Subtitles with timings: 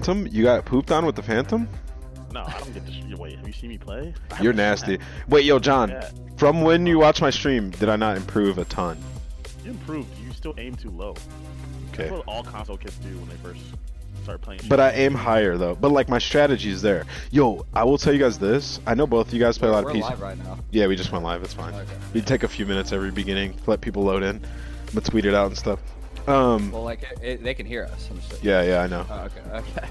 [0.00, 0.26] Phantom?
[0.32, 1.68] You got pooped on with the Phantom?
[2.32, 2.92] No, I don't get to.
[2.92, 4.14] Sh- wait, have you seen me play?
[4.40, 4.98] You're haven't- nasty.
[5.28, 5.90] Wait, yo, John.
[5.90, 6.08] Yeah,
[6.38, 8.96] From when you watch my stream, did I not improve a ton?
[9.62, 10.08] you improved.
[10.24, 11.10] You still aim too low.
[11.92, 12.04] Okay.
[12.04, 13.60] That's what all console kids do when they first
[14.22, 14.62] start playing.
[14.70, 15.74] But I aim higher though.
[15.74, 17.04] But like my strategy is there.
[17.30, 18.80] Yo, I will tell you guys this.
[18.86, 20.02] I know both of you guys play a lot We're of PC.
[20.02, 20.58] live right now.
[20.70, 21.42] Yeah, we just went live.
[21.42, 21.74] It's fine.
[21.74, 21.92] Okay.
[22.14, 24.40] We take a few minutes every beginning, let people load in,
[24.94, 25.78] but tweet it out and stuff.
[26.26, 28.08] Um, Well, like it, it, they can hear us.
[28.10, 29.06] I'm just, yeah, yeah, I know.
[29.08, 29.86] Oh, okay.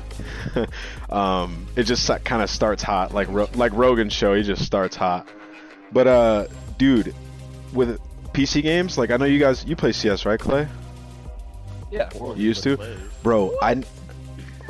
[0.57, 0.67] Okay.
[1.09, 4.33] um, it just kind of starts hot, like Ro- like Rogan's show.
[4.35, 5.27] He just starts hot.
[5.91, 6.47] But uh,
[6.77, 7.13] dude,
[7.73, 7.99] with
[8.33, 10.67] PC games, like I know you guys, you play CS, right, Clay?
[11.91, 12.09] Yeah.
[12.19, 12.77] Or You used to?
[12.77, 12.95] play.
[13.23, 13.81] Bro, I,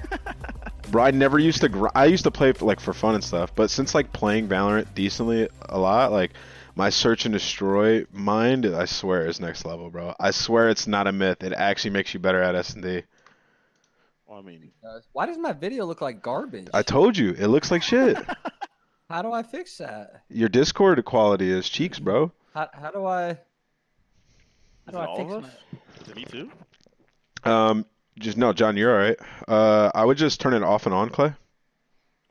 [0.90, 1.70] bro, I never used to.
[1.70, 4.88] Gr- I used to play like for fun and stuff, but since like playing Valorant
[4.96, 6.32] decently a lot, like
[6.80, 10.16] my search and destroy mind, I swear is next level, bro.
[10.18, 11.44] I swear it's not a myth.
[11.44, 13.04] It actually makes you better at S and D.
[14.26, 14.72] Well, I mean,
[15.12, 16.70] Why does my video look like garbage?
[16.74, 18.18] I told you, it looks like shit.
[19.10, 20.22] How do I fix that?
[20.30, 22.32] Your Discord quality is cheeks, bro.
[22.54, 23.26] How, how do I?
[23.26, 23.32] How
[24.88, 25.50] is do it I all fix of my?
[26.02, 26.52] Is it me too?
[27.44, 27.86] Um,
[28.18, 29.18] just no, John, you're all right.
[29.50, 31.34] Uh, I would just turn it off and on, Clay.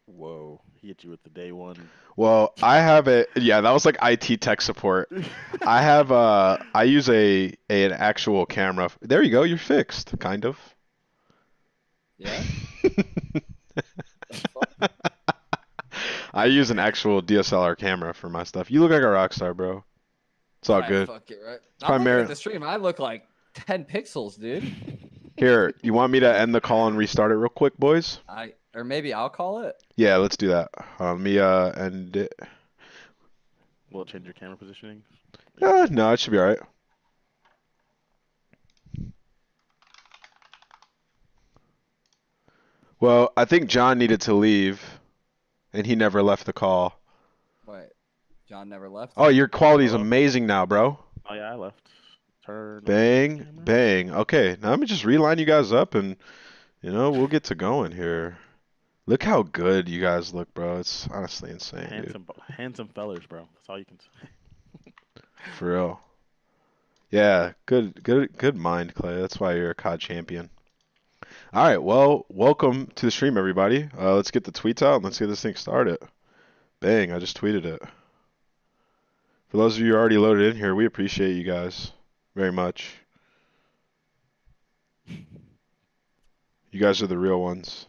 [0.06, 1.90] Whoa, he hit you with the day one.
[2.18, 5.08] Well, I have a yeah, that was like IT tech support.
[5.62, 8.90] I have uh I use a, a an actual camera.
[9.00, 10.58] There you go, you're fixed, kind of.
[12.16, 12.42] Yeah.
[16.34, 18.68] I use an actual DSLR camera for my stuff.
[18.68, 19.84] You look like a rock star, bro.
[20.58, 21.06] It's all Alright, good.
[21.06, 21.60] Fuck it, right?
[21.84, 22.64] I'm Primar- the stream.
[22.64, 24.64] I look like 10 pixels, dude.
[25.36, 28.18] Here, you want me to end the call and restart it real quick, boys?
[28.28, 29.76] I or maybe I'll call it.
[29.96, 30.68] Yeah, let's do that.
[31.00, 32.32] Uh, let me uh end it.
[33.90, 35.02] Will it change your camera positioning?
[35.60, 36.58] Uh, no, it should be all right.
[43.00, 44.82] Well, I think John needed to leave,
[45.72, 47.00] and he never left the call.
[47.66, 47.88] Wait,
[48.48, 49.14] John never left.
[49.16, 50.98] Oh, your quality is amazing now, bro.
[51.28, 51.88] Oh yeah, I left.
[52.46, 52.84] Turn.
[52.84, 54.12] Bang, bang.
[54.12, 56.16] Okay, now let me just reline you guys up, and
[56.82, 58.38] you know we'll get to going here.
[59.08, 60.80] Look how good you guys look, bro.
[60.80, 61.90] It's honestly insane, dude.
[61.90, 63.48] Handsome, handsome fellers, bro.
[63.54, 64.92] That's all you can say.
[65.56, 66.00] For real.
[67.10, 69.18] Yeah, good, good, good mind, Clay.
[69.18, 70.50] That's why you're a COD champion.
[71.54, 73.88] All right, well, welcome to the stream, everybody.
[73.98, 76.00] Uh, let's get the tweets out and let's get this thing started.
[76.80, 77.10] Bang!
[77.10, 77.80] I just tweeted it.
[79.48, 81.92] For those of you already loaded in here, we appreciate you guys
[82.36, 82.92] very much.
[85.06, 87.86] You guys are the real ones.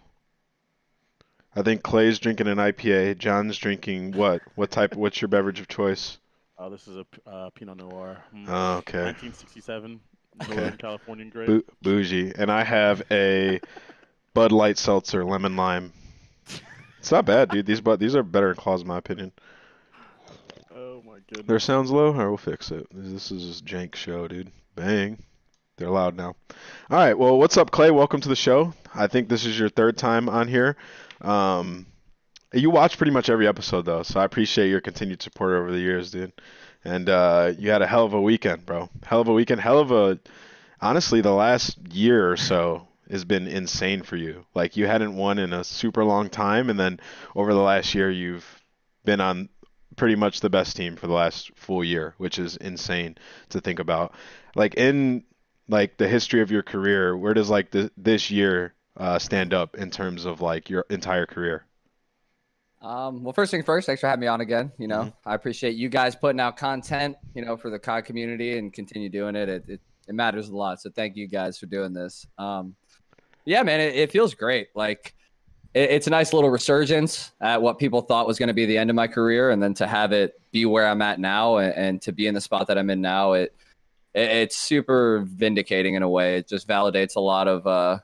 [1.56, 3.18] I think Clay's drinking an IPA.
[3.18, 4.42] John's drinking what?
[4.56, 4.96] What type?
[4.96, 6.18] What's your beverage of choice?
[6.58, 8.18] Oh, this is a uh, Pinot Noir.
[8.36, 9.04] Mm, Oh, okay.
[9.06, 10.00] 1967,
[10.42, 10.56] Okay.
[10.56, 11.48] Northern Californian grape.
[11.48, 13.60] Bou- bougie, and I have a
[14.34, 15.92] Bud Light seltzer, lemon lime.
[17.00, 17.66] It's not bad, dude.
[17.66, 19.32] These but these are better in claws, in my opinion.
[20.76, 21.48] Oh my goodness.
[21.48, 22.14] Their sounds low.
[22.14, 22.88] I will fix it.
[22.94, 24.52] This is a jank show, dude.
[24.76, 25.18] Bang.
[25.78, 26.36] They're loud now.
[26.90, 27.18] All right.
[27.18, 27.90] Well, what's up, Clay?
[27.90, 28.74] Welcome to the show.
[28.94, 30.76] I think this is your third time on here.
[31.22, 31.86] Um,
[32.54, 35.80] you watch pretty much every episode though, so I appreciate your continued support over the
[35.80, 36.34] years, dude.
[36.84, 38.90] And uh, you had a hell of a weekend, bro.
[39.04, 39.62] Hell of a weekend.
[39.62, 40.20] Hell of a.
[40.82, 44.46] Honestly, the last year or so has been insane for you.
[44.56, 47.00] Like you hadn't won in a super long time, and then
[47.36, 48.46] over the last year, you've
[49.04, 49.50] been on
[49.96, 53.18] pretty much the best team for the last full year, which is insane
[53.50, 54.14] to think about.
[54.56, 55.26] Like in
[55.68, 59.76] like the history of your career, where does like the, this year uh, stand up
[59.78, 61.66] in terms of like your entire career?
[62.82, 64.72] Um, well, first thing first, thanks for having me on again.
[64.78, 68.58] You know, I appreciate you guys putting out content, you know, for the COD community
[68.58, 69.50] and continue doing it.
[69.50, 70.82] It, it, it matters a lot.
[70.82, 72.26] So thank you guys for doing this.
[72.38, 72.76] Um,
[73.46, 74.70] yeah, man, it, it feels great.
[74.76, 75.14] Like
[75.74, 78.78] it, it's a nice little resurgence at what people thought was going to be the
[78.78, 79.50] end of my career.
[79.50, 82.34] And then to have it be where I'm at now and, and to be in
[82.34, 83.54] the spot that I'm in now, it,
[84.14, 86.38] it it's super vindicating in a way.
[86.38, 88.00] It just validates a lot of, uh,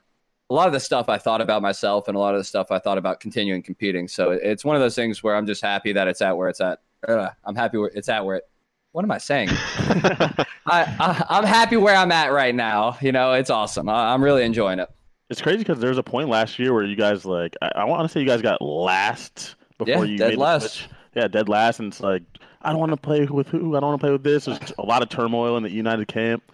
[0.50, 2.72] a lot of the stuff I thought about myself and a lot of the stuff
[2.72, 4.08] I thought about continuing competing.
[4.08, 6.62] So it's one of those things where I'm just happy that it's at where it's
[6.62, 6.80] at.
[7.08, 8.44] I'm happy where it's at where it.
[8.92, 9.50] What am I saying?
[9.52, 12.98] I, I I'm happy where I'm at right now.
[13.02, 13.90] You know, it's awesome.
[13.90, 14.90] I, I'm really enjoying it.
[15.30, 17.84] It's crazy because there was a point last year where you guys like I, I
[17.86, 20.64] want to say you guys got last before Yeah, you dead made last.
[20.64, 20.90] the switch.
[21.16, 22.24] Yeah, dead last, and it's like
[22.62, 23.76] I don't want to play with who.
[23.76, 24.46] I don't want to play with this.
[24.46, 26.52] There's a lot of turmoil in the United camp,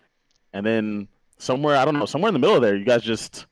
[0.54, 3.46] and then somewhere I don't know, somewhere in the middle of there, you guys just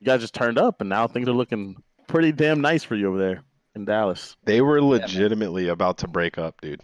[0.00, 3.08] you guys just turned up, and now things are looking pretty damn nice for you
[3.08, 3.42] over there
[3.74, 4.36] in Dallas.
[4.44, 6.80] They were legitimately about to break up, dude.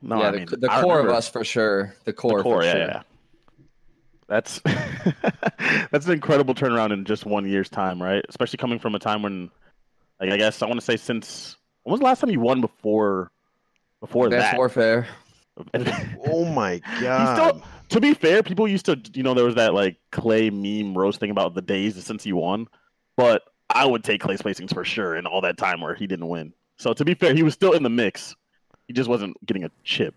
[0.00, 1.94] No, yeah, I the, mean the I core of us for sure.
[2.04, 2.80] The core, the core, for yeah, sure.
[2.80, 3.02] yeah.
[4.28, 4.60] That's
[5.90, 8.24] That's an incredible turnaround in just one year's time, right?
[8.28, 9.50] Especially coming from a time when,
[10.20, 12.60] like, I guess I want to say since when was the last time you won
[12.60, 13.30] before
[14.00, 14.56] before Advanced that?
[14.56, 15.06] Warfare.
[16.26, 17.36] Oh my He god.
[17.36, 17.62] still,
[17.92, 21.30] to be fair, people used to, you know, there was that like Clay meme roasting
[21.30, 22.66] about the days since he won,
[23.16, 26.28] but I would take Clay's placings for sure in all that time where he didn't
[26.28, 26.52] win.
[26.76, 28.34] So to be fair, he was still in the mix.
[28.88, 30.14] He just wasn't getting a chip.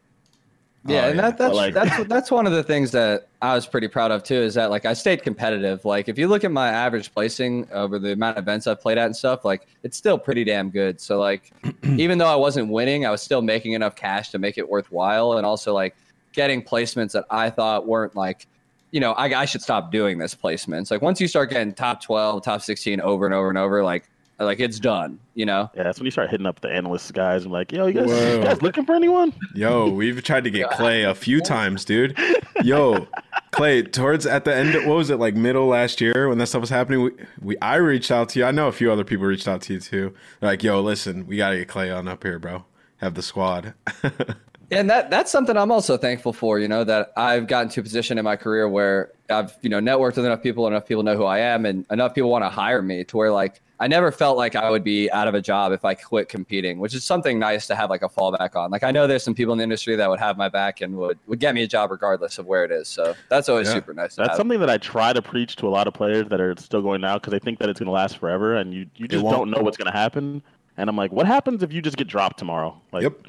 [0.88, 1.22] Yeah, Oh, and yeah.
[1.22, 4.22] that, that's Like- that's that's one of the things that I was pretty proud of
[4.24, 4.36] too.
[4.36, 5.84] Is that like I stayed competitive.
[5.84, 8.98] Like if you look at my average placing over the amount of events I've played
[9.00, 11.02] at and stuff, like it's still pretty damn good.
[11.02, 11.52] So like
[11.84, 15.38] even though I wasn't winning, I was still making enough cash to make it worthwhile,
[15.38, 15.96] and also like
[16.36, 18.48] getting placements that I thought weren't like,
[18.92, 20.92] you know, I, I should stop doing this placements.
[20.92, 24.10] Like once you start getting top twelve, top sixteen over and over and over, like
[24.40, 25.20] like it's done.
[25.34, 25.70] You know.
[25.76, 28.10] Yeah, that's when you start hitting up the analysts guys and like, yo, you guys,
[28.10, 29.34] you guys looking for anyone?
[29.54, 32.18] Yo, we've tried to get Clay a few times, dude.
[32.64, 33.08] Yo,
[33.52, 36.62] Clay, towards at the end, what was it like middle last year when that stuff
[36.62, 37.04] was happening?
[37.04, 37.12] We,
[37.42, 38.46] we I reached out to you.
[38.46, 40.14] I know a few other people reached out to you too.
[40.40, 42.66] They're like, yo, listen, we gotta get Clay on up here, bro.
[42.98, 43.74] Have the squad.
[44.72, 47.84] And that that's something I'm also thankful for, you know, that I've gotten to a
[47.84, 51.16] position in my career where I've, you know, networked with enough people, enough people know
[51.16, 54.10] who I am, and enough people want to hire me to where like I never
[54.12, 57.04] felt like I would be out of a job if I quit competing, which is
[57.04, 58.72] something nice to have like a fallback on.
[58.72, 60.96] Like I know there's some people in the industry that would have my back and
[60.98, 62.88] would would get me a job regardless of where it is.
[62.88, 63.74] So that's always Yeah.
[63.76, 64.16] super nice.
[64.16, 64.38] To That's have.
[64.38, 67.02] something that I try to preach to a lot of players that are still going
[67.02, 69.52] now because they think that it's going to last forever, and you, you just don't
[69.52, 70.42] know what's going to happen.
[70.78, 72.80] And I'm like, what happens if you just get dropped tomorrow?
[72.92, 73.28] Like, Yep.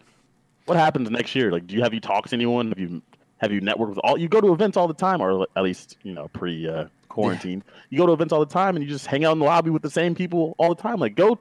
[0.66, 1.50] What happens next year?
[1.50, 2.68] Like, do you have you talked to anyone?
[2.68, 3.02] Have you
[3.38, 4.18] have you networked with all?
[4.18, 7.62] You go to events all the time, or at least you know pre uh, quarantine.
[7.90, 9.70] You go to events all the time, and you just hang out in the lobby
[9.70, 10.98] with the same people all the time.
[10.98, 11.38] Like, go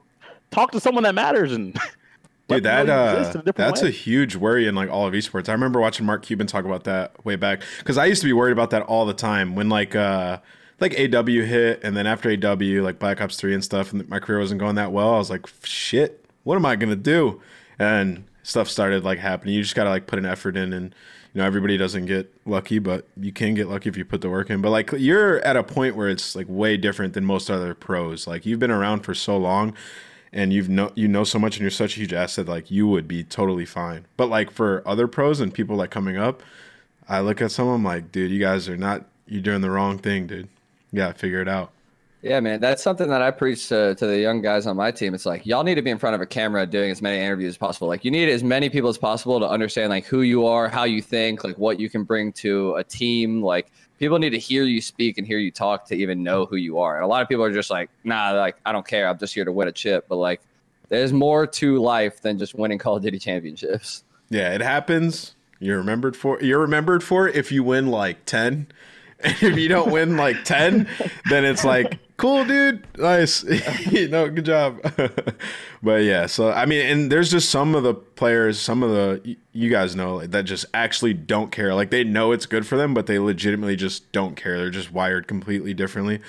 [0.51, 1.77] talk to someone that matters and.
[2.47, 3.87] Dude, that uh, a that's way.
[3.87, 5.49] a huge worry in like all of esports.
[5.49, 8.33] I remember watching Mark Cuban talk about that way back because I used to be
[8.33, 10.37] worried about that all the time when like uh
[10.79, 14.19] like AW hit and then after AW like Black Ops Three and stuff and my
[14.19, 15.15] career wasn't going that well.
[15.15, 17.41] I was like, shit, what am I gonna do?
[17.79, 19.55] And stuff started like happening.
[19.55, 20.95] You just gotta like put an effort in and.
[21.33, 24.29] You know, everybody doesn't get lucky, but you can get lucky if you put the
[24.29, 24.61] work in.
[24.61, 28.25] But like, you're at a point where it's like way different than most other pros.
[28.25, 29.73] Like, you've been around for so long,
[30.35, 32.85] and you've know you know so much and you're such a huge asset like you
[32.85, 36.43] would be totally fine but like for other pros and people like coming up
[37.07, 39.71] i look at some of them like dude you guys are not you're doing the
[39.71, 40.49] wrong thing dude
[40.91, 41.71] you gotta figure it out
[42.25, 45.13] Yeah, man, that's something that I preach to, to the young guys on my team.
[45.13, 47.49] It's like y'all need to be in front of a camera doing as many interviews
[47.49, 47.87] as possible.
[47.87, 50.85] Like you need as many people as possible to understand like who you are, how
[50.85, 53.43] you think, like what you can bring to a team.
[53.43, 56.55] Like people need to hear you speak and hear you talk to even know who
[56.55, 56.95] you are.
[56.95, 59.07] And a lot of people are just like, nah, like I don't care.
[59.07, 60.07] I'm just here to win a chip.
[60.09, 60.41] But like
[60.89, 64.03] there's more to life than just winning Call of Duty championships.
[64.29, 68.45] yeah it happens you're remembered for you're remembered for it if you win like 10
[68.53, 68.73] and
[69.41, 70.87] if you don't win like 10
[71.29, 72.85] then it's like cool dude.
[72.97, 73.43] Nice.
[73.91, 74.79] You know good job.
[75.83, 79.37] But yeah so i mean and there's just some of the players some of the
[79.51, 81.75] you guys know like, that just actually don't care.
[81.75, 84.57] Like they know it's good for them but they legitimately just don't care.
[84.57, 86.21] They're just wired completely differently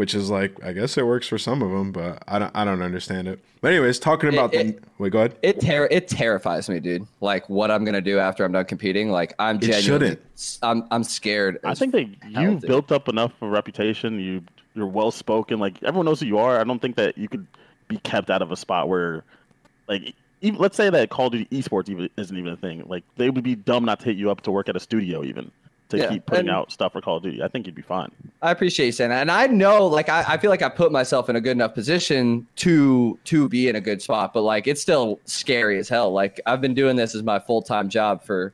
[0.00, 2.64] which is like i guess it works for some of them but i don't i
[2.64, 6.08] don't understand it but anyways talking about it- the wait go ahead It ter- it
[6.08, 7.06] terrifies me, dude.
[7.20, 9.10] Like what I'm gonna do after I'm done competing.
[9.10, 9.82] Like I'm It genuinely,
[10.16, 10.58] shouldn't.
[10.62, 11.58] I'm I'm scared.
[11.64, 14.18] I think that you've built up enough of a reputation.
[14.18, 14.42] You
[14.74, 15.58] you're well spoken.
[15.58, 16.58] Like everyone knows who you are.
[16.58, 17.46] I don't think that you could
[17.88, 19.22] be kept out of a spot where,
[19.88, 22.84] like, even, let's say that Call of Duty esports even isn't even a thing.
[22.86, 25.22] Like they would be dumb not to hit you up to work at a studio
[25.22, 25.50] even
[25.90, 27.42] to Yeah, keep putting and- out stuff for Call of Duty.
[27.42, 28.10] I think you'd be fine.
[28.42, 30.90] I appreciate you saying that, and I know, like, I, I feel like I put
[30.90, 34.66] myself in a good enough position to to be in a good spot, but like,
[34.66, 36.10] it's still scary as hell.
[36.12, 38.52] Like, I've been doing this as my full time job for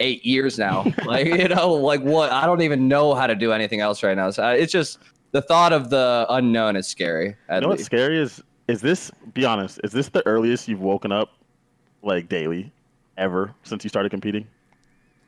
[0.00, 0.84] eight years now.
[1.06, 2.32] like, you know, like what?
[2.32, 4.30] I don't even know how to do anything else right now.
[4.30, 4.98] So I, it's just
[5.32, 7.36] the thought of the unknown is scary.
[7.52, 9.10] You know what's scary is is this?
[9.34, 9.78] Be honest.
[9.84, 11.34] Is this the earliest you've woken up,
[12.02, 12.72] like daily,
[13.16, 14.46] ever since you started competing?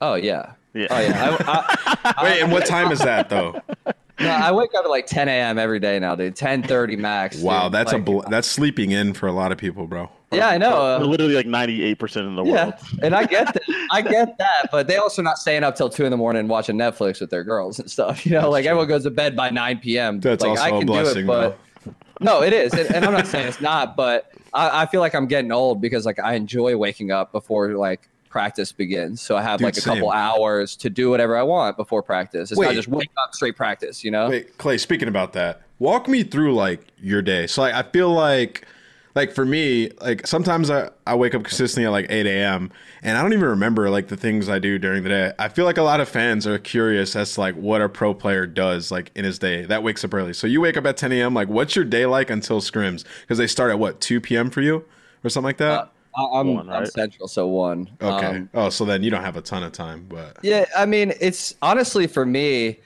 [0.00, 0.52] Oh yeah.
[0.76, 0.87] Yeah.
[0.90, 1.37] Oh yeah.
[1.40, 3.61] I, I, wait and what time is that though
[4.21, 5.59] no, I wake up at like 10 a.m.
[5.59, 6.37] every day now, dude.
[6.37, 7.38] 10:30 max.
[7.38, 7.73] wow dude.
[7.73, 10.97] that's a bl- that's sleeping in for a lot of people bro yeah, I know.
[10.97, 12.54] uh, literally like ninety eight percent in the world.
[12.56, 13.00] Yeah, world.
[13.02, 13.62] and I get that.
[13.92, 16.76] I get that, but they also not staying up till two in the morning watching
[16.76, 18.26] Netflix with their girls and stuff.
[18.26, 20.21] You know, like everyone goes to bed by nine p.m.
[20.21, 23.04] That's like, also I a can blessing, do it, but no, it is, and, and
[23.04, 26.18] I'm not saying it's not, but I, I feel like I'm getting old because like
[26.18, 30.10] I enjoy waking up before like practice begins, so I have Dude, like a couple
[30.10, 32.50] hours to do whatever I want before practice.
[32.50, 32.66] It's Wait.
[32.66, 34.04] not just wake up straight practice.
[34.04, 34.28] You know?
[34.28, 37.46] Wait, Clay, speaking about that, walk me through like your day.
[37.46, 38.66] So like I feel like
[39.14, 42.70] like for me, like sometimes I, I wake up consistently at like 8 a.m.
[43.02, 45.32] and I don't even remember like the things I do during the day.
[45.38, 48.12] I feel like a lot of fans are curious as to like what a pro
[48.12, 50.34] player does like in his day that wakes up early.
[50.34, 51.32] So you wake up at 10 a.m.
[51.32, 53.04] Like what's your day like until scrims?
[53.22, 54.50] Because they start at what 2 p.m.
[54.50, 54.84] for you
[55.24, 55.72] or something like that.
[55.72, 55.86] Uh,
[56.16, 57.88] I'm, One, I'm central, so one.
[58.00, 58.26] okay.
[58.26, 61.12] Um, oh, so then you don't have a ton of time, but Yeah, I mean,
[61.20, 62.78] it's honestly for me,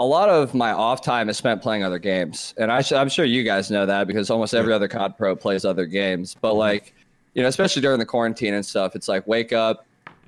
[0.00, 3.08] a lot of my off time is spent playing other games, and I sh- I'm
[3.08, 6.36] sure you guys know that because almost every other COD pro plays other games.
[6.40, 6.94] But like,
[7.34, 9.86] you know, especially during the quarantine and stuff, it's like wake up,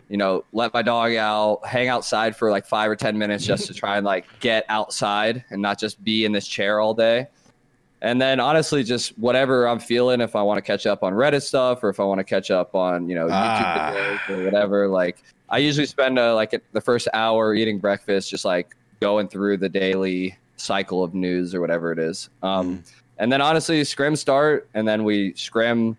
[0.09, 3.67] you know, let my dog out, hang outside for like five or ten minutes just
[3.67, 7.27] to try and like get outside and not just be in this chair all day.
[8.03, 11.43] And then honestly, just whatever I'm feeling, if I want to catch up on Reddit
[11.43, 13.93] stuff or if I want to catch up on, you know, YouTube Ah.
[14.29, 18.45] videos or whatever, like I usually spend uh, like the first hour eating breakfast, just
[18.45, 22.29] like going through the daily cycle of news or whatever it is.
[22.43, 22.83] Um,
[23.19, 25.97] And then honestly, scrim start, and then we scrim.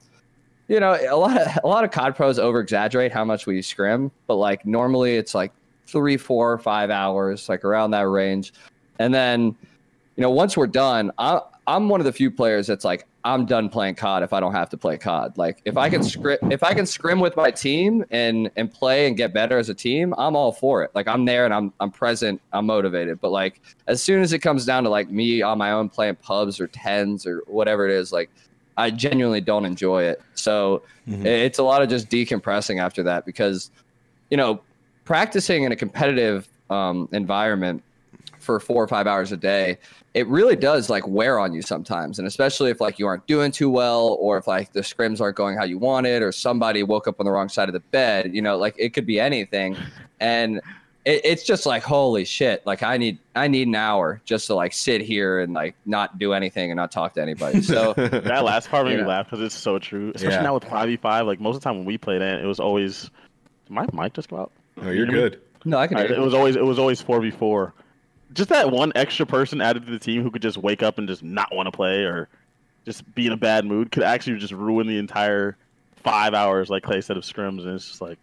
[0.67, 3.61] You know, a lot of a lot of COD pros over exaggerate how much we
[3.63, 5.51] scrim, but like normally it's like
[5.87, 8.53] three, four, five hours, like around that range.
[8.99, 9.55] And then,
[10.15, 13.45] you know, once we're done, I, I'm one of the few players that's like, I'm
[13.45, 15.37] done playing COD if I don't have to play COD.
[15.37, 19.05] Like if I can scrim, if I can scrim with my team and and play
[19.07, 20.91] and get better as a team, I'm all for it.
[20.95, 23.19] Like I'm there and I'm I'm present, I'm motivated.
[23.19, 26.15] But like as soon as it comes down to like me on my own playing
[26.15, 28.29] pubs or tens or whatever it is, like
[28.77, 30.21] I genuinely don't enjoy it.
[30.35, 31.25] So Mhm.
[31.25, 33.71] it's a lot of just decompressing after that because,
[34.29, 34.61] you know,
[35.03, 37.81] practicing in a competitive um, environment
[38.47, 39.77] for four or five hours a day,
[40.15, 42.17] it really does like wear on you sometimes.
[42.17, 45.35] And especially if like you aren't doing too well or if like the scrims aren't
[45.37, 48.33] going how you wanted or somebody woke up on the wrong side of the bed,
[48.33, 49.77] you know, like it could be anything.
[50.19, 50.57] And
[51.05, 52.65] it, it's just like, holy shit.
[52.65, 56.17] Like I need, I need an hour just to like sit here and like not
[56.17, 57.61] do anything and not talk to anybody.
[57.61, 60.11] So That last part made me laugh because it's so true.
[60.15, 60.41] Especially Yeah.
[60.43, 61.27] now with five v five.
[61.27, 63.11] Like most of the time when we played it, it was always.
[63.67, 64.51] Did my mic just go out?
[64.77, 65.11] no, you're You me?
[65.11, 65.41] good.
[65.65, 67.73] no, I can Alright, hear it was always it was always four v four.
[68.33, 71.07] Just that one extra person added to the team who could just wake up and
[71.07, 72.27] just not want to play or
[72.85, 75.57] just be in a bad mood could actually just ruin the entire
[75.95, 77.61] five hours, like Clay said, of scrims.
[77.63, 78.17] And it's just like,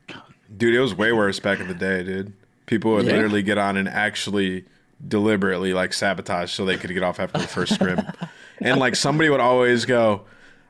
[0.56, 2.32] Dude, it was way worse back in the day, dude.
[2.66, 3.12] People would Yeah.
[3.12, 4.64] literally get on and actually
[5.08, 8.00] deliberately like sabotage so they could get off after the first scrim.
[8.60, 10.22] and like somebody would always go,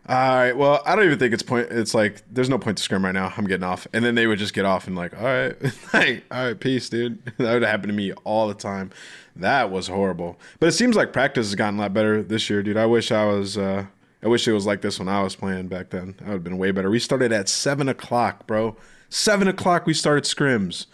[0.07, 2.83] All right, well, I don't even think it's point it's like there's no point to
[2.83, 3.33] scrim right now.
[3.37, 3.87] I'm getting off.
[3.95, 5.57] And then they would just get off and like, all right,
[5.95, 7.25] like, all right, peace, dude.
[7.39, 8.91] that would happen to me all the time.
[9.35, 10.39] That was horrible.
[10.61, 12.77] But it seems like practice has gotten a lot better this year, dude.
[12.77, 13.87] I wish I was uh
[14.23, 16.15] I wish it was like this when I was playing back then.
[16.19, 16.91] That would have been way better.
[16.91, 18.77] We started at seven o'clock, bro.
[19.09, 20.87] Seven o'clock we started scrims.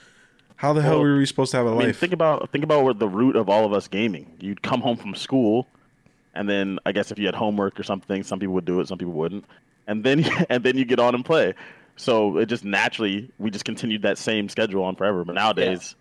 [0.56, 1.98] How the hell were we supposed to have a I mean, life?
[1.98, 4.36] think about think about what the root of all of us gaming.
[4.40, 5.66] You'd come home from school,
[6.34, 8.88] and then I guess if you had homework or something, some people would do it,
[8.88, 9.44] some people wouldn't,
[9.86, 11.54] and then and then you get on and play.
[11.96, 15.24] So it just naturally we just continued that same schedule on forever.
[15.24, 15.96] But nowadays,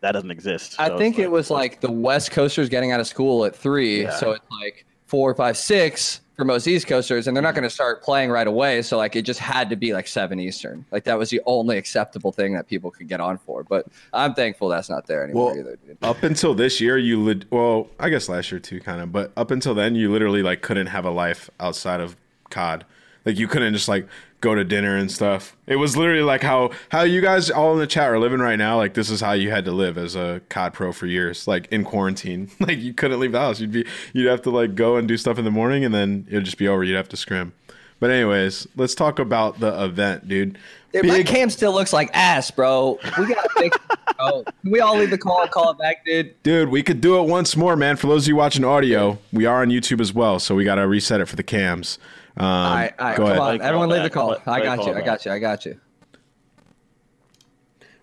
[0.00, 0.76] that doesn't exist.
[0.78, 3.54] I So think it's it was like the West Coasters getting out of school at
[3.56, 4.10] three, Yeah.
[4.16, 7.70] so it's like four, five, six for most East Coasters, and they're not going to
[7.70, 8.80] start playing right away.
[8.82, 10.84] So like it just had to be like seven Eastern.
[10.90, 13.62] Like that was the only acceptable thing that people could get on for.
[13.62, 15.78] But I'm thankful that's not there anymore Well, either.
[15.86, 15.98] Dude.
[16.02, 17.44] up until this year, you lit.
[17.52, 19.12] Well, I guess last year too, kind of.
[19.12, 22.16] But up until then, you literally like couldn't have a life outside of
[22.48, 22.84] COD.
[23.26, 24.08] Like you couldn't just like
[24.40, 25.56] go to dinner and stuff.
[25.66, 28.56] It was literally like how how you guys all in the chat are living right
[28.56, 28.76] now.
[28.76, 31.46] Like this is how you had to live as a COD pro for years.
[31.46, 33.60] Like in quarantine, like you couldn't leave the house.
[33.60, 36.26] You'd be you'd have to like go and do stuff in the morning, and then
[36.28, 36.82] it'd just be over.
[36.84, 37.52] You'd have to scrim.
[38.00, 40.56] But anyways, let's talk about the event, dude.
[40.92, 42.98] Dude, my Big- cam still looks like ass, bro.
[43.18, 44.42] We got to fix it, bro.
[44.62, 46.42] Can we all leave the call and call it back, dude?
[46.42, 47.96] Dude, we could do it once more, man.
[47.96, 50.76] For those of you watching audio, we are on YouTube as well, so we got
[50.76, 51.98] to reset it for the cams.
[52.36, 53.40] Um, all right, all right, go come ahead.
[53.40, 53.62] on.
[53.62, 54.34] Everyone leave the call.
[54.36, 54.94] Play- I got call you.
[54.94, 55.32] I got you.
[55.32, 55.80] I got you.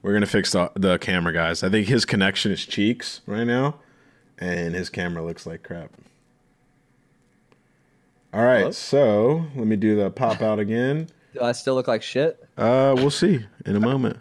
[0.02, 1.64] We're gonna fix the, the camera, guys.
[1.64, 3.76] I think his connection is cheeks right now,
[4.38, 5.92] and his camera looks like crap.
[8.34, 8.72] All right, Hello?
[8.72, 11.08] so let me do the pop out again.
[11.34, 12.44] Do I still look like shit?
[12.58, 14.18] Uh, we'll see in a moment.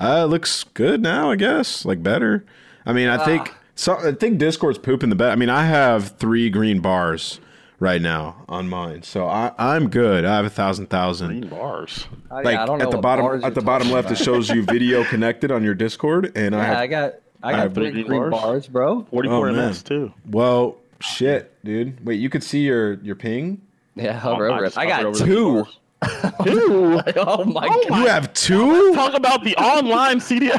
[0.00, 1.84] Uh, looks good now, I guess.
[1.84, 2.44] Like better.
[2.86, 3.96] I mean, I think so.
[3.98, 5.30] I think Discord's pooping the bed.
[5.30, 7.40] I mean, I have three green bars
[7.80, 10.24] right now on mine, so I I'm good.
[10.24, 11.28] I have a thousand thousand.
[11.40, 12.06] green bars.
[12.30, 14.22] Oh, Like yeah, I don't know at the bottom at the bottom talking left, it
[14.24, 17.74] shows you video connected on your Discord, and I have I got I got have
[17.74, 18.42] three green green bars.
[18.42, 19.02] bars, bro.
[19.10, 19.68] Forty-four Oh, man.
[19.70, 20.12] MS too.
[20.30, 22.04] Well, shit, dude.
[22.06, 23.62] Wait, you could see your your ping?
[23.96, 24.78] Yeah, hover I over it.
[24.78, 25.64] I got over the two.
[26.00, 26.32] Bars.
[26.44, 27.00] Two.
[27.16, 27.98] oh my Oh god.
[28.00, 28.92] You have two?
[28.94, 30.52] Talk about the online CDL.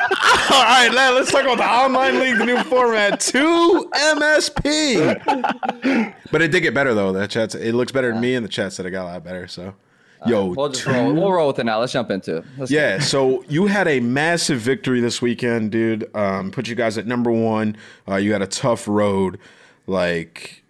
[0.52, 3.20] All right, let- let's talk about the online league, the new format.
[3.20, 6.14] Two MSP.
[6.32, 7.12] But it did get better though.
[7.12, 9.24] That chat's it looks better than me, and the chat said it got a lot
[9.24, 9.48] better.
[9.48, 9.74] So,
[10.26, 11.14] yo, We'll just two- roll.
[11.14, 11.80] We'll roll with it now.
[11.80, 12.46] Let's jump into it.
[12.58, 16.14] Let's Yeah, so you had a massive victory this weekend, dude.
[16.16, 17.76] Um, put you guys at number one.
[18.08, 19.40] Uh, you had a tough road.
[19.88, 20.61] Like,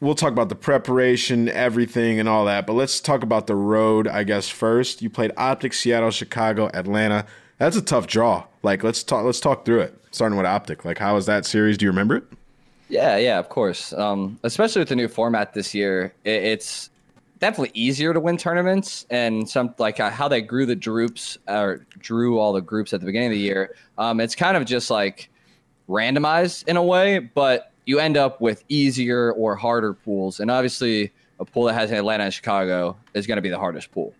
[0.00, 2.66] we'll talk about the preparation, everything, and all that.
[2.66, 4.48] But let's talk about the road, I guess.
[4.48, 7.26] First, you played Optic, Seattle, Chicago, Atlanta.
[7.58, 8.44] That's a tough draw.
[8.62, 9.24] Like, let's talk.
[9.24, 9.94] Let's talk through it.
[10.10, 10.84] Starting with Optic.
[10.84, 11.76] Like, how was that series?
[11.76, 12.24] Do you remember it?
[12.88, 13.92] Yeah, yeah, of course.
[13.92, 16.90] Um, especially with the new format this year, it, it's
[17.38, 21.86] definitely easier to win tournaments and some like uh, how they grew the groups or
[21.98, 23.74] drew all the groups at the beginning of the year.
[23.98, 25.28] Um, it's kind of just like
[25.88, 30.40] randomized in a way, but you end up with easier or harder pools.
[30.40, 33.90] And obviously, a pool that has Atlanta and Chicago is going to be the hardest
[33.92, 34.12] pool.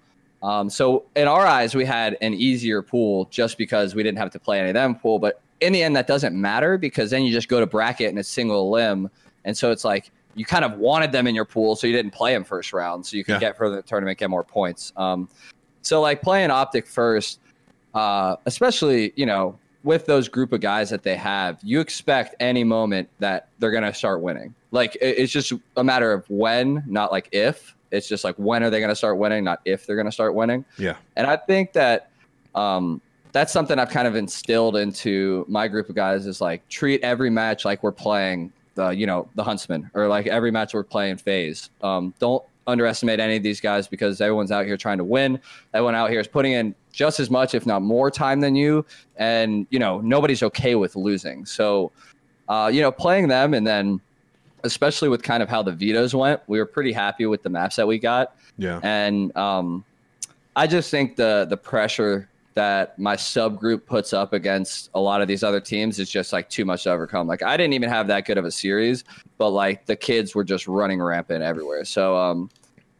[0.43, 4.31] Um, so in our eyes, we had an easier pool just because we didn't have
[4.31, 5.19] to play any of them pool.
[5.19, 8.19] But in the end, that doesn't matter because then you just go to bracket and
[8.19, 9.11] it's single limb,
[9.45, 12.13] and so it's like you kind of wanted them in your pool, so you didn't
[12.13, 13.41] play them first round, so you could Yeah.
[13.41, 14.95] get further in the tournament, get more points.
[14.97, 15.29] Um,
[15.83, 17.41] so like playing optic first,
[17.93, 22.65] uh, especially you know with those group of guys that they have, you expect any
[22.65, 24.55] moment that they're gonna start winning.
[24.71, 27.75] Like it's just a matter of when, not like if.
[27.91, 30.65] It's just like when are they gonna start winning, not if they're gonna start winning.
[30.77, 30.97] Yeah.
[31.17, 32.11] And I think that
[32.55, 33.01] um,
[33.33, 37.31] that's something I've kind of instilled into my group of guys is like treat every
[37.31, 41.17] match like we're playing the you know the Huntsmen or like every match we're playing
[41.17, 41.71] FaZe.
[41.83, 45.41] Um, don't underestimate any of these guys because everyone's out here trying to win.
[45.75, 48.85] Everyone out here is putting in just as much, if not more, time than you,
[49.17, 51.45] and you know nobody's okay with losing.
[51.47, 51.91] So,
[52.49, 54.01] uh, you know, playing them and then.
[54.65, 57.77] Especially with kind of how the vetoes went, we were pretty happy with the maps
[57.77, 58.81] that we got Yeah.
[58.83, 59.85] and um,
[60.57, 65.29] I just think the the pressure that my subgroup puts up against a lot of
[65.29, 67.29] these other teams is just like too much to overcome.
[67.29, 69.05] Like I didn't even have that good of a series,
[69.39, 71.85] but like the kids were just running rampant everywhere.
[71.85, 72.51] So um,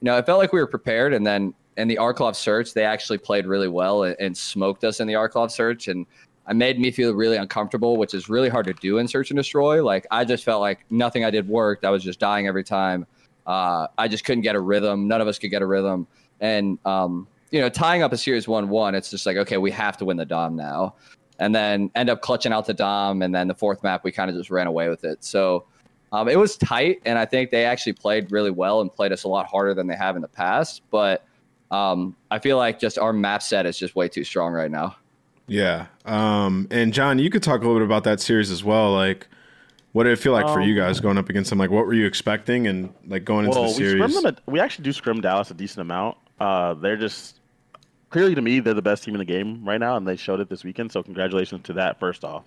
[0.01, 2.85] you know, it felt like we were prepared, and then in the Arklov search, they
[2.85, 6.07] actually played really well and, and smoked us in the Arklov search, and
[6.49, 9.37] it made me feel really uncomfortable, which is really hard to do in search and
[9.37, 9.85] destroy.
[9.85, 11.85] Like I just felt like nothing I did worked.
[11.85, 13.07] I was just dying every time.
[13.47, 15.09] Uh, I just couldn't get a rhythm.
[15.09, 16.07] None of us could get a rhythm.
[16.41, 19.71] And, um, you know, tying up a series 1 1, it's just like, okay, we
[19.71, 20.95] have to win the Dom now.
[21.39, 23.23] And then end up clutching out the Dom.
[23.23, 25.25] And then the fourth map, we kind of just ran away with it.
[25.25, 25.65] So
[26.13, 27.01] um, it was tight.
[27.05, 29.87] And I think they actually played really well and played us a lot harder than
[29.87, 30.83] they have in the past.
[30.91, 31.25] But
[31.71, 34.97] um, I feel like just our map set is just way too strong right now.
[35.47, 35.87] Yeah.
[36.05, 38.93] Um, and John, you could talk a little bit about that series as well.
[38.93, 39.27] Like,
[39.93, 41.59] what did it feel like for you Um, guys going up against them?
[41.59, 44.13] Like, what were you expecting and like going into Well, the we series?
[44.15, 44.37] scrim them.
[44.47, 46.19] A, we actually do scrim Dallas a decent amount.
[46.39, 47.41] Uh, they're just
[48.11, 50.41] clearly to me they're the best team in the game right now, and they showed
[50.41, 50.93] it this weekend.
[50.93, 51.99] So congratulations to that.
[51.99, 52.45] First off,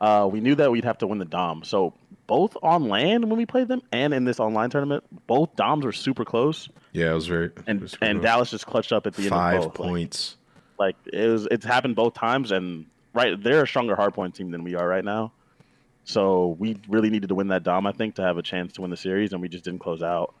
[0.00, 1.64] uh, we knew that we'd have to win the Dom.
[1.64, 1.94] So
[2.26, 5.92] both on land when we played them, and in this online tournament, both Doms were
[5.92, 7.50] super close, yeah, it was very.
[7.66, 9.78] and was and Dallas just clutched up at the end five of both.
[9.80, 10.36] Like- points.
[10.76, 14.64] Like, it was, it's happened both times, and right, they're a stronger hardpoint team than
[14.64, 15.30] we are right now.
[16.02, 18.80] So we really needed to win that Dom, I think, to have a chance to
[18.82, 20.34] win the series, and we just didn't close out.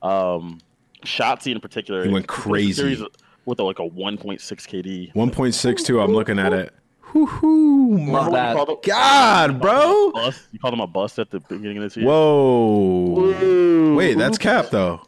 [0.00, 0.60] Um,
[1.04, 3.04] Shotzzy in particular, He went it was a crazy.
[3.46, 5.14] with a, like a 1.6 KD.
[5.14, 6.00] One point six two.
[6.00, 6.72] I'm looking at it.
[7.14, 8.56] Whoo-hoo, my that.
[8.68, 10.10] Him- God, bro.
[10.12, 10.48] Bust.
[10.52, 12.08] You called him a bust at the beginning of this season.
[12.08, 13.18] Whoa.
[13.18, 13.94] Ooh.
[13.96, 15.00] Wait, that's cap though.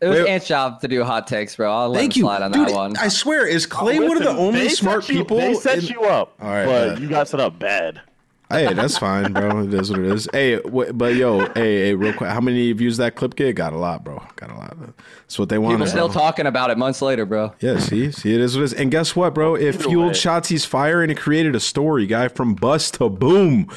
[0.00, 1.72] It was Wait- Ant's job to do hot takes, bro.
[1.72, 2.68] I'll let Thank him you, slide on dude.
[2.68, 2.96] that one.
[2.96, 5.36] I swear, is Clay one of the Listen, only they smart set you- people?
[5.36, 8.00] They set in- you up, All right, but you got set up bad.
[8.52, 9.64] Hey, that's fine, bro.
[9.64, 10.28] It is what it is.
[10.32, 13.54] Hey, wh- but yo, hey, hey, real quick, how many views that clip get?
[13.54, 14.22] Got a lot, bro.
[14.36, 14.76] Got a lot.
[15.22, 15.74] That's what they want.
[15.76, 17.52] People still talking about it months later, bro.
[17.60, 18.72] Yeah, see, see, it is what it is.
[18.74, 19.54] And guess what, bro?
[19.54, 20.12] It fueled way.
[20.12, 23.68] Shotzzy's fire and it created a story, guy, from bust to boom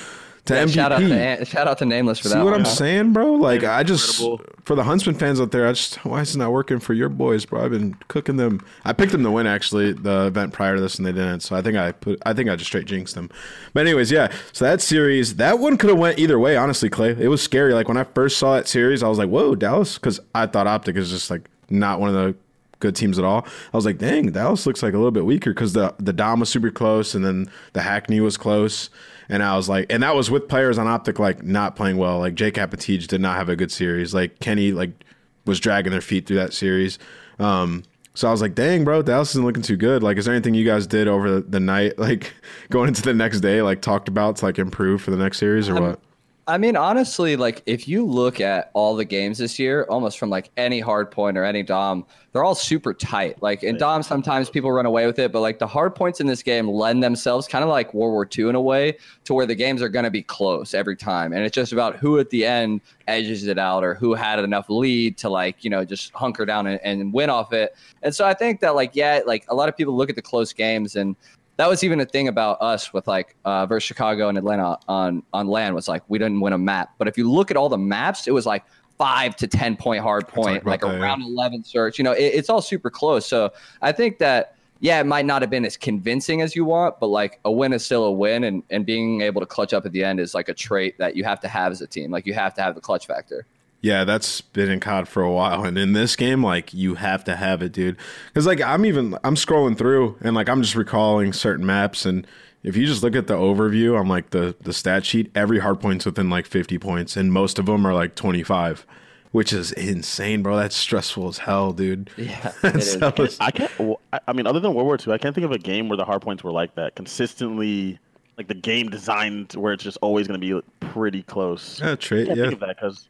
[0.45, 0.73] to Yeah, MVP.
[0.73, 2.59] shout out to Ant, shout out to Nameless for See that See what one.
[2.61, 3.33] I'm saying, bro?
[3.33, 4.17] Like I just
[4.63, 7.09] for the Huntsmen fans out there, I just why is it not working for your
[7.09, 7.63] boys, bro?
[7.65, 8.61] I've been cooking them.
[8.83, 11.41] I picked them to win actually the event prior to this, and they didn't.
[11.41, 13.29] So I think I put I think I just straight jinxed them.
[13.73, 14.31] But anyways, yeah.
[14.53, 16.57] So that series, that one could have went either way.
[16.57, 17.73] Honestly, Clay, it was scary.
[17.73, 20.67] Like when I first saw that series, I was like, whoa, Dallas, because I thought
[20.67, 22.35] Optic is just like not one of the
[22.81, 23.47] good teams at all.
[23.73, 26.39] I was like, dang, Dallas looks like a little bit weaker because the the Dom
[26.39, 28.89] was super close, and then the Hackney was close.
[29.29, 32.19] And I was like, and that was with players on Optic like not playing well.
[32.19, 34.13] Like Jake Apatij did not have a good series.
[34.13, 35.03] Like Kenny like
[35.45, 36.99] was dragging their feet through that series.
[37.39, 37.83] Um,
[38.13, 40.01] so I was like, dang, bro, Dallas isn't looking too good.
[40.01, 42.33] Like, is there anything you guys did over the, the night, like
[42.69, 45.69] going into the next day, like talked about to like improve for the next series
[45.69, 45.99] or what?
[46.47, 50.29] I mean, honestly, like if you look at all the games this year, almost from
[50.29, 53.41] like any hard point or any dom, they're all super tight.
[53.41, 56.27] Like in dom, sometimes people run away with it, but like the hard points in
[56.27, 59.47] this game lend themselves kind of like World War II in a way to where
[59.47, 62.29] the games are going to be close every time, and it's just about who at
[62.29, 66.13] the end edges it out or who had enough lead to like you know just
[66.13, 67.75] hunker down and, and win off it.
[68.03, 70.21] And so I think that like yeah, like a lot of people look at the
[70.21, 71.15] close games and
[71.57, 75.23] that was even a thing about us with like uh, versus Chicago and Atlanta on
[75.33, 76.93] on land was like we didn't win a map.
[76.97, 78.63] But if you look at all the maps, it was like
[78.97, 81.27] five to ten point hard point, like that, around yeah.
[81.27, 81.97] eleven search.
[81.97, 83.25] You know, it, it's all super close.
[83.25, 86.99] So I think that yeah, it might not have been as convincing as you want,
[86.99, 89.85] but like a win is still a win, and and being able to clutch up
[89.85, 92.11] at the end is like a trait that you have to have as a team.
[92.11, 93.45] Like you have to have the clutch factor.
[93.85, 97.23] Yeah, that's been in COD for a while, and in this game, like you have
[97.25, 97.97] to have it, dude.
[98.29, 102.25] Because like I'm even I'm scrolling through, and like I'm just recalling certain maps, and
[102.63, 105.79] if you just look at the overview on like the the stat sheet, every hard
[105.79, 108.87] point's within like 50 points, and most of them are like 25,
[109.31, 110.55] which is insane, bro.
[110.55, 112.09] That's stressful as hell, dude.
[112.17, 112.99] Yeah, it That's is.
[112.99, 113.71] hella- I can't.
[114.11, 115.97] I- I mean, other than World War II, I can't think of a game where
[115.97, 117.99] the hard points were like that consistently.
[118.35, 121.79] Like the game designed where it's just always going to be pretty close.
[121.79, 122.35] yeah, I can't yeah.
[122.35, 123.07] think of that because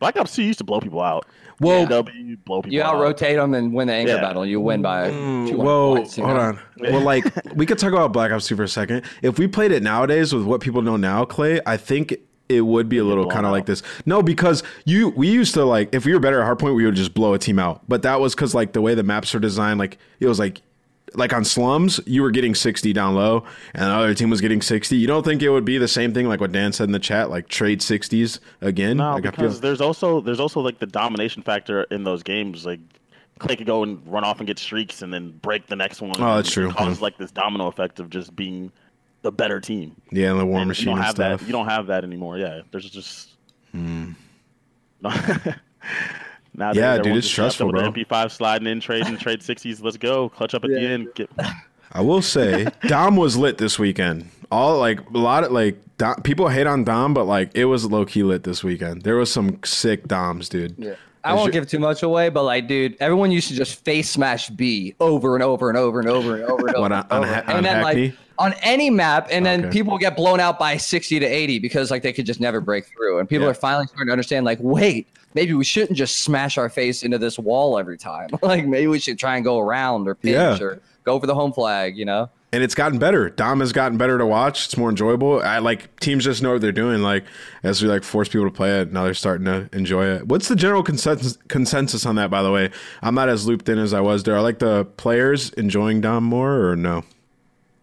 [0.00, 1.26] Black Ops 2 used to blow people out.
[1.60, 2.94] Well, W blow people You out.
[2.96, 4.20] out rotate them and win the anchor Yeah.
[4.20, 4.44] battle.
[4.46, 6.16] You win by Mm, 200 Whoa, points.
[6.16, 6.36] hold know?
[6.40, 6.58] on.
[6.80, 9.02] Well, like we could talk about Black Ops 2 for a second.
[9.22, 12.14] If we played it nowadays with what people know now, Clay, I think
[12.48, 13.82] it would be a little kind of like this.
[14.06, 16.96] No, because you we used to like if we were better at hardpoint, we would
[16.96, 17.82] just blow a team out.
[17.86, 20.62] But that was because like the way the maps are designed, like it was like
[21.14, 23.44] like on slums, you were getting 60 down low,
[23.74, 24.96] and the other team was getting 60.
[24.96, 26.98] You don't think it would be the same thing like what Dan said in the
[26.98, 28.98] chat, like trade 60s again?
[28.98, 32.64] No, like, because feel, there's also there's also like the domination factor in those games.
[32.64, 32.80] Like
[33.38, 36.12] Clay could go and run off and get streaks and then break the next one.
[36.18, 36.70] Oh, that's true.
[36.72, 37.02] Cause Yeah.
[37.02, 38.70] like this domino effect of just being
[39.22, 39.96] the better team.
[40.10, 41.40] yeah, and the war And machine you don't and have stuff.
[41.40, 41.46] that.
[41.46, 42.38] You don't have that anymore.
[42.38, 43.30] Yeah, there's just.
[43.72, 44.12] Hmm.
[45.02, 45.10] No.
[46.54, 47.90] Nowadays, Yeah, dude, it's just stressful, bro.
[47.92, 49.80] MP5 sliding in, trading, trade sixties.
[49.80, 51.08] Let's go, clutch up at the end.
[51.14, 51.30] Get,
[51.92, 54.28] I will say Dom was lit this weekend.
[54.50, 57.84] All like a lot of like Dom, people hate on Dom, but like it was
[57.84, 59.02] low key lit this weekend.
[59.02, 60.74] There was some sick Doms, dude.
[60.78, 60.94] Yeah.
[61.22, 64.48] I won't give too much away, but like, dude, everyone used to just face smash
[64.48, 66.84] B over and over and over and over and over and over.
[66.86, 67.26] And, on- on over.
[67.34, 68.08] Ha- on and then Hackney?
[68.08, 69.70] like on any map, and then Okay.
[69.70, 72.86] people get blown out by sixty to eighty because like they could just never break
[72.86, 73.50] through, and people Yeah.
[73.50, 77.18] are finally starting to understand like, wait, maybe we shouldn't just smash our face into
[77.18, 78.30] this wall every time.
[78.42, 80.58] like maybe we should try and go around or pinch Yeah.
[80.60, 81.96] or go for the home flag.
[81.96, 82.30] You know?
[82.52, 83.30] And it's gotten better.
[83.30, 84.64] Dom has gotten better to watch.
[84.64, 85.40] It's more enjoyable.
[85.40, 87.00] I like teams just know what they're doing.
[87.00, 87.24] Like
[87.62, 90.26] as we like force people to play it, now they're starting to enjoy it.
[90.26, 92.28] What's the general consensus consensus on that?
[92.28, 92.70] By the way,
[93.02, 94.34] I'm not as looped in as I was there.
[94.36, 97.04] Are like the players enjoying Dom more or no?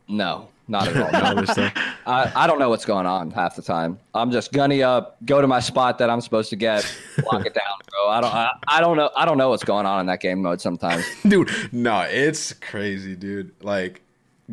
[0.10, 1.36] No, not at all.
[1.58, 4.00] No, I, I don't know what's going on half the time.
[4.14, 6.86] I'm just gunny up, go to my spot that I'm supposed to get,
[7.32, 8.10] lock it down, bro.
[8.10, 10.42] I don't I, I don't know I don't know what's going on in that game
[10.42, 11.04] mode sometimes.
[11.28, 13.52] dude, no, it's crazy, dude.
[13.62, 14.02] Like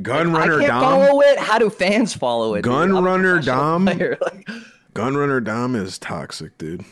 [0.02, 0.80] Gun I Runner can't Dom.
[0.82, 1.38] follow it.
[1.38, 2.62] How do fans follow it?
[2.62, 2.72] dude?
[2.72, 3.84] Gun Runner professional Dom?
[4.20, 4.48] Like,
[4.94, 6.84] Gunrunner Dom is toxic, dude.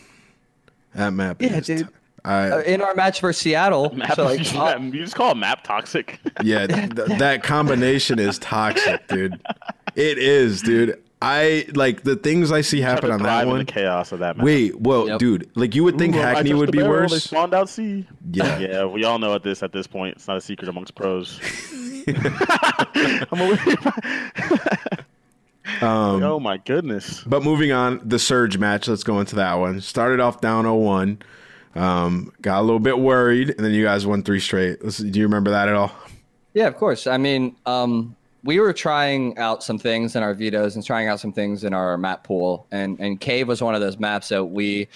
[0.94, 1.78] That map Yeah, dude.
[1.86, 1.88] to-
[2.24, 5.34] I uh, in our match for Seattle, map, so like, uh, you just call a
[5.34, 6.20] map toxic.
[6.42, 9.40] yeah, th- that combination is toxic, dude.
[9.96, 11.02] It is, dude.
[11.20, 13.58] I like the things I see happen on that one.
[13.58, 14.44] the chaos of that map.
[14.44, 15.18] Wait, well, Yep.
[15.20, 17.24] dude, like you would think Ooh, Hackney would be barrel, They worse.
[17.24, 18.06] spawned out C.
[18.32, 18.58] Yeah.
[18.58, 20.16] Yeah, we all know at this at this point.
[20.16, 21.40] It's not a secret amongst pros.
[22.08, 23.56] I'm over
[25.80, 27.22] Um, oh my goodness.
[27.24, 28.88] But moving on, the Surge match.
[28.88, 29.80] Let's go into that one.
[29.80, 31.20] Started off down 0-1.
[31.74, 34.80] Um, got a little bit worried, and then you guys won three straight.
[34.80, 35.92] Do you remember that at all?
[36.54, 37.06] Yeah, of course.
[37.06, 41.20] I mean, um, we were trying out some things in our vetoes and trying out
[41.20, 44.44] some things in our map pool, and and Cave was one of those maps that
[44.44, 44.88] we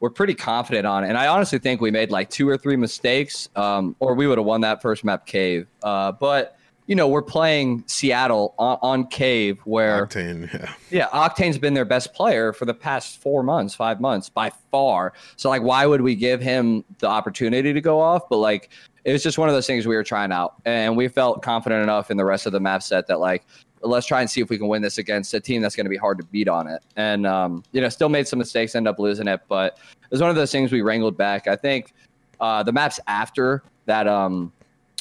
[0.00, 1.04] were pretty confident on.
[1.04, 4.38] And I honestly think we made like two or three mistakes, um, or we would
[4.38, 5.66] have won that first map, Cave.
[5.82, 6.56] Uh, but
[6.90, 10.74] you know, we're playing Seattle on, on Cave, where Octane, yeah.
[10.90, 15.12] yeah, Octane's been their best player for the past four months, five months by far.
[15.36, 18.28] So like, why would we give him the opportunity to go off?
[18.28, 18.70] But like,
[19.04, 21.80] it was just one of those things we were trying out, and we felt confident
[21.84, 23.44] enough in the rest of the map set that like,
[23.82, 25.90] let's try and see if we can win this against a team that's going to
[25.90, 26.82] be hard to beat on it.
[26.96, 30.20] And um, you know, still made some mistakes, end up losing it, but it was
[30.20, 31.46] one of those things we wrangled back.
[31.46, 31.94] I think
[32.40, 34.52] uh, the maps after that um,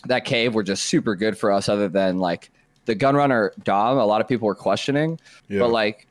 [0.05, 1.69] that cave were just super good for us.
[1.69, 2.51] Other than like
[2.85, 5.19] the Gunrunner Dom, a lot of people were questioning.
[5.47, 5.59] Yeah.
[5.59, 6.07] But like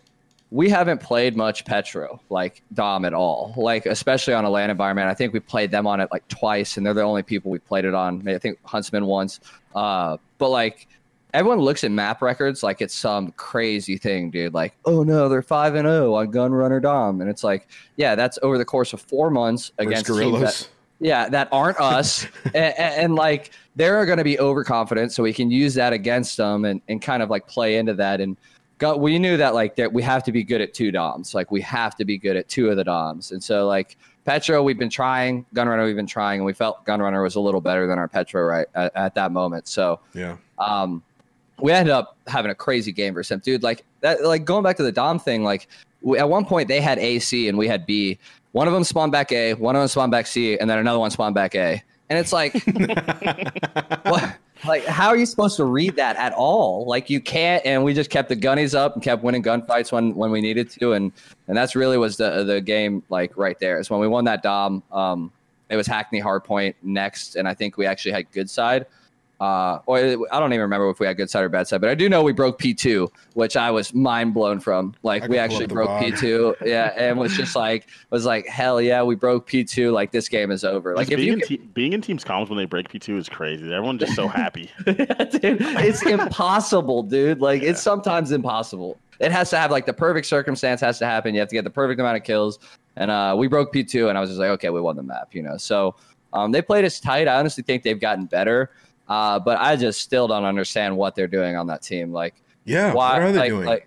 [0.50, 3.52] we haven't played much Petro like Dom at all.
[3.56, 5.08] Like especially on a land environment.
[5.08, 7.58] I think we played them on it like twice, and they're the only people we
[7.58, 8.26] played it on.
[8.28, 9.40] I think Huntsmen once.
[9.74, 10.88] Uh, but like
[11.34, 14.54] everyone looks at map records like it's some crazy thing, dude.
[14.54, 18.14] Like, oh no, they're five and zero on Gun Runner Dom, and it's like, yeah,
[18.14, 20.68] that's over the course of four months against teams that.
[21.00, 25.50] Yeah, that aren't us, and, and, like they're going to be overconfident, so we can
[25.50, 28.20] use that against them and, and kind of like play into that.
[28.20, 28.36] And
[28.78, 31.50] got, we knew that like that we have to be good at two DOMs, like
[31.50, 33.96] we have to be good at two of the DOMs, and so like
[34.28, 37.62] Petro, we've been trying, Gunrunner, we've been trying, and we felt Gunrunner was a little
[37.62, 39.66] better than our Petro right at, at that moment.
[39.66, 40.36] So Yeah.
[40.58, 41.02] um,
[41.60, 43.62] we ended up having a crazy game versus him, dude.
[43.62, 45.44] Like that, like going back to the Dom thing.
[45.44, 45.68] Like
[46.02, 48.18] we, at one point they had A, C, and we had B.
[48.52, 50.98] One of them spawned back A, one of them spawned back C, and then another
[50.98, 51.82] one spawned back A.
[52.10, 52.54] And it's like,
[54.04, 54.36] what?
[54.66, 56.86] Like, how are you supposed to read that at all?
[56.86, 57.64] Like, you can't.
[57.64, 60.70] And we just kept the gunnies up and kept winning gunfights when when we needed
[60.70, 61.12] to, and
[61.46, 63.78] and that's really was the the game like right there.
[63.78, 64.82] Is when we won that Dom.
[64.90, 65.32] Um,
[65.68, 68.86] it was Hackney Hardpoint next, and I think we actually had good side.
[69.40, 71.90] Uh, or I don't even remember if we had good side or bad side, but
[71.90, 74.94] I do know we broke P2, which I was mind blown from.
[75.04, 76.12] Like I we actually broke VOD.
[76.12, 79.92] P2, yeah, and was just like was like hell yeah, we broke P2.
[79.92, 80.96] Like this game is over.
[80.96, 83.28] Like if being, you in te- being in teams comms when they break P2 is
[83.28, 83.72] crazy.
[83.72, 84.70] Everyone's just so happy.
[84.84, 84.98] dude,
[85.44, 87.40] it's impossible, dude.
[87.40, 88.98] Like it's sometimes impossible.
[89.20, 91.34] It has to have like the perfect circumstance has to happen.
[91.34, 92.58] You have to get the perfect amount of kills.
[92.96, 95.28] And uh, we broke P2, and I was just like, okay, we won the map,
[95.32, 95.56] you know.
[95.56, 95.94] So
[96.32, 97.28] um, they played us tight.
[97.28, 98.70] I honestly think they've gotten better,
[99.08, 102.12] uh, but I just still don't understand what they're doing on that team.
[102.12, 102.92] Like, Yeah.
[102.92, 103.14] why?
[103.14, 103.66] what are they like, doing?
[103.66, 103.86] like,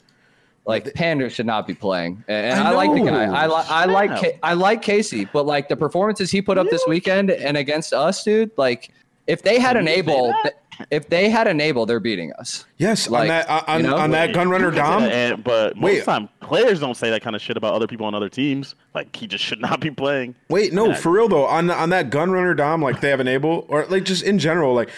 [0.65, 2.23] like Pandur should not be playing.
[2.27, 3.23] And, and I I, like the guy.
[3.25, 4.21] I, li- I like Snap.
[4.21, 7.93] Ca- I like Casey, but like the performances he put up this weekend and against
[7.93, 8.51] us, dude.
[8.57, 8.91] Like,
[9.27, 10.60] if they had Can you say enable, that?
[10.89, 12.65] If they had enable, they're beating us.
[12.77, 13.97] yes, like, on that uh, on, you know?
[13.97, 15.01] on that Wait, gunrunner you can say dom.
[15.03, 15.99] that, and- but most Wait.
[15.99, 18.29] of the time, players don't say that kind of shit about other people on other
[18.29, 18.75] teams.
[18.95, 20.35] Like he just should not be playing.
[20.49, 20.95] Wait, no, Yeah.
[20.95, 21.45] for real though.
[21.45, 24.89] On on that gunrunner dom, like they have enable or like just in general, like,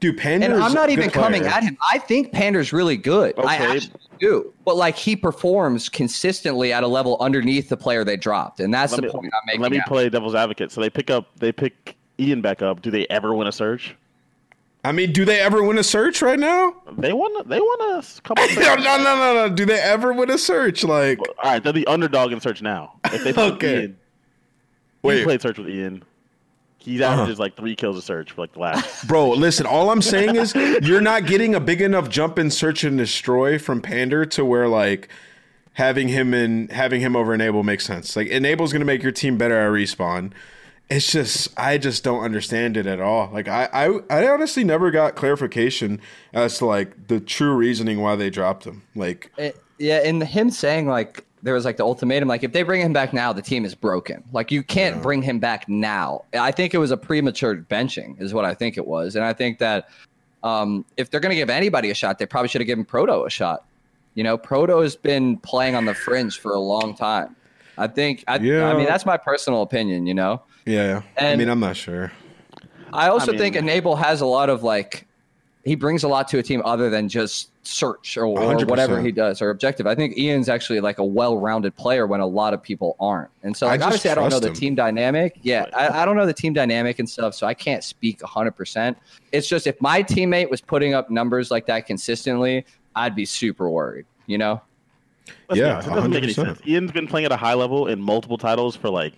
[0.00, 0.46] dude, Panda.
[0.46, 1.52] And I'm not even coming player.
[1.54, 1.76] at him.
[1.92, 3.34] I think Pandur's really good.
[3.38, 3.76] I Okay.
[3.76, 4.52] actually do.
[4.64, 8.92] But like he performs consistently at a level underneath the player they dropped, and that's
[8.92, 9.60] Let the me, point I'm making.
[9.62, 9.86] let me out.
[9.86, 10.70] play devil's advocate.
[10.72, 12.82] So they pick up, they pick Ian back up.
[12.82, 13.96] Do they ever win a search?
[14.84, 16.74] I mean, do they ever win a search right now?
[16.98, 17.30] They won.
[17.48, 18.44] They won a couple.
[18.56, 19.54] no, no, no, no, no.
[19.54, 20.82] Do they ever win a search?
[20.82, 22.94] Like, All right, they're the underdog in search now.
[23.04, 23.80] If they pick Okay.
[23.82, 23.96] Ian,
[25.02, 25.18] Wait.
[25.18, 26.02] he played search with Ian.
[26.78, 27.32] He Uh-huh.
[27.38, 29.06] like three kills a search for like the last.
[29.08, 29.66] bro, listen.
[29.66, 33.56] All I'm saying is you're not getting a big enough jump in search and destroy
[33.60, 35.08] from Pandur to where like
[35.74, 38.16] having him in having him over enable makes sense.
[38.16, 40.32] Like enable's gonna make your team better at respawn.
[40.90, 43.30] It's just I just don't understand it at all.
[43.32, 46.00] Like I, I I honestly never got clarification
[46.34, 48.82] as to like the true reasoning why they dropped him.
[48.94, 52.62] Like It- yeah, and him saying like there was like the ultimatum, like if they
[52.62, 54.22] bring him back now, the team is broken.
[54.32, 56.24] Like you can't bring him back now.
[56.34, 59.32] I think it was a premature benching, is what I think it was, and I
[59.32, 59.88] think that
[60.44, 63.30] um, if they're gonna give anybody a shot, they probably should have given Proto a
[63.30, 63.64] shot.
[64.14, 67.34] You know, Proto has been playing on the fringe for a long time.
[67.78, 68.22] I think.
[68.28, 68.68] I, Yeah.
[68.70, 70.06] I mean, that's my personal opinion.
[70.06, 70.42] You know.
[70.66, 72.12] Yeah, I mean I'm not sure.
[72.92, 75.06] I also I think Enable has a lot of like
[75.64, 79.12] he brings a lot to a team other than just search or, or whatever he
[79.12, 79.86] does or objective.
[79.86, 83.30] I think Ian's actually like a well-rounded player when a lot of people aren't.
[83.44, 85.38] And so I like, just obviously I don't know trust the team dynamic.
[85.42, 88.96] Yeah, I, I don't know the team dynamic and stuff, so I can't speak 100%.
[89.30, 92.64] It's just if my teammate was putting up numbers like that consistently,
[92.96, 94.60] I'd be super worried, you know?
[95.48, 96.60] Let's Yeah, honest, it doesn't make any sense.
[96.66, 99.14] Ian's been playing at a high level in multiple titles for like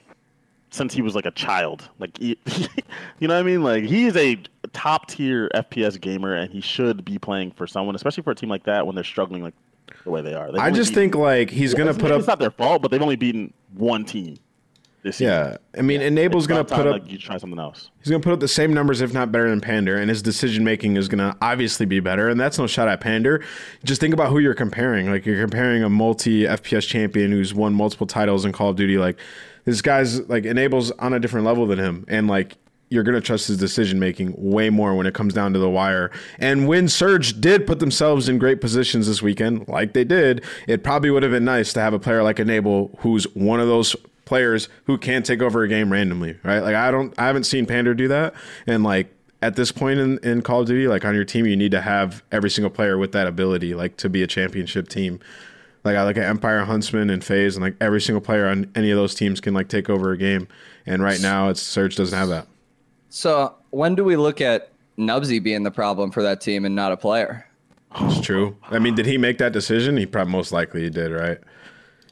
[0.74, 1.88] since he was like a child.
[1.98, 2.36] Like, he,
[3.20, 3.62] you know what I mean?
[3.62, 4.38] Like, he is a
[4.72, 8.48] top tier FPS gamer, and he should be playing for someone, especially for a team
[8.48, 9.54] like that when they're struggling like
[10.04, 10.50] the way they are.
[10.50, 12.28] They've I just beaten- think like he's gonna It's- put It's up.
[12.28, 14.36] not their fault, but they've only beaten one team
[15.02, 15.30] this year.
[15.30, 16.92] Yeah, I mean enable's gonna put time, up.
[17.02, 17.90] Like, you try something else.
[18.00, 20.64] He's gonna put up the same numbers, if not better, than Pandur, and his decision
[20.64, 22.28] making is gonna obviously be better.
[22.28, 23.42] And that's no shot at Pandur.
[23.84, 25.10] Just think about who you're comparing.
[25.10, 28.98] Like you're comparing a multi FPS champion who's won multiple titles in Call of Duty.
[28.98, 29.18] Like
[29.64, 32.56] this guy's like enables on a different level than him, and like
[32.90, 36.10] you're gonna trust his decision making way more when it comes down to the wire.
[36.38, 40.84] And when Surge did put themselves in great positions this weekend, like they did, it
[40.84, 43.96] probably would have been nice to have a player like Enable who's one of those
[44.24, 46.60] players who can take over a game randomly, right?
[46.60, 48.34] Like I don't I haven't seen Pandur do that.
[48.66, 51.56] And like at this point in, in Call of Duty, like on your team, you
[51.56, 55.20] need to have every single player with that ability, like to be a championship team.
[55.84, 58.90] Like I look at Empire, Huntsmen, and FaZe, and like every single player on any
[58.90, 60.48] of those teams can like take over a game.
[60.86, 62.46] And right now, it's Surge doesn't have that.
[63.10, 66.90] So when do we look at Nubsy being the problem for that team and not
[66.92, 67.46] a player?
[67.96, 68.56] It's true.
[68.70, 69.96] I mean, did he make that decision?
[69.96, 71.38] He probably most likely he did, right?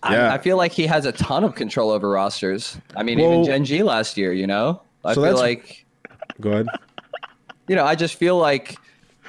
[0.08, 0.30] Yeah.
[0.30, 2.76] I, I feel like he has a ton of control over rosters.
[2.96, 4.82] I mean, Well- even Gen G last year, you know?
[5.04, 5.85] I So feel like,
[6.40, 6.66] Go ahead.
[7.68, 8.76] you know, I just feel like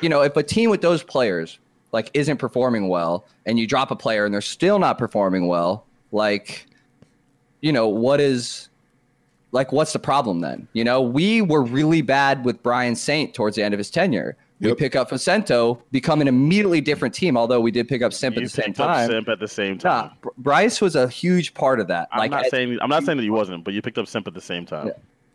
[0.01, 1.60] you know, if a team with those players
[1.93, 5.86] like isn't performing well, and you drop a player and they're still not performing well,
[6.12, 6.65] like,
[7.62, 8.67] you know, what is
[9.53, 10.67] like what's the problem then?
[10.73, 14.36] You know, we were really bad with Brian Saint towards the end of his tenure.
[14.60, 14.77] We Yep.
[14.77, 17.36] pick up Facento, become an immediately different team.
[17.36, 19.10] Although we did pick up Simp at the same time.
[19.10, 20.12] Simp at the same time.
[20.23, 22.08] Nah, Bryce was a huge part of that.
[22.12, 24.27] I'm like, not saying I'm not saying that he wasn't, but you picked up Simp
[24.27, 24.88] at the same time.
[24.88, 24.93] Yeah.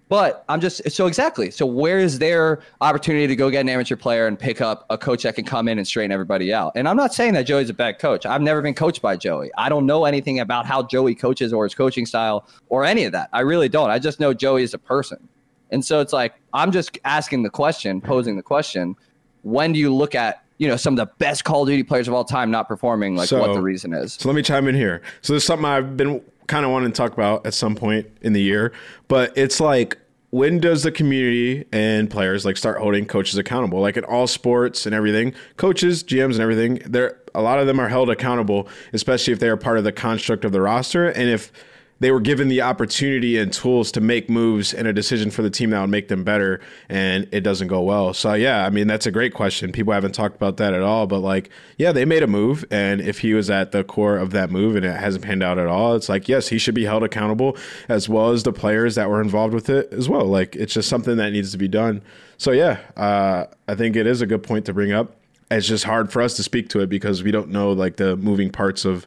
[0.08, 1.50] But I'm just so exactly.
[1.50, 4.96] So where is their opportunity to go get an amateur player and pick up a
[4.96, 6.72] coach that can come in and straighten everybody out?
[6.74, 8.24] And I'm not saying that Joey's a bad coach.
[8.24, 9.50] I've never been coached by Joey.
[9.58, 13.12] I don't know anything about how Joey coaches or his coaching style or any of
[13.12, 13.28] that.
[13.32, 13.90] I really don't.
[13.90, 15.28] I just know Joey is a person.
[15.70, 18.96] And so it's like I'm just asking the question, posing the question,
[19.42, 22.08] when do you look at, you know, some of the best Call of Duty players
[22.08, 24.14] of all time not performing, like what the reason is?
[24.14, 25.02] So let me chime in here.
[25.20, 28.32] So there's something I've been kind of wanted to talk about at some point in
[28.32, 28.72] the year,
[29.06, 29.96] but it's like
[30.30, 33.80] when does the community and players like start holding coaches accountable?
[33.80, 37.78] Like in all sports and everything, coaches, GMs and everything, they're a lot of them
[37.78, 41.28] are held accountable, especially if they are part of the construct of the roster and
[41.28, 41.52] if
[42.00, 45.50] they were given the opportunity and tools to make moves and a decision for the
[45.50, 48.14] team that would make them better and it doesn't go well.
[48.14, 49.72] So yeah, I mean that's a great question.
[49.72, 53.00] People haven't talked about that at all, but like yeah, they made a move and
[53.00, 55.66] if he was at the core of that move and it hasn't panned out at
[55.66, 57.56] all, it's like yes, he should be held accountable
[57.88, 60.24] as well as the players that were involved with it as well.
[60.24, 62.02] Like it's just something that needs to be done.
[62.36, 65.16] So yeah, uh, I think it is a good point to bring up.
[65.50, 68.16] It's just hard for us to speak to it because we don't know like the
[68.16, 69.06] moving parts of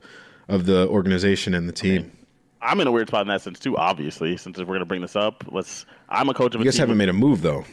[0.50, 2.12] of the organization and the team.
[2.62, 3.78] I'm in a weird spot in that sense too.
[3.78, 5.86] Obviously, since we're gonna bring this up, let's.
[6.10, 7.66] I'm a coach of a You guys haven't with- made a move though.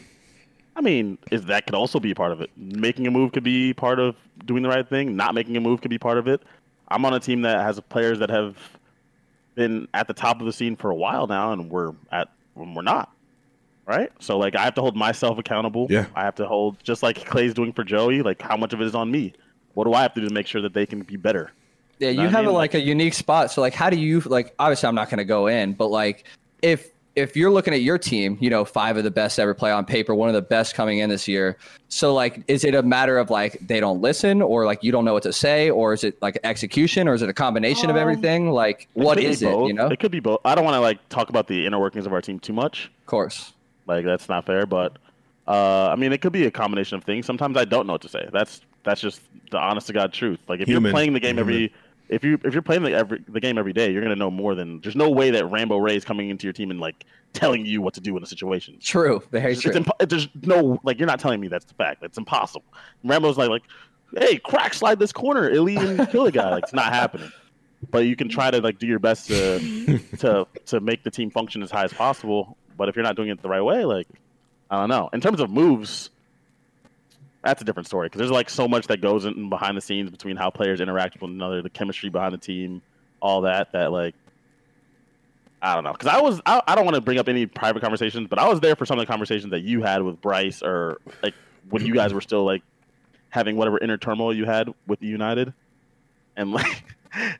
[0.75, 2.49] I mean, is that could also be a part of it.
[2.55, 5.15] Making a move could be part of doing the right thing.
[5.17, 6.41] Not making a move could be part of it.
[6.87, 8.55] I'm on a team that has players that have
[9.55, 12.73] been at the top of the scene for a while now, and we're at when
[12.75, 13.11] we're not.
[13.85, 14.09] Right.
[14.19, 15.87] So like, I have to hold myself accountable.
[15.89, 16.05] Yeah.
[16.15, 18.21] I have to hold just like Clay's doing for Joey.
[18.21, 19.33] Like, how much of it is on me?
[19.73, 21.51] What do I have to do to make sure that they can be better?
[21.99, 23.51] Yeah, know you what I have a, like a unique spot.
[23.51, 24.53] So like, how do you like?
[24.57, 26.25] Obviously, I'm not going to go in, but like,
[26.61, 29.71] if if you're looking at your team, you know, five of the best ever play
[29.71, 31.57] on paper, one of the best coming in this year.
[31.89, 35.03] So like, is it a matter of like they don't listen, or like you don't
[35.03, 37.95] know what to say, or is it like execution, or is it a combination of
[37.97, 38.51] Um, everything?
[38.51, 39.49] Like, It what could be is it?
[39.49, 40.39] You know, it could be both.
[40.45, 42.89] I don't want to like talk about the inner workings of our team too much.
[43.01, 43.53] of course.
[43.87, 44.97] Like that's not fair, but
[45.47, 47.25] uh, I mean, it could be a combination of things.
[47.25, 48.29] Sometimes I don't know what to say.
[48.31, 49.19] That's that's just
[49.51, 50.39] the honest to god truth.
[50.47, 50.83] Like if Human.
[50.83, 51.53] you're playing the game Human.
[51.53, 51.73] every,
[52.09, 54.55] if you if you're playing the every the game every day, you're gonna know more
[54.55, 54.81] than.
[54.81, 57.81] There's no way that Rambo Ray is coming into your team and like telling you
[57.81, 58.77] what to do in a situation.
[58.81, 59.71] True, very It's, true.
[59.71, 62.01] it's impo- there's no like you're not telling me that's the fact.
[62.01, 62.65] That's impossible.
[63.03, 63.63] Rambo's like like,
[64.17, 65.47] hey, crack slide this corner.
[65.49, 66.49] It'll even kill a guy.
[66.49, 67.31] Like it's not happening.
[67.91, 71.29] But you can try to like do your best to to to make the team
[71.29, 72.57] function as high as possible.
[72.75, 74.07] But if you're not doing it the right way, like
[74.71, 75.09] I don't know.
[75.13, 76.09] In terms of moves,
[77.43, 80.09] that's a different story because there's like so much that goes in behind the scenes
[80.09, 82.81] between how players interact with one another, the chemistry behind the team,
[83.21, 83.71] all that.
[83.71, 84.15] That like
[85.61, 87.81] I don't know because I was I, I don't want to bring up any private
[87.81, 90.61] conversations, but I was there for some of the conversations that you had with Bryce
[90.61, 91.33] or like
[91.69, 92.61] when you guys were still like
[93.29, 95.53] having whatever inner turmoil you had with the United,
[96.35, 96.83] and like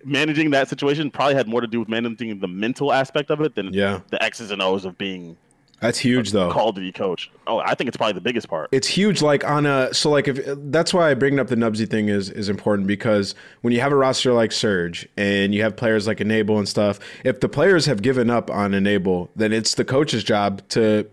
[0.04, 3.56] managing that situation probably had more to do with managing the mental aspect of it
[3.56, 5.38] than Yeah, the X's and O's of being
[5.82, 6.52] that's huge though.
[6.52, 7.32] Call of Duty coach.
[7.48, 8.70] Oh, I think it's probably the biggest part.
[8.72, 10.40] it's huge like on a so like if
[10.72, 13.96] that's why bringing up the nubsy thing is is important because when you have a
[13.96, 18.02] roster like surge and you have players like enable and stuff if the players have
[18.02, 21.08] given up on enable then it's the coach's job to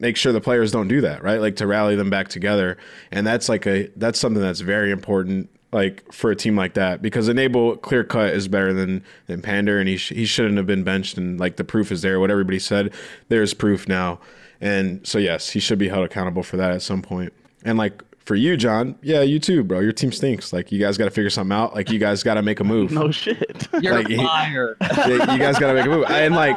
[0.00, 2.76] make sure the players don't do that right like to rally them back together
[3.10, 7.02] and that's like a that's something that's very important like for a team like that
[7.02, 10.68] because enable clear cut is better than than Pandur and he, sh- he shouldn't have
[10.68, 12.20] been benched and like the proof is there.
[12.20, 12.94] What everybody said
[13.28, 14.20] there's proof now.
[14.60, 17.32] And so yes he should be held accountable for that at some point.
[17.64, 20.96] And like for you john yeah you too bro your team stinks like you guys
[20.96, 23.68] got to figure something out like you guys got to make a move No shit.
[23.82, 24.76] You're like, he- fired.
[24.80, 26.56] Yeah, you guys got to make a move and like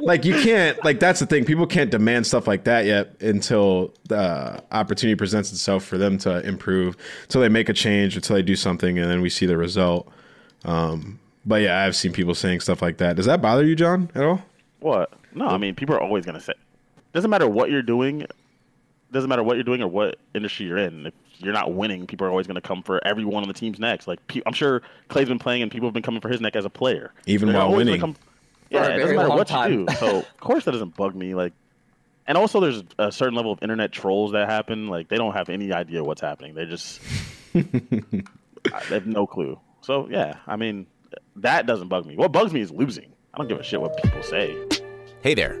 [0.00, 3.92] like you can't like that's the thing people can't demand stuff like that yet until
[4.08, 8.42] the opportunity presents itself for them to improve until they make a change until they
[8.42, 10.10] do something and then we see the result
[10.64, 14.10] um but yeah i've seen people saying stuff like that does that bother you john
[14.14, 14.40] at all
[14.80, 15.12] What?
[15.34, 16.52] No, I mean people are always gonna say.
[17.12, 18.24] Doesn't matter what you're doing.
[19.14, 21.06] Doesn't matter what you're doing or what industry you're in.
[21.06, 24.08] If you're not winning, people are always gonna come for everyone on the team's necks.
[24.08, 26.56] Like pe- I'm sure Clay's been playing, and people have been coming for his neck
[26.56, 28.00] as a player, Even They're while winning.
[28.00, 28.16] Come,
[28.70, 29.72] yeah, it doesn't matter what time.
[29.72, 29.94] you do.
[30.00, 31.34] So of course that doesn't bug me.
[31.34, 31.52] Like,
[32.26, 34.88] and also there's a certain level of internet trolls that happen.
[34.88, 36.54] Like they don't have any idea what's happening.
[36.54, 37.00] They just
[37.52, 37.62] they
[38.90, 39.60] have no clue.
[39.82, 40.86] So yeah, I mean
[41.36, 42.16] that doesn't bug me.
[42.16, 43.12] What bugs me is losing.
[43.32, 44.56] I don't give a shit what people say.
[45.22, 45.60] Hey there.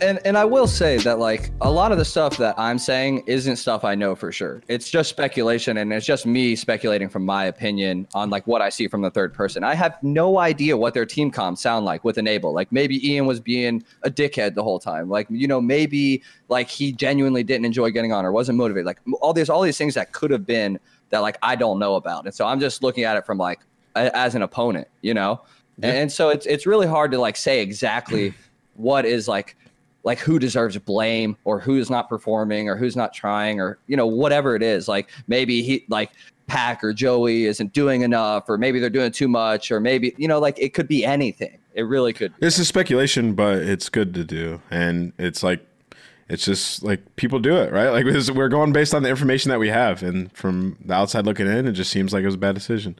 [0.00, 3.24] and and I will say that like a lot of the stuff that I'm saying
[3.26, 4.62] isn't stuff I know for sure.
[4.68, 8.68] It's just speculation and it's just me speculating from my opinion on like what I
[8.68, 9.64] see from the third person.
[9.64, 12.52] I have no idea what their team comms sound like with Enable.
[12.52, 15.08] Like maybe Ian was being a dickhead the whole time.
[15.08, 18.86] Like you know maybe like he genuinely didn't enjoy getting on or wasn't motivated.
[18.86, 20.78] Like all these all these things that could have been
[21.10, 22.24] that like I don't know about.
[22.24, 23.60] And so I'm just looking at it from like
[23.94, 25.42] a, as an opponent, you know.
[25.78, 25.88] Yeah.
[25.88, 28.34] And, and so it's it's really hard to like say exactly
[28.74, 29.56] what is like
[30.02, 34.06] like who deserves blame or who's not performing or who's not trying or you know
[34.06, 34.88] whatever it is.
[34.88, 36.10] Like maybe he like
[36.46, 40.26] pack or joey isn't doing enough or maybe they're doing too much or maybe you
[40.26, 41.58] know like it could be anything.
[41.74, 42.46] It really could be.
[42.46, 44.60] this is speculation but it's good to do.
[44.70, 45.64] And it's like
[46.28, 47.90] it's just like people do it right?
[47.90, 50.02] Like we're going based on the information that we have.
[50.02, 52.98] And from the outside looking in it just seems like it was a bad decision.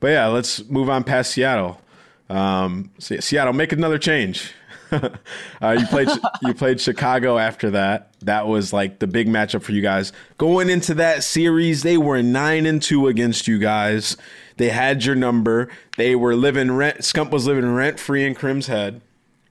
[0.00, 1.80] But yeah let's move on past seattle.
[2.28, 4.52] Um, seattle make another change
[5.62, 6.08] uh, you played
[6.42, 8.12] you played Chicago after that.
[8.20, 10.12] That was like the big matchup for you guys.
[10.38, 14.16] Going into that series, they were nine and two against you guys.
[14.56, 15.68] They had your number.
[15.96, 16.98] They were living rent.
[16.98, 19.00] Scump was living rent free in Crim's head.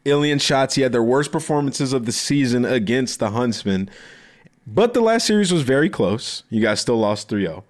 [0.05, 0.75] iLLeY shots.
[0.75, 3.89] He had their worst performances of the season against the Huntsmen.
[4.67, 6.43] But the last series was very close.
[6.49, 7.63] You guys still lost 3-0.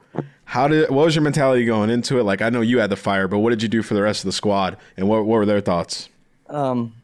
[0.43, 2.23] How did what was your mentality going into it?
[2.23, 4.23] Like I know you had the fire, but what did you do for the rest
[4.23, 6.09] of the squad and what, what were their thoughts?
[6.47, 6.95] Um,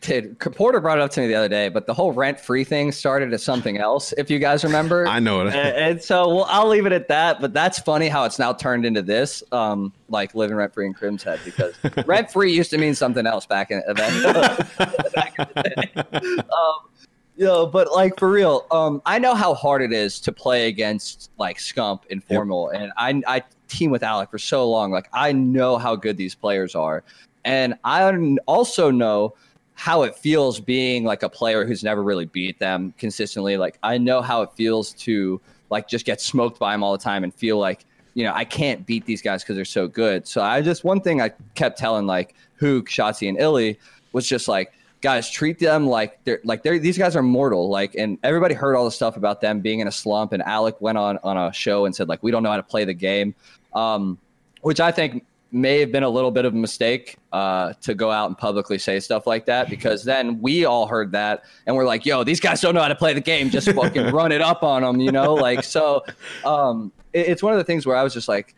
[0.00, 2.64] Dude, Porter brought it up to me the other day, but the whole rent free
[2.64, 5.06] thing started as something else, if you guys remember.
[5.08, 5.54] I know it.
[5.54, 7.40] And, and, so, well, I'll leave it at that.
[7.40, 10.94] But that's funny how it's now turned into this, um, like living rent free in
[10.94, 11.74] Crim's head, because
[12.06, 16.02] rent free used to mean something else back in, back in the day.
[16.38, 16.90] Um,
[17.36, 20.68] you know, but like for real, um, I know how hard it is to play
[20.68, 22.82] against like Scump in formal, yep.
[22.82, 22.92] and
[23.26, 24.90] I I team with Alec for so long.
[24.90, 27.02] Like I know how good these players are,
[27.44, 29.34] and I also know
[29.80, 33.56] how it feels being like a player who's never really beat them consistently.
[33.56, 37.02] Like I know how it feels to like just get smoked by them all the
[37.02, 40.28] time and feel like you know I can't beat these guys because they're so good.
[40.28, 43.78] So I just one thing I kept telling like Huke, Shotzzy, and iLLeY
[44.12, 47.94] was just like guys treat them like they're like they're these guys are mortal like
[47.94, 50.98] and everybody heard all the stuff about them being in a slump and alec went
[50.98, 53.34] on on a show and said like we don't know how to play the game
[53.72, 54.18] um,
[54.60, 58.10] which i think may have been a little bit of a mistake uh, to go
[58.10, 61.86] out and publicly say stuff like that because then we all heard that and we're
[61.86, 63.50] like, yo, these guys don't know how to play the game.
[63.50, 65.34] Just fucking run it up on them, you know?
[65.34, 66.04] Like, so
[66.44, 68.54] um, it, it's one of the things where I was just like,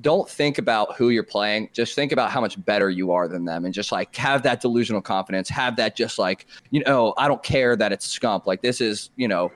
[0.00, 1.68] don't think about who you're playing.
[1.72, 4.62] Just think about how much better you are than them and just like have that
[4.62, 5.48] delusional confidence.
[5.50, 8.46] Have that just like, you know, I don't care that it's scump.
[8.46, 9.52] Like, this is, you know,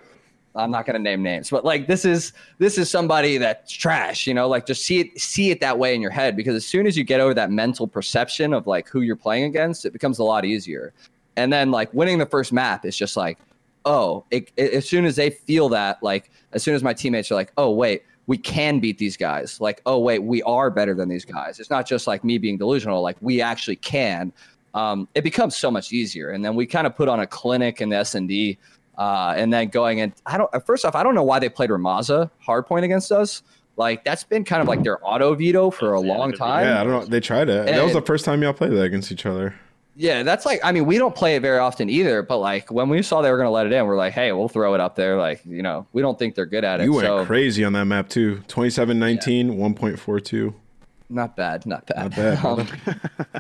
[0.57, 4.27] I'm not going to name names, but like this is this is somebody that's trash,
[4.27, 6.65] you know, like just see it see it that way in your head because as
[6.65, 9.93] soon as you get over that mental perception of like who you're playing against, it
[9.93, 10.93] becomes a lot easier.
[11.37, 13.39] And then like winning the first map is just like,
[13.85, 17.33] oh, it, it, as soon as they feel that, like as soon as my teammates
[17.33, 19.61] are like, oh wait, we can beat these guys.
[19.61, 21.59] Like, oh wait, we are better than these guys.
[21.59, 23.03] It's not just like me being delusional.
[23.03, 24.33] Like we actually can.
[24.75, 26.31] Um, it becomes so much easier.
[26.31, 28.59] And then we kind of put on a clinic in the S and D
[28.97, 30.51] uh, and then going and I don't.
[30.67, 33.43] First off, I don't know why they played Rammaza hardpoint against us.
[33.77, 36.67] Like that's been kind of like their auto veto for a long time.
[36.67, 37.07] Yeah, I don't know.
[37.07, 37.69] They tried it.
[37.69, 39.55] And, that was the first time y'all played that against each other.
[39.97, 42.89] Yeah, that's like I mean we don't play it very often either, but like when
[42.89, 44.97] we saw they were gonna let it in, we're like, hey, we'll throw it up
[44.97, 45.17] there.
[45.17, 46.85] Like you know, we don't think they're good at it.
[46.85, 47.25] You went so.
[47.25, 48.43] crazy on that map too.
[48.49, 49.53] 27-19, yeah.
[49.53, 50.55] 1.42.
[51.11, 51.97] Not bad, not bad.
[51.97, 52.45] Not bad.
[52.45, 52.69] um,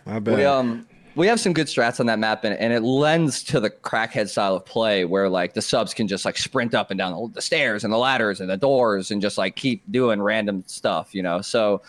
[0.06, 0.36] not bad.
[0.36, 0.86] We um
[1.16, 4.28] we have some good strats on that map and, and it lends to the crackhead
[4.28, 7.42] style of play where like the subs can just like sprint up and down the
[7.42, 11.22] stairs and the ladders and the doors and just like keep doing random stuff you
[11.22, 11.82] know so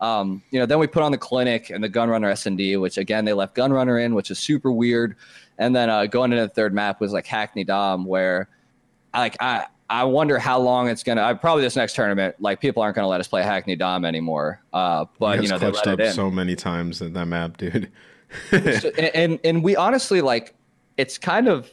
[0.00, 3.24] um, you know then we put on the clinic and the gunrunner snd which again
[3.24, 5.16] they left gunrunner in which is super weird
[5.58, 8.48] and then uh, going into the third map was like hackney dom where
[9.14, 11.22] like i I wonder how long it's gonna.
[11.22, 14.62] I probably this next tournament, like people aren't gonna let us play Hackney Dom anymore.
[14.72, 16.12] Uh, but you know, they let it in.
[16.14, 17.92] so many times in that map, dude
[18.52, 20.54] and and we honestly like
[20.96, 21.70] it's kind of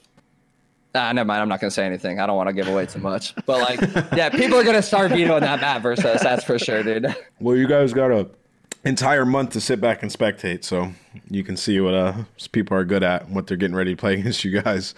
[0.95, 1.41] Ah, never mind.
[1.41, 2.19] I'm not going to say anything.
[2.19, 3.35] I don't want to give away too much.
[3.45, 3.79] But like,
[4.15, 7.15] yeah, people are going to start vetoing that map versus that's for sure, dude.
[7.39, 8.27] Well, you guys got a
[8.85, 10.91] entire month to sit back and spectate, so
[11.29, 12.13] you can see what uh
[12.51, 14.95] people are good at, and what they're getting ready to play against you guys,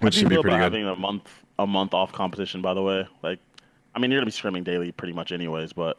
[0.00, 0.62] which should be pretty good.
[0.62, 3.38] Having a month a month off competition, by the way, like,
[3.94, 5.98] I mean, you're gonna be scrimming daily pretty much anyways, but.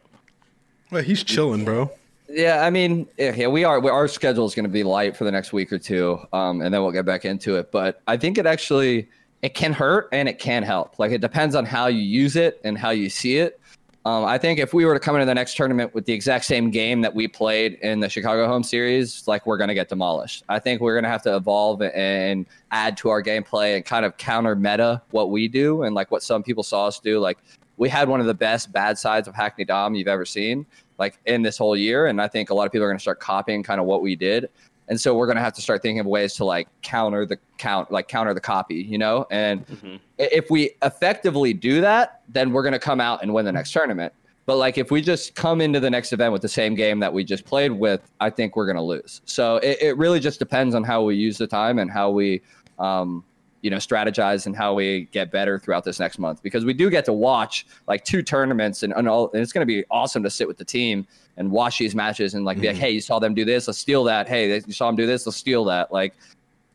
[0.91, 1.91] Well, he's chilling, bro.
[2.29, 3.79] Yeah, I mean, yeah, we are.
[3.79, 6.61] we- Our schedule is going to be light for the next week or two, um,
[6.61, 7.71] and then we'll get back into it.
[7.71, 9.07] But I think it actually
[9.41, 10.97] it can hurt and it can help.
[10.97, 13.59] Like it depends on how you use it and how you see it.
[14.05, 16.45] Um, I think if we were to come into the next tournament with the exact
[16.45, 19.89] same game that we played in the Chicago home series, like we're going to get
[19.89, 20.43] demolished.
[20.47, 24.05] I think we're going to have to evolve and add to our gameplay and kind
[24.05, 27.19] of counter meta what we do and like what some people saw us do.
[27.19, 27.39] Like
[27.77, 30.67] we had one of the best bad sides of Hackney Dom you've ever seen,
[30.97, 32.07] like in this whole year.
[32.07, 34.01] And I think a lot of people are going to start copying kind of what
[34.01, 34.49] we did.
[34.87, 37.37] And so we're going to have to start thinking of ways to like counter the
[37.57, 39.25] count, like counter the copy, you know?
[39.31, 39.99] And Mhm.
[40.19, 43.71] if we effectively do that, then we're going to come out and win the next
[43.71, 44.13] tournament.
[44.45, 47.11] But like if we just come into the next event with the same game that
[47.11, 49.21] we just played with, I think we're going to lose.
[49.25, 52.41] So it, it really just depends on how we use the time and how we,
[52.77, 53.23] um,
[53.65, 56.43] you know, strategize and how we get better throughout this next month.
[56.43, 59.63] Because we do get to watch like two tournaments and, and, all, and it's going
[59.63, 61.07] to be awesome to sit with the team
[61.37, 62.83] and watch these matches and like be like, mm-hmm.
[62.83, 64.27] hey, you saw them do this, let's steal that.
[64.27, 65.91] Hey, you saw them do this, let's steal that.
[65.91, 66.13] Like,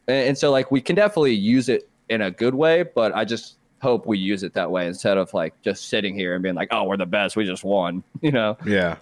[0.08, 3.24] and, and so like we can definitely use it in a good way, but I
[3.24, 6.56] just hope we use it that way instead of like just sitting here and being
[6.56, 8.56] like, oh, we're the best, we just won, you know.
[8.66, 8.96] Yeah.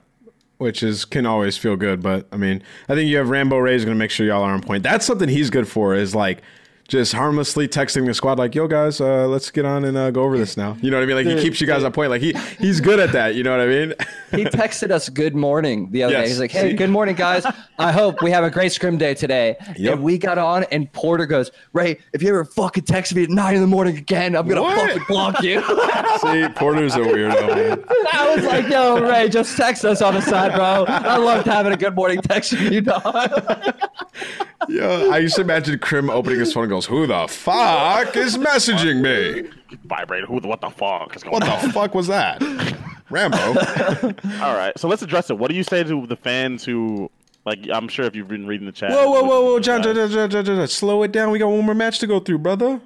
[0.58, 3.86] Which is can always feel good, but I mean, I think you have Rambo Ray's
[3.86, 4.82] gonna make sure y'all are on point.
[4.82, 6.42] That's something he's good for is like
[6.88, 10.22] just harmlessly texting the squad like, "Yo guys, uh, let's get on and uh, go
[10.24, 11.16] over this now." You know what I mean?
[11.16, 12.08] Like he keeps you guys on point.
[12.10, 13.34] Like he he's good at that.
[13.34, 13.94] You know what I mean?
[14.30, 16.24] He texted us good morning the other Yes.
[16.24, 16.28] day.
[16.28, 17.46] He's like, hey, good morning, guys.
[17.78, 19.56] I hope we have a great scrim day today.
[19.78, 19.94] Yep.
[19.94, 23.30] And we got on, and Porter goes, Ray, if you ever fucking text me at
[23.30, 24.86] nine in the morning again, I'm gonna What?
[24.86, 25.62] fucking block you.
[26.20, 27.56] See, Porter's a weirdo.
[27.56, 27.84] Man.
[28.12, 30.84] I was like, yo, Ray, just text us on the side, bro.
[30.86, 33.02] I loved having a good morning text from you, dog.
[34.68, 38.36] Yeah, I used to imagine Krim opening his phone and goes, "Who the fuck is
[38.36, 39.48] messaging me?
[39.84, 40.24] Vibrate.
[40.24, 40.40] Who?
[40.40, 41.48] the- What the fuck is going on?
[41.48, 41.66] What on?
[41.68, 42.42] the fuck was that?"
[43.10, 43.38] Rambo.
[44.44, 44.76] All right.
[44.78, 45.38] So let's address it.
[45.38, 47.10] What do you say to the fans who,
[47.46, 48.90] like, I'm sure if you've been reading the chat.
[48.90, 51.30] Whoa, whoa, whoa, whoa, John, John, John, John, John, John, slow it down.
[51.30, 52.80] We got one more match to go through, brother.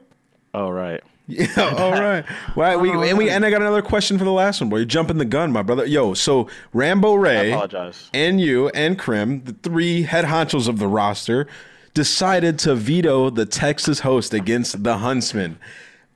[0.55, 1.03] Oh right.
[1.33, 2.25] Yeah, all right.
[2.57, 4.77] Well, we, and we and I got another question for the last one, boy.
[4.77, 5.87] You're jumping the gun, my brother.
[5.87, 8.11] Yo, so Rambo I Ray apologize.
[8.13, 11.47] and you and Krim, the three head honchos of the roster,
[11.95, 15.59] decided to veto the Texas host against the Huntsmen.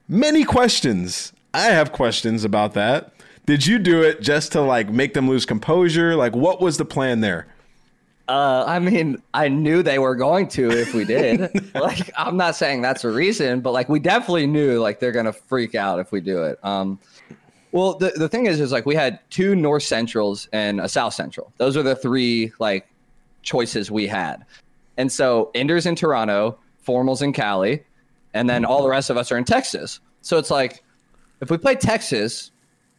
[0.08, 1.32] Many questions.
[1.54, 3.12] I have questions about that.
[3.46, 6.14] Did you do it just to like make them lose composure?
[6.16, 7.46] Like, what was the plan there?
[8.29, 11.49] Uh, I mean, I knew they were going to if we did.
[11.74, 15.33] like, I'm not saying that's a reason, but like, we definitely knew like they're gonna
[15.33, 16.59] freak out if we do it.
[16.64, 16.99] Um,
[17.70, 21.14] well, the the thing is, is like we had two North Centrals and a South
[21.14, 21.53] Central.
[21.59, 22.89] Those are the three like
[23.43, 24.45] choices we had,
[24.97, 27.85] and so Enders in Toronto, Formals in Cali,
[28.35, 30.01] and then all the rest of us are in Texas.
[30.22, 30.83] So it's like,
[31.41, 32.51] if we play Texas,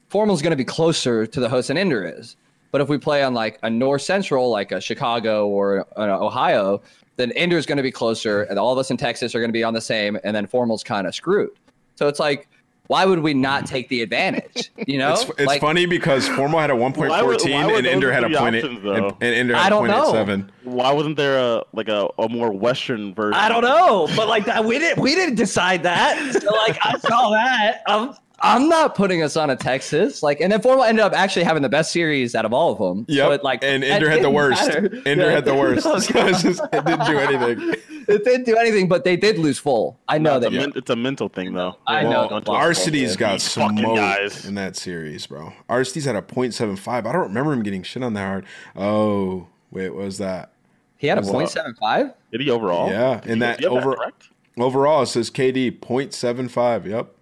[0.09, 2.37] Formal's going to be closer to the host than Ender is.
[2.71, 6.81] But if we play on like a North Central, like a Chicago or an Ohio,
[7.15, 9.53] then Ender's going to be closer, and all of us in Texas are going to
[9.53, 11.49] be on the same, and then Formal's kind of screwed.
[11.95, 12.47] So it's like,
[12.87, 14.71] why would we not take the advantage?
[14.87, 17.75] You know, It's, it's Like, funny because Formal had a 1.14 Why would- why would
[17.79, 18.93] and Ender had a three point eight, options, though?
[18.93, 20.11] and, and Ender I had a don't point eight know.
[20.11, 20.51] seven.
[20.63, 23.33] Why wasn't there a like a, a more Western version?
[23.33, 26.17] I don't know, but like that, we didn't we didn't decide that.
[26.41, 27.81] So like I saw that.
[27.87, 30.21] I'm I'm not putting us on a Texas.
[30.21, 32.77] Like, and then Formal ended up actually having the best series out of all of
[32.77, 33.05] them.
[33.07, 33.35] Yeah.
[33.35, 34.67] So like, and that Ender had the worst.
[34.67, 35.01] matter.
[35.05, 35.31] Ender Yeah.
[35.31, 35.85] had the oh, worst.
[35.85, 37.75] No, So it's just- it didn't do anything.
[38.07, 39.97] it didn't do anything, but they did lose full.
[40.07, 40.53] I know it's, that.
[40.53, 41.77] a it's a mental thing though.
[41.87, 42.29] I Well, know.
[42.29, 42.73] don't do Well, it.
[42.75, 44.45] Arcitys got These fucking smoked guys.
[44.45, 45.53] in that series, bro.
[45.69, 46.87] Arcitys had a .75.
[46.87, 48.45] I don't remember him getting shit on that hard.
[48.75, 50.51] Oh, wait, what was that?
[50.97, 51.51] He had a What's point up?
[51.53, 52.13] seven five.
[52.31, 52.89] Did he overall?
[52.89, 54.29] Yeah, Did and you- that do you have over- correct?
[54.59, 56.85] Overall, it says KD .75.
[56.87, 57.13] Yep.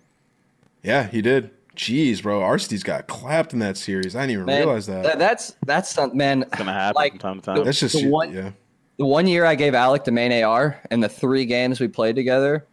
[0.86, 1.52] Yeah, he did.
[1.76, 2.40] Jeez, bro.
[2.40, 4.16] Arcitys got clapped in that series.
[4.16, 5.04] I didn't even Man, realize that.
[5.04, 6.44] th- that's that's some man.
[6.44, 7.64] It's gonna happen Like, from time to time.
[7.66, 8.52] That's just the one- yeah.
[8.98, 12.16] The one year I gave Alec the main AR, and the three games we played
[12.16, 12.66] together,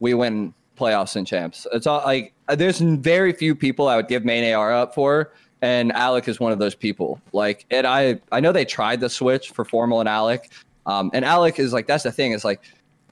[0.00, 1.68] we win playoffs and champs.
[1.72, 5.32] It's all like uh, there's very few people I would give main AR up for,
[5.62, 7.20] and Alec is one of those people.
[7.32, 10.50] Like, and I I know they tried the switch for Formal and Alec,
[10.86, 12.60] um, and Alec is like that's the thing is like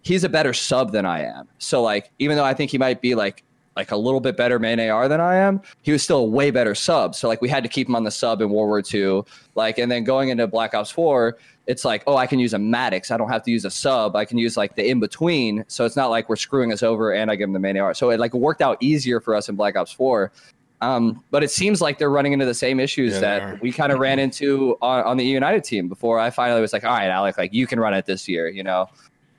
[0.02, 1.46] he's a better sub than I am.
[1.59, 3.44] So like even though I think he might be like
[3.77, 6.51] like a little bit better main AR than I am, he was still a way
[6.51, 7.14] better sub.
[7.14, 9.22] So like we had to keep him on the sub in World War II.
[9.55, 12.59] Like and then going into Black Ops 4, it's like, oh, I can use a
[12.59, 13.11] Maddox.
[13.11, 14.16] I don't have to use a sub.
[14.16, 15.64] I can use like the in between.
[15.68, 17.93] So it's not like we're screwing us over and I give him the main AR.
[17.93, 20.33] So it like worked out easier for us in Black Ops 4.
[20.81, 23.93] Um, but it seems like they're running into the same issues Yeah, that we kind
[23.93, 27.09] of ran into on, on the United team before I finally was like, all right,
[27.09, 28.89] Alec, like you can run it this year, you know?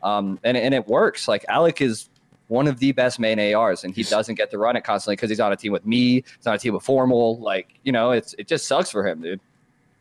[0.03, 1.27] Um, and, and it works.
[1.27, 2.09] Like Alec is
[2.47, 5.29] one of the best main ARs, and he doesn't get to run it constantly because
[5.29, 6.23] he's on a team with me.
[6.37, 7.39] He's on a team with Formal.
[7.39, 9.39] Like you know, it's it just sucks for him, dude.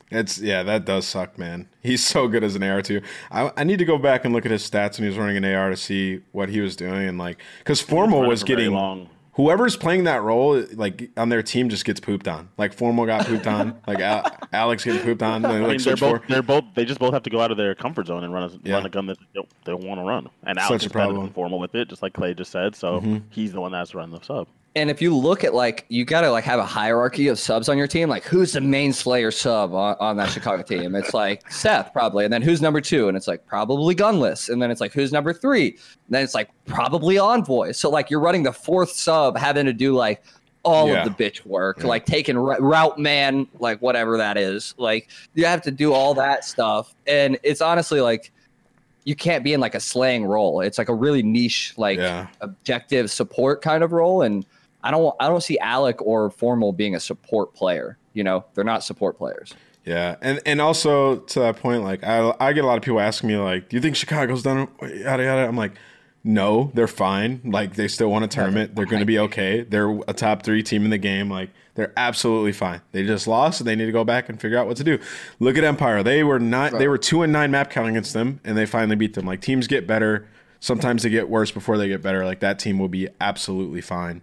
[0.09, 1.67] It's yeah, that does suck, man.
[1.83, 3.01] He's so good as an AR too.
[3.29, 5.37] I, I need to go back and look at his stats when he was running
[5.37, 9.09] an AR to see what he was doing and like because Formal was getting long.
[9.37, 12.49] Whoever's playing that role like on their team just gets pooped on.
[12.57, 15.45] Like Formal got pooped on, like Al- Alex getting pooped on.
[15.45, 17.57] And I mean, they're both they're both they just both have to go out of
[17.57, 18.73] their comfort zone and run a Yeah.
[18.75, 20.29] run a gun that they don't, they want to run.
[20.43, 22.75] And Such Alex a is better than formal with it, just like Clay just said.
[22.75, 23.21] So Mhm.
[23.29, 24.47] he's the one that's running the sub.
[24.75, 27.79] And if you look at like you gotta like have a hierarchy of subs on
[27.79, 30.93] your team, like who's the main Slayer sub on, on that Chicago team?
[30.95, 33.07] It's like Seth probably, and then who's number two?
[33.07, 35.69] And it's like probably Gunless, and then it's like who's number three?
[35.69, 37.71] And then it's like probably Envoy.
[37.71, 40.21] So like you're running the fourth sub, having to do like
[40.63, 41.03] all Yeah.
[41.05, 41.87] of the bitch work, Yeah.
[41.87, 44.75] like taking r- route man, like whatever that is.
[44.77, 48.31] Like you have to do all that stuff, and it's honestly like
[49.05, 50.61] you can't be in like a slaying role.
[50.61, 52.27] It's like a really niche, like Yeah.
[52.41, 54.45] objective support kind of role and
[54.87, 57.97] I don't I don't see Alec or Formal being a support player.
[58.13, 59.53] You know, they're not support players.
[59.83, 63.01] Yeah, and and also to that point, like I I get a lot of people
[63.01, 65.45] asking me like, do you think Chicago's done yada yada?
[65.45, 65.73] I'm like,
[66.23, 67.41] no, they're fine.
[67.43, 68.75] Like they still won a tournament.
[68.75, 69.63] They're going to be okay.
[69.63, 71.29] They're a top three team in the game.
[71.29, 72.79] Like they're absolutely fine.
[72.93, 74.99] They just lost, and they need to go back and figure out what to do.
[75.41, 76.01] Look at Empire.
[76.01, 76.71] They were not.
[76.71, 79.25] They were two and nine map count against them, and they finally beat them.
[79.25, 80.29] Like teams get better.
[80.61, 82.23] Sometimes they get worse before they get better.
[82.23, 84.21] Like that team will be absolutely fine.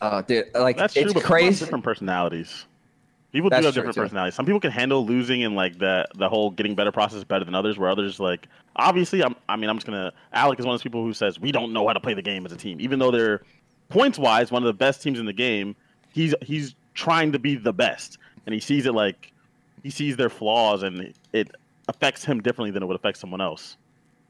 [0.00, 1.64] Uh, dude, like That's it's true, crazy.
[1.64, 2.66] different personalities.
[3.32, 4.00] People That's do have different too.
[4.02, 4.34] personalities.
[4.34, 7.54] Some people can handle losing and like the the whole getting better process better than
[7.54, 7.78] others.
[7.78, 10.12] Where others like obviously, I'm, I mean, I'm just gonna.
[10.32, 12.22] Alec is one of those people who says we don't know how to play the
[12.22, 13.42] game as a team, even though they're
[13.88, 15.76] points wise one of the best teams in the game.
[16.12, 19.32] He's he's trying to be the best, and he sees it like
[19.82, 21.50] he sees their flaws, and it
[21.88, 23.76] affects him differently than it would affect someone else.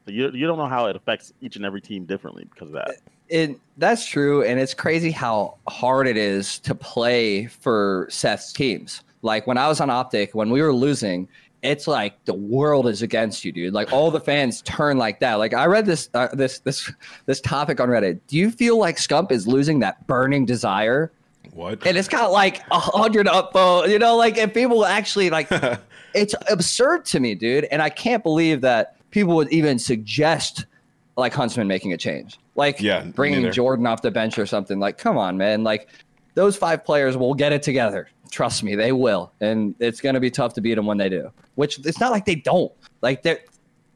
[0.04, 2.74] So you you don't know how it affects each and every team differently because of
[2.74, 2.96] that.
[3.28, 9.02] It, that's true, and it's crazy how hard it is to play for Seth's teams.
[9.22, 11.28] Like when I was on Optic, when we were losing,
[11.62, 13.74] it's like the world is against you, dude.
[13.74, 15.34] Like all the fans turn like that.
[15.34, 16.90] Like I read this uh, this this
[17.26, 18.20] this topic on Reddit.
[18.28, 21.12] Do you feel like Scump is losing that burning desire?
[21.52, 21.86] What?
[21.86, 25.48] And it's got like a hundred upvote, you know, like if people actually like
[26.14, 27.64] it's absurd to me, dude.
[27.64, 30.66] And I can't believe that people would even suggest
[31.16, 33.52] like Huntsmen making a change, like Yeah, bringing neither.
[33.52, 34.78] Jordan off the bench or something.
[34.78, 35.64] Like, come on, man.
[35.64, 35.88] Like
[36.34, 38.08] those five players will get it together.
[38.30, 39.32] Trust me, they will.
[39.40, 41.30] And it's gonna be tough to beat them when they do.
[41.54, 42.72] Which it's not like they don't.
[43.00, 43.40] Like they're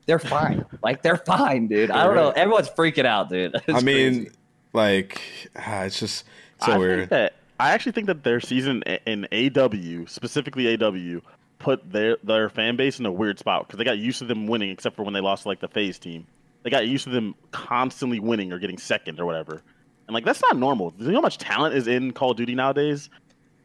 [0.07, 0.65] they're fine.
[0.83, 1.91] like they're fine, dude.
[1.91, 2.31] I don't know.
[2.31, 3.55] Everyone's freaking out, dude.
[3.69, 4.31] It's I mean, crazy.
[4.73, 5.21] like,
[5.57, 6.25] ah, it's just
[6.65, 6.99] so I weird.
[7.01, 11.21] think that I actually think that their season in AW, specifically AW,
[11.59, 14.47] put their their fan base in a weird spot because they got used to them
[14.47, 16.27] winning, except for when they lost like the FaZe team.
[16.63, 19.63] They got used to them constantly winning or getting second or whatever,
[20.07, 20.91] and like that's not normal.
[20.91, 23.09] Do you know how much talent is in Call of Duty nowadays?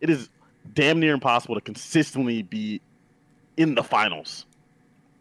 [0.01, 0.29] It is
[0.73, 2.81] damn near impossible to consistently be
[3.57, 4.45] in the finals.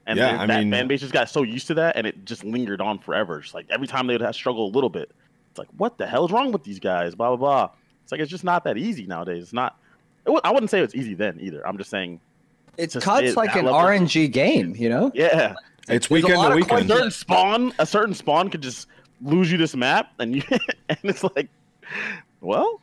[0.06, 2.06] And Yeah, then I that mean- fan base just got so used to that, and
[2.06, 3.40] it just lingered on forever.
[3.40, 5.10] Just like every time they would have struggle a little bit,
[5.50, 7.14] it's like, what the hell is wrong with these guys?
[7.14, 7.70] Blah blah blah.
[8.02, 9.44] It's like it's just not that easy nowadays.
[9.44, 9.78] It's not.
[10.26, 11.66] It, wa- I wouldn't say it's easy then either.
[11.66, 12.20] I'm just saying,
[12.76, 15.10] it's just- cuts like that an level- RNG game, you know?
[15.14, 15.54] yeah,
[15.88, 18.88] It's There's a weekend to of a certain spawn, a certain spawn could just
[19.22, 20.42] lose you this map, and you,
[20.88, 21.48] and it's like,
[22.40, 22.80] well,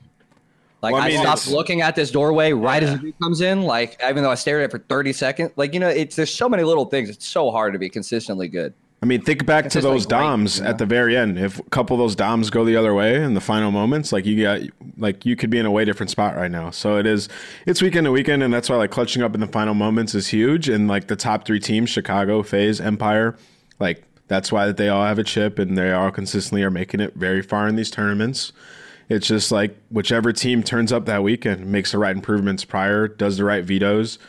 [0.82, 3.42] Like Well, I I, stopped it's- looking at this doorway right as the dude comes
[3.42, 3.64] in.
[3.64, 6.34] Like even though I stared at it for thirty seconds, like you know, it's there's
[6.34, 7.10] so many little things.
[7.10, 8.74] It's so hard to be consistently good.
[9.04, 10.70] I mean, think back to like, those great, DOMs you know?
[10.70, 11.40] at the very end.
[11.40, 14.26] If a couple of those DOMs go the other way in the final moments, like
[14.26, 14.62] you got,
[14.98, 16.70] like you could be in a way different spot right now.
[16.70, 17.28] So it is,
[17.66, 20.28] it's weekend to weekend, and that's why like clutching up in the final moments is
[20.28, 20.70] huge.
[20.70, 23.36] And like the top three teams, Chicago, FaZe, Empire,
[23.80, 27.00] like that's why that they all have a chip and they all consistently are making
[27.00, 28.54] it very far in these tournaments.
[29.10, 33.38] It's just like whichever team turns up that weekend makes the right improvements prior, does
[33.38, 34.20] the right vetoes.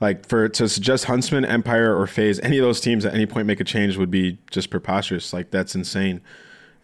[0.00, 3.46] Like for to suggest Huntsmen, Empire, or FaZe, any of those teams at any point
[3.46, 5.32] make a change would be just preposterous.
[5.32, 6.20] Like that's insane.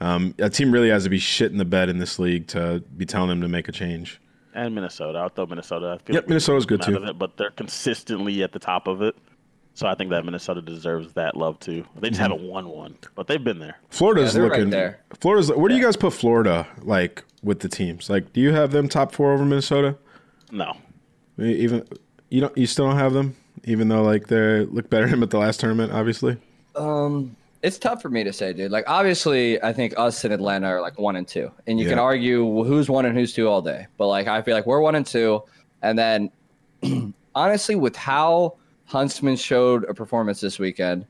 [0.00, 2.82] Um, a team really has to be shit in the bed in this league to
[2.96, 4.18] be telling them to make a change.
[4.54, 5.18] and Minnesota.
[5.18, 5.98] I thought Minnesota.
[6.00, 7.04] I feel Yep, like Minnesota's good too.
[7.04, 9.14] it, but they're consistently at the top of it.
[9.74, 11.84] So I think that Minnesota deserves that love too.
[12.00, 12.32] They just Mm-hmm.
[12.32, 13.76] haven't won one, but they've been there.
[13.90, 14.70] Florida's Yeah, they're right looking.
[14.70, 15.00] there.
[15.20, 15.50] Florida's.
[15.52, 16.66] Where do you guys put Florida?
[16.82, 18.08] Like with the teams?
[18.10, 19.96] Like, do you have them top four over Minnesota?
[20.50, 20.76] No,
[21.38, 21.86] Even
[22.32, 22.56] you don't.
[22.56, 25.60] You still don't have them, even though like they look better than at the last
[25.60, 25.92] tournament.
[25.92, 26.38] Obviously.
[26.74, 28.72] Um, it's tough for me to say, dude.
[28.72, 31.98] Like obviously, I think us and Atlanta are like one and two, and you can
[31.98, 33.86] argue who's one and who's two all day.
[33.98, 35.42] But like I feel like we're one and two,
[35.82, 36.30] and then
[37.34, 38.56] honestly, with how
[38.86, 41.06] Huntsmen showed a performance this weekend,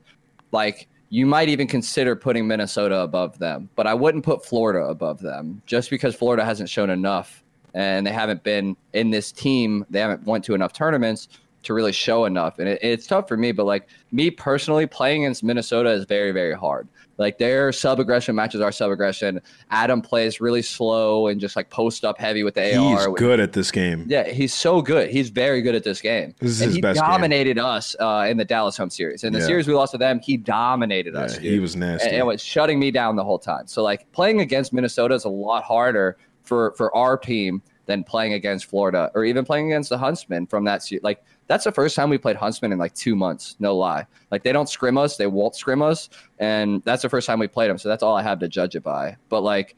[0.51, 5.21] like you might even consider putting Minnesota above them, but I wouldn't put Florida above
[5.21, 7.43] them just because Florida hasn't shown enough
[7.73, 9.85] and they haven't been in this team.
[9.89, 11.27] They haven't went to enough tournaments
[11.63, 12.59] to really show enough.
[12.59, 16.31] And it, it's tough for me, but like me personally, playing against Minnesota is very,
[16.31, 16.89] very hard.
[17.17, 19.39] Like their sub aggression matches our sub aggression.
[19.71, 23.07] Adam plays really slow and just like post up heavy with the He's AR.
[23.09, 24.05] He's good at this game.
[24.09, 25.09] Yeah, he's so good.
[25.09, 26.33] He's very good at this game.
[26.39, 27.07] This is and his he best game.
[27.09, 29.23] dominated us uh, in the Dallas home series.
[29.23, 29.45] In the Yeah.
[29.45, 31.35] series we lost to them, he dominated us.
[31.35, 32.07] Dude he was nasty.
[32.09, 33.67] and, and was shutting me down the whole time.
[33.67, 38.33] So like playing against Minnesota is a lot harder for for our team than playing
[38.33, 41.95] against Florida or even playing against the Huntsmen from that se- like that's the first
[41.95, 43.55] time we played Huntsmen in like two months.
[43.59, 44.05] No lie.
[44.31, 47.47] Like they don't scrim us, they won't scrim us, and that's the first time we
[47.47, 47.77] played them.
[47.77, 49.17] So that's all I have to judge it by.
[49.29, 49.75] But like.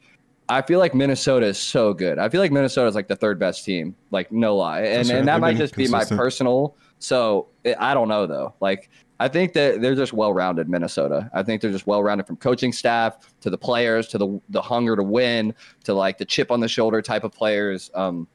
[0.48, 2.20] I feel like Minnesota is so good.
[2.20, 3.96] I feel like Minnesota is like the third best team.
[4.12, 5.18] Like no lie, and right.
[5.18, 6.76] and that They've might just be my personal.
[7.00, 8.54] So it, I don't know though.
[8.60, 8.88] Like
[9.18, 11.30] I think that they're just well-rounded Minnesota.
[11.32, 14.94] I think they're just well-rounded from coaching staff to the players to the the hunger
[14.96, 15.54] to win
[15.84, 17.90] to like the chip on the shoulder type of players.
[17.94, 18.28] Um,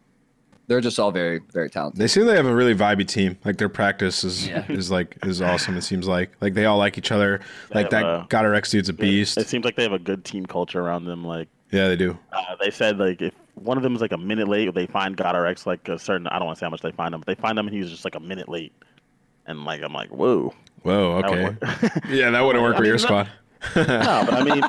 [0.68, 2.00] they're just all very very talented.
[2.02, 3.38] They seem they have a really vibey team.
[3.46, 4.66] Like their practice is Yeah.
[4.70, 5.76] is like is awesome.
[5.78, 7.42] It seems like like they all like each other.
[7.70, 9.38] They Like that a- GodRx dude's a beast.
[9.38, 11.24] It seems like they have a good team culture around them.
[11.26, 12.18] Like Yeah, they do.
[12.32, 15.16] uh, they said, like if one of them is like a minute late, they find
[15.18, 16.26] GodRx like a certain.
[16.28, 17.76] I don't want to say how much they find him, but they find him and
[17.76, 18.74] he's just like a minute late.
[19.48, 20.54] And like I'm like, whoa.
[20.84, 21.22] Whoa.
[21.24, 21.44] Okay.
[21.44, 21.58] work.
[22.10, 23.30] Yeah, that wouldn't work I for mean, your squad.
[23.76, 23.84] no,
[24.26, 24.64] but I mean,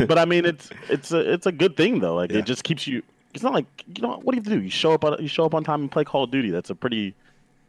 [0.06, 2.14] but I mean, it's it's a it's a good thing though.
[2.14, 2.38] Like Yeah.
[2.38, 3.02] it just keeps you.
[3.34, 3.66] It's not like
[3.96, 4.62] you know what do you do?
[4.62, 6.50] You show up on you show up on time and play Call of Duty.
[6.50, 7.14] That's a pretty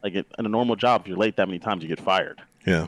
[0.03, 1.01] like in a normal job.
[1.01, 2.41] If you're late that many times, you get fired.
[2.67, 2.87] Yeah.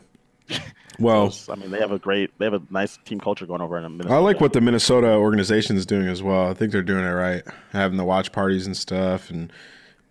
[0.99, 3.77] Well, I mean, they have a great they have a nice team culture going over
[3.77, 4.13] in Minnesota.
[4.15, 6.49] I like what the Minnesota organization is doing as well.
[6.49, 9.51] I think they're doing it right, having the watch parties and stuff, and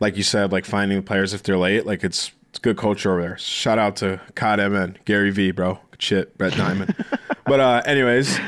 [0.00, 1.86] like you said, like finding the players if they're late.
[1.86, 3.36] Like it's it's good culture over there.
[3.36, 5.80] Shout out to COD MN, Gary V, bro.
[5.90, 6.94] Good shit, Brett Diamond.
[7.46, 8.38] but uh, anyways,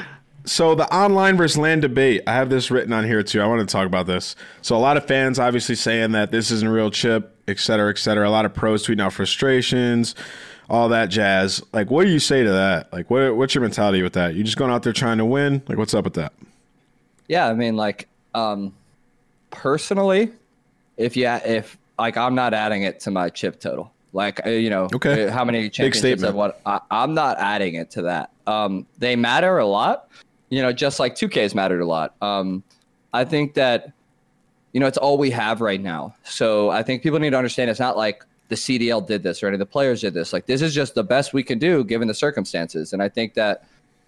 [0.44, 2.22] so the online versus land debate.
[2.24, 3.40] I have this written on here too.
[3.40, 4.36] I want to talk about this.
[4.62, 7.90] So a lot of fans obviously saying that this isn't a real chip, et cetera,
[7.90, 8.28] et cetera.
[8.28, 10.14] A lot of pros tweeting out frustrations,
[10.70, 11.60] all that jazz.
[11.72, 12.92] Like, what do you say to that?
[12.92, 14.36] Like, what what's your mentality with that?
[14.36, 15.64] You just going out there trying to win?
[15.66, 16.32] Like, what's up with that?
[17.26, 18.72] Yeah, I mean, like, um,
[19.50, 20.30] personally,
[20.96, 23.90] if you if like I'm not adding it to my chip total.
[24.16, 25.26] Like, uh, you know, Okay.
[25.26, 26.22] uh, how many championships.
[26.22, 26.52] I've won?
[26.64, 28.30] I, I'm not adding it to that.
[28.46, 30.08] Um, they matter a lot.
[30.48, 32.14] You know, just like 2Ks mattered a lot.
[32.22, 32.62] Um,
[33.12, 33.92] I think that,
[34.72, 36.14] you know, it's all we have right now.
[36.24, 39.48] So I think people need to understand it's not like the CDL did this or
[39.48, 40.32] any of the players did this.
[40.32, 42.94] Like, this is just the best we can do given the circumstances.
[42.94, 43.64] And I think that,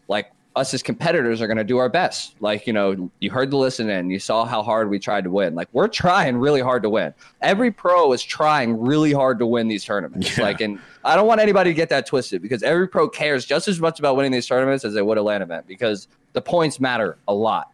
[0.08, 2.34] like, us as competitors are going to do our best.
[2.40, 5.30] Like, you know, you heard the listen in, you saw how hard we tried to
[5.30, 5.54] win.
[5.54, 7.14] Like, we're trying really hard to win.
[7.40, 10.36] Every pro is trying really hard to win these tournaments.
[10.36, 10.44] Yeah.
[10.44, 13.68] Like, and I don't want anybody to get that twisted because every pro cares just
[13.68, 16.80] as much about winning these tournaments as they would a LAN event because the points
[16.80, 17.70] matter a lot.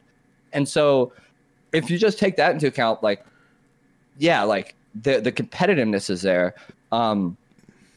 [0.52, 1.12] And so,
[1.72, 3.24] if you just take that into account, like,
[4.18, 6.54] yeah, like the the competitiveness is there.
[6.92, 7.36] Um,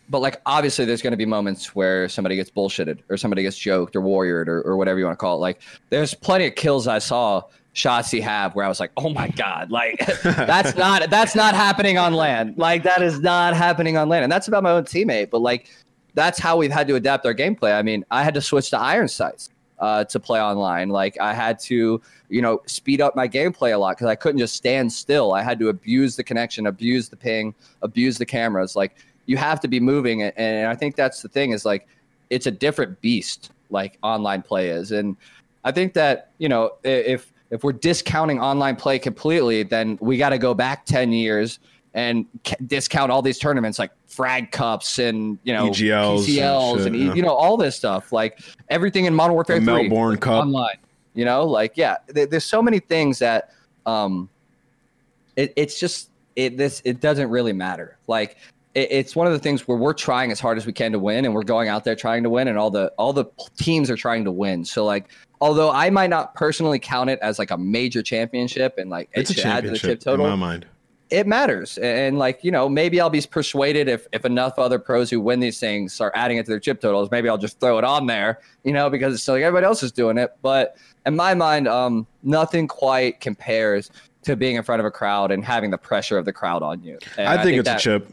[0.10, 3.58] but like obviously there's going to be moments where somebody gets bullshitted or somebody gets
[3.58, 5.40] joked or warriored or, or whatever you want to call it.
[5.40, 7.44] Like there's plenty of kills i saw
[7.74, 11.54] shots he have where i was like oh my god like that's not that's not
[11.56, 12.58] happening on land.
[12.58, 14.24] Like that is not happening on land.
[14.24, 15.70] And that's about my own teammate but like
[16.14, 17.78] that's how we've had to adapt our gameplay.
[17.78, 19.50] I mean i had to switch to iron sights
[19.80, 20.90] uh, to play online.
[20.90, 24.40] Like i had to you know speed up my gameplay a lot because i couldn't
[24.40, 25.34] just stand still.
[25.34, 28.76] I had to abuse the connection abuse the ping abuse the cameras.
[28.76, 28.96] Like
[29.28, 31.88] you have to be moving and, and i think that's the thing is like
[32.30, 35.16] it's a different beast like online play is and
[35.64, 40.30] i think that you know if if we're discounting online play completely then we got
[40.30, 41.60] to go back 10 years
[41.94, 42.26] and
[42.68, 46.96] discount all these tournaments like frag cups and you know EGLs and PCLs and, shit,
[46.96, 47.14] E- yeah.
[47.14, 50.44] you know all this stuff like everything in modern warfare The 3 Melbourne Cup.
[50.46, 50.78] online
[51.14, 53.52] you know like yeah there, there's so many things that
[53.86, 54.30] um
[55.36, 58.38] it, it's just it this it doesn't really matter like
[58.78, 61.26] it's one of the things where we're trying as hard as we can to win
[61.26, 63.26] and we're going out there trying to win and all the all the
[63.58, 65.10] teams are trying to win so like
[65.42, 69.32] although i might not personally count it as like a major championship and like It's
[69.32, 70.66] a it should add to the championship chip in my total mind.
[71.10, 75.10] it matters and like you know maybe i'll be persuaded if if enough other pros
[75.10, 77.78] who win these things start adding it to their chip totals maybe i'll just throw
[77.80, 81.16] it on there you know because it's like everybody else is doing it but in
[81.16, 83.90] my mind um nothing quite compares
[84.22, 86.84] to being in front of a crowd and having the pressure of the crowd on
[86.84, 88.08] you And I think, it's that- a chip.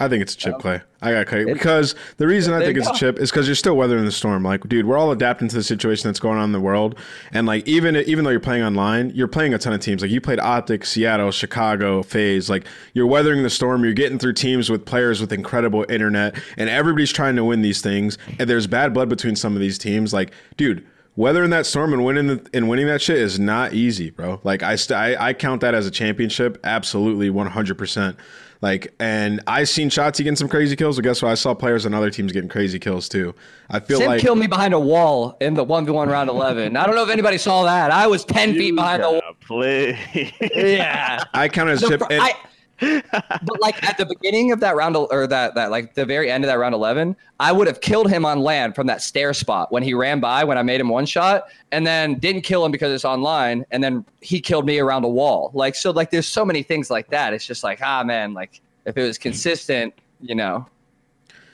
[0.00, 0.58] I think it's a chip, Oh.
[0.60, 0.80] Clay.
[1.02, 3.76] I got Clay because the reason I think it's a chip is because you're still
[3.76, 4.44] weathering the storm.
[4.44, 6.96] Like, dude, we're all adapting to the situation that's going on in the world,
[7.32, 10.02] and like even even though you're playing online, you're playing a ton of teams.
[10.02, 12.48] Like you played Optic, Seattle, Chicago, FaZe.
[12.48, 13.82] Like you're weathering the storm.
[13.82, 17.80] You're getting through teams with players with incredible internet, and everybody's trying to win these
[17.80, 18.18] things.
[18.38, 20.12] And there's bad blood between some of these teams.
[20.12, 20.86] Like, dude.
[21.16, 24.40] weathering that storm and winning the, and winning that shit is not easy, bro.
[24.44, 28.16] Like I, st- I I count that as a championship, absolutely one hundred percent.
[28.60, 31.30] Like, and I've seen Shotzzy getting some crazy kills, but guess what?
[31.30, 33.34] I saw players on other teams getting crazy kills too.
[33.70, 36.28] I feel Sim like killed me behind a wall in the one v one round
[36.28, 36.76] eleven.
[36.76, 37.92] I don't know if anybody saw that.
[37.92, 39.22] I was ten feet behind the wall.
[39.40, 40.32] play.
[40.54, 41.22] Yeah.
[41.32, 42.02] I count as The chip.
[42.10, 42.34] and- I-
[42.80, 46.44] but like at the beginning of that round or that that like the very end
[46.44, 49.72] of that round 11 i would have killed him on land from that stair spot
[49.72, 52.70] when he ran by when i made him one shot and then didn't kill him
[52.70, 56.28] because it's online and then he killed me around a wall like so like there's
[56.28, 59.92] so many things like that it's just like ah man like if it was consistent
[60.20, 60.66] you know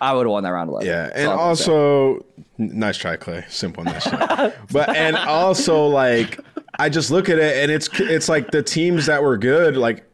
[0.01, 2.25] i would have won that round 11 Yeah, and also
[2.59, 3.45] nice try, Clay.
[3.49, 4.55] Simple that shit.
[4.73, 6.39] But and also like
[6.79, 10.05] I just look at it and it's it's like the teams that were good, like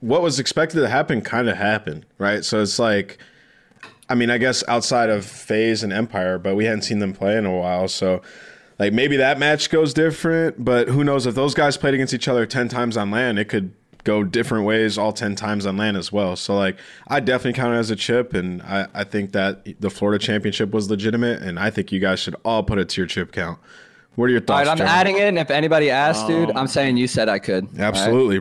[0.00, 2.44] what was expected to happen kind of happened, right?
[2.44, 3.18] So it's like
[4.10, 7.36] I mean, I guess outside of FaZe and Empire, but we hadn't seen them play
[7.36, 8.22] in a while, so
[8.78, 12.28] like maybe that match goes different, but who knows if those guys played against each
[12.28, 13.72] other 10 times on land, it could
[14.04, 16.36] go different ways all 10 times on land as well.
[16.36, 16.78] So like
[17.08, 20.70] I definitely count it as a chip and I, I think that the Florida championship
[20.70, 23.58] was legitimate and I think you guys should all put it to your chip count.
[24.14, 24.66] What are your thoughts?
[24.66, 24.86] right i'm John?
[24.86, 27.70] adding it and if anybody asks dude Um, i'm saying you said i could All
[27.72, 27.80] right?
[27.80, 28.38] Absolutely,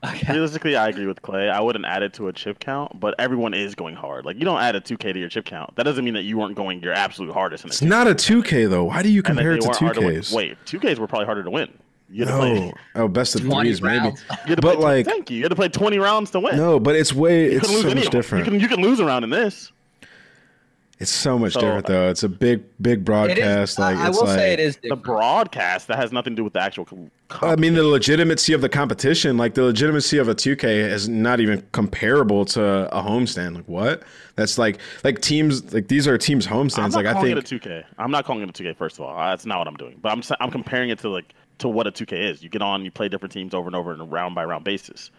[0.00, 0.10] bro.
[0.28, 1.48] Realistically, I agree with Clay.
[1.48, 4.24] I wouldn't add it to a chip count, but everyone is going hard.
[4.24, 5.74] Like you don't add a 2K to your chip count.
[5.76, 8.06] That doesn't mean that you weren't going your absolute hardest in a It's chip not
[8.06, 8.84] a 2K though.
[8.84, 10.32] Why do you compare it to weren't hard to 2Ks?
[10.32, 11.70] Wait, 2Ks were probably harder to win.
[12.08, 12.54] You had to play.
[12.54, 12.72] No.
[12.94, 13.98] Oh, best of 20 threes maybe.
[13.98, 14.24] rounds.
[14.30, 15.38] You had But, play, like- thank you.
[15.38, 16.56] You had to play 20 rounds to win.
[16.56, 18.44] No, but it's way you it's couldn't so much different.
[18.46, 19.72] You can you can lose around in this.
[20.98, 22.08] It's so much So, different uh, though.
[22.10, 23.72] It's a big, big broadcast.
[23.72, 26.32] is, like I, I it's will like, say it is The broadcast that has nothing
[26.34, 26.86] to do with the actual.
[27.28, 31.40] I mean, the legitimacy of the competition, like the legitimacy of a 2K, is not
[31.40, 32.62] even comparable to
[32.96, 33.56] a homestand.
[33.56, 34.04] Like what?
[34.36, 36.92] That's like like teams like these are teams homestands.
[36.92, 37.84] Like I think it a 2K.
[37.98, 38.76] I'm not calling it a 2K.
[38.76, 39.98] First of all, that's not what I'm doing.
[40.00, 42.42] But I'm I'm comparing it to like to what a 2K is.
[42.42, 44.64] You get on, you play different teams over and over on a round by round
[44.64, 45.10] basis.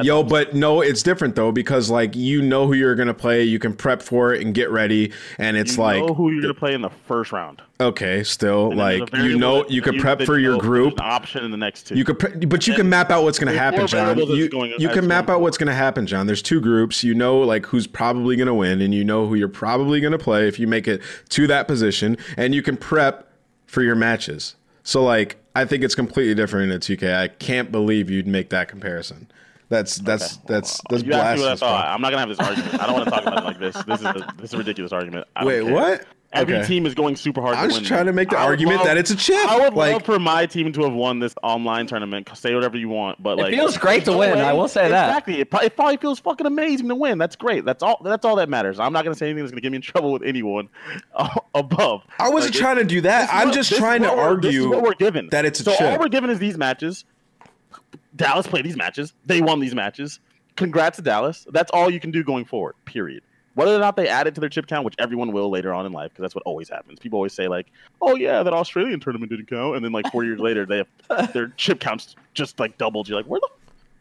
[0.00, 3.42] That's Yo, but no, it's different though because like you know who you're gonna play,
[3.44, 6.42] you can prep for it and get ready, and it's you like know who you're
[6.42, 7.62] gonna play in the first round.
[7.80, 11.00] okay, still And like you know you can prep for your group.
[11.00, 11.94] Option in the next two.
[11.96, 14.18] You could, pre- but you can map out what's going to happen, John.
[14.18, 16.26] You, going- you can map out what's going to happen, John.
[16.26, 17.02] There's two groups.
[17.04, 20.12] You know, like who's probably going to win, and you know who you're probably going
[20.12, 23.32] to play if you make it to that position, and you can prep
[23.66, 24.56] for your matches.
[24.82, 27.14] So, like, I think it's completely different in a 2K.
[27.14, 29.30] I can't believe you'd make that comparison.
[29.70, 31.86] That's that's that's that's you asked me what I thought.
[31.86, 32.74] I'm not gonna have this argument.
[32.82, 33.76] I don't want to talk about it like this.
[33.86, 35.26] This is a, this is a ridiculous argument.
[35.36, 35.72] I Wait, care.
[35.72, 36.04] what?
[36.32, 36.66] Every Okay.
[36.66, 37.56] team is going super hard.
[37.56, 39.36] I'm to just win trying to make the I argument love- that it's a chip.
[39.48, 42.28] I would Like- love for my team to have won this online tournament.
[42.34, 44.68] Say whatever you want, but like it feels great to no win, way- I will
[44.68, 45.08] say that.
[45.08, 45.40] Exactly.
[45.40, 47.18] It, pro- it probably feels fucking amazing to win.
[47.18, 47.64] That's great.
[47.64, 48.00] That's all.
[48.04, 48.78] That's all that matters.
[48.80, 50.68] I'm not gonna say anything that's gonna get me in trouble with anyone
[51.14, 52.02] uh, above.
[52.20, 53.28] I wasn't Like, trying to do that.
[53.32, 55.28] I'm what- just trying to what we're- This is argue what we're given.
[55.30, 57.04] that it's a so all we're given is these matches.
[58.20, 59.12] Dallas played these matches.
[59.26, 60.20] They won these matches.
[60.56, 61.46] Congrats to Dallas.
[61.52, 62.74] That's all you can do going forward.
[62.84, 63.22] Period.
[63.54, 65.84] Whether or not they add it to their chip count, which everyone will later on
[65.86, 66.98] in life, because that's what always happens.
[67.00, 67.66] People always say like,
[68.00, 71.32] "Oh yeah, that Australian tournament didn't count," and then like four years later, they have
[71.32, 73.08] their chip counts just like doubled.
[73.08, 73.48] You're like, "Where the,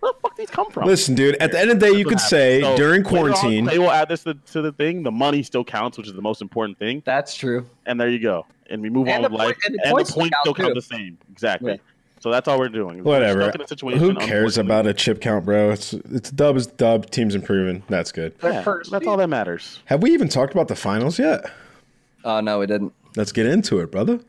[0.02, 1.36] where the fuck these come from?" Listen, dude.
[1.38, 2.30] At the end of the day, you That's what could happens.
[2.30, 3.66] say So, during later on, quarantine.
[3.66, 5.02] they will add this to, to the thing.
[5.04, 7.02] The money still counts, which is the most important thing.
[7.06, 7.66] That's true.
[7.88, 8.46] And there you go.
[8.70, 9.56] And we move And on the with life.
[9.56, 10.74] point- and the and points the points still still count, count too.
[10.76, 11.18] the same.
[11.32, 11.72] Exactly.
[11.72, 11.78] Yeah.
[12.20, 12.98] So that's all we're doing.
[12.98, 13.44] We're Whatever.
[13.44, 15.72] stuck in a situation, Who cares about a chip count, bro?
[15.72, 17.10] It's it's dub is dub.
[17.10, 17.84] Teams improving.
[17.88, 18.34] That's good.
[18.44, 18.62] Yeah,
[18.92, 19.80] that's all that matters.
[19.86, 21.50] Have we even talked about the finals yet?
[22.26, 22.94] Oh no, we didn't.
[23.16, 24.20] Let's get into it, brother.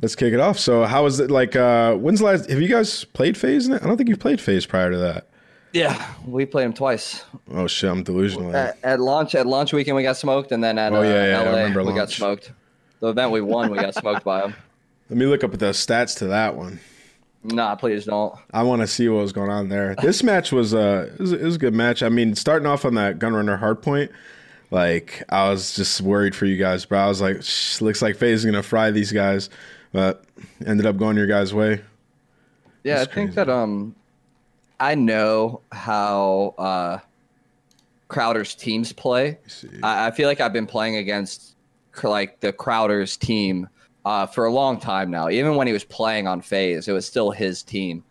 [0.00, 0.58] Let's kick it off.
[0.58, 1.54] So, how is it like?
[1.56, 2.48] uh When's the last?
[2.48, 3.70] Have you guys played FaZe?
[3.70, 5.26] I don't think you've played FaZe prior to that.
[5.72, 7.24] Yeah, we played him twice.
[7.50, 8.54] Oh shit, I'm delusional.
[8.54, 11.26] At, at launch, at launch weekend, we got smoked, and then at Oh, uh, yeah,
[11.28, 12.52] yeah, I LA, remember we got smoked.
[13.00, 14.54] The event we won, we got smoked by him.
[15.08, 16.78] Let me look up the stats to that one.
[17.44, 18.34] Nah, please don't.
[18.52, 19.96] I want to see what was going on there.
[19.96, 22.02] This match was uh it was, it was a good match.
[22.02, 24.10] I mean, starting off on that Gunrunner hardpoint,
[24.70, 27.00] like I was just worried for you guys, bro.
[27.00, 29.50] I was like, Shh, looks like FaZe is gonna fry these guys,
[29.92, 30.24] but
[30.64, 31.82] ended up going your guys' way.
[32.84, 33.94] Yeah, That's I think that um,
[34.78, 36.98] I know how uh,
[38.08, 39.38] Crowder's teams play.
[39.82, 41.56] I, I feel like I've been playing against
[42.02, 43.68] like the Crowder's team
[44.04, 45.28] uh, for a long time now.
[45.28, 48.04] Even when he was playing on FaZe, it was still his team,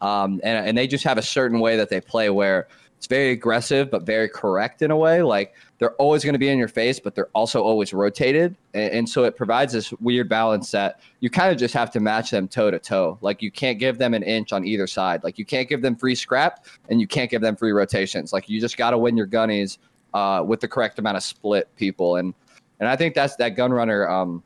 [0.00, 3.30] um, and and they just have a certain way that they play where it's very
[3.30, 5.22] aggressive but very correct in a way.
[5.22, 8.92] Like they're always going to be in your face, but they're also always rotated, and,
[8.92, 12.30] and so it provides this weird balance that you kind of just have to match
[12.30, 13.18] them toe to toe.
[13.20, 15.22] Like you can't give them an inch on either side.
[15.22, 18.32] Like you can't give them free scrap, and you can't give them free rotations.
[18.32, 19.78] Like you just got to win your gunnies
[20.14, 22.34] uh, with the correct amount of split people, and
[22.80, 24.08] and I think that's that gun runner.
[24.08, 24.42] Um,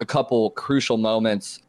[0.00, 1.60] a couple crucial moments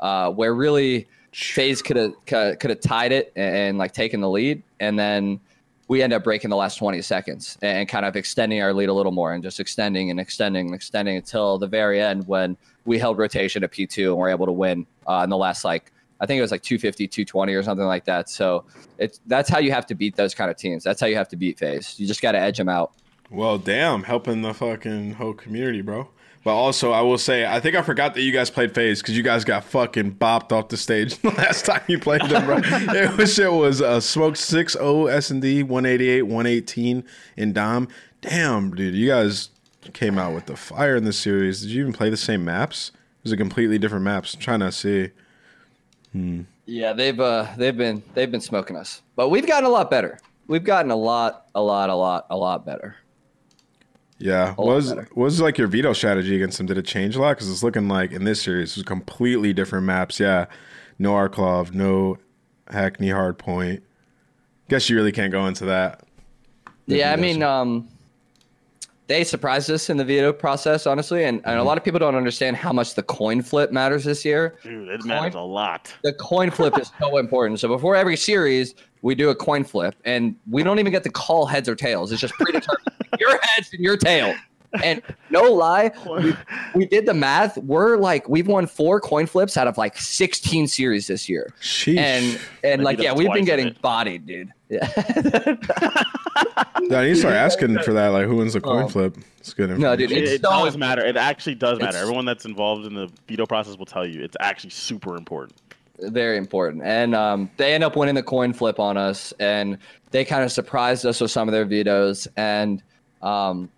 [0.00, 4.30] uh, where really FaZe could have could have tied it and, and, like taken the
[4.30, 5.40] lead, and then
[5.88, 8.88] we end up breaking the last 20 seconds and, and kind of extending our lead
[8.88, 12.56] a little more and just extending and extending and extending until the very end when
[12.86, 15.92] we held rotation at P2 and were able to win uh, in the last like
[16.20, 18.28] I think it was like 250, 220 or something like that.
[18.30, 18.64] So
[18.98, 20.82] it's that's how you have to beat those kind of teams.
[20.82, 21.98] That's how you have to beat FaZe.
[22.00, 22.92] You just got to edge them out.
[23.30, 26.08] Well, damn, helping the fucking whole community, bro.
[26.46, 29.16] But also, I will say, I think I forgot that you guys played FaZe because
[29.16, 32.60] you guys got fucking bopped off the stage the last time you played them, bro.
[32.62, 37.02] it was shit was uh, smoke 6-0 S and D, 188, 118
[37.36, 37.88] in Dom.
[38.20, 39.48] Damn, dude, you guys
[39.92, 41.62] came out with the fire in this series.
[41.62, 42.92] Did you even play the same maps?
[42.94, 44.34] It was a completely different maps.
[44.34, 45.10] I'm trying to see.
[46.12, 46.42] Hmm.
[46.64, 50.20] Yeah, they've uh, they've been they've been smoking us, but we've gotten a lot better.
[50.46, 52.94] We've gotten a lot, a lot, a lot, a lot better.
[54.18, 54.54] Yeah.
[54.54, 56.66] What was what was like your veto strategy against them?
[56.66, 57.36] Did it change a lot?
[57.36, 60.18] Because it's looking like in this series, it was completely different maps.
[60.18, 60.46] Yeah.
[60.98, 62.18] No Arklov, no
[62.68, 63.82] Hackney Hardpoint.
[64.68, 66.02] Guess you really can't go into that.
[66.86, 67.88] Yeah, I mean, um,
[69.08, 71.66] they surprised us in the veto process, honestly, and, and a mm-hmm.
[71.66, 74.58] lot of people don't understand how much the coin flip matters this year.
[74.62, 75.94] Dude, it coin, matters a lot.
[76.02, 77.60] The coin flip is so important.
[77.60, 81.10] So before every series, we do a coin flip, and we don't even get to
[81.10, 82.10] call heads or tails.
[82.12, 82.96] It's just predetermined.
[83.18, 84.34] your heads and your tail.
[84.82, 85.00] And
[85.30, 86.34] no lie, we,
[86.74, 87.56] we, did the math.
[87.58, 91.54] We're like we've won four coin flips out of like 16 series this year.
[91.62, 91.96] Sheesh.
[91.96, 94.52] And and like yeah, we've been getting bodied, dude.
[94.68, 94.88] Yeah.
[96.90, 98.08] I need to start asking for that.
[98.08, 98.88] Like, who wins the coin oh.
[98.88, 99.16] flip?
[99.38, 99.78] It's good.
[99.78, 101.04] No, dude, it, it does matter.
[101.04, 101.98] It actually does matter.
[101.98, 105.56] Everyone that's involved in the veto process will tell you it's actually super important.
[105.98, 106.82] Very important.
[106.82, 109.78] And um, they end up winning the coin flip on us, and
[110.10, 112.28] they kind of surprised us with some of their vetoes.
[112.36, 112.82] And
[113.26, 113.70] um,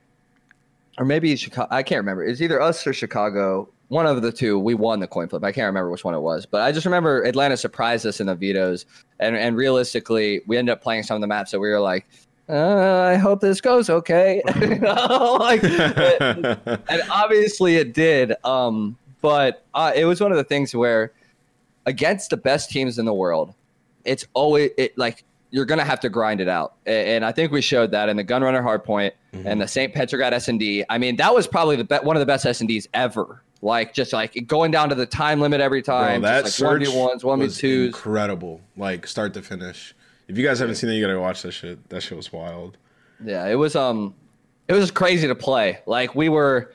[0.98, 1.68] or maybe Chicago.
[1.70, 2.24] I can't remember.
[2.24, 3.68] It's either us or Chicago.
[3.88, 4.58] One of the two.
[4.58, 5.42] We won the coin flip.
[5.42, 8.26] I can't remember which one it was, but I just remember Atlanta surprised us in
[8.26, 8.84] the vetoes,
[9.18, 12.06] and and realistically, we ended up playing some of the maps that we were like,
[12.48, 14.42] uh, I hope this goes okay.
[14.56, 15.62] like,
[16.88, 18.34] and obviously it did.
[18.44, 21.12] Um, but uh, it was one of the things where
[21.86, 23.54] against the best teams in the world,
[24.04, 27.62] it's always it like you're gonna have to grind it out, and I think we
[27.62, 29.46] showed that in the Gunrunner Hardpoint mm-hmm.
[29.46, 29.92] and the St.
[29.92, 30.84] Petrograd S and D.
[30.88, 33.42] I mean, that was probably the be- one of the best S and Ds ever.
[33.60, 36.20] Like just like going down to the time limit every time.
[36.20, 37.86] Bro, that just like search 1v1s, 1v2s.
[37.86, 38.60] incredible.
[38.76, 39.94] Like start to finish.
[40.28, 41.88] If you guys haven't seen that, you gotta watch that shit.
[41.88, 42.76] That shit was wild.
[43.24, 44.14] Yeah, it was um,
[44.68, 45.80] it was crazy to play.
[45.86, 46.72] Like we were,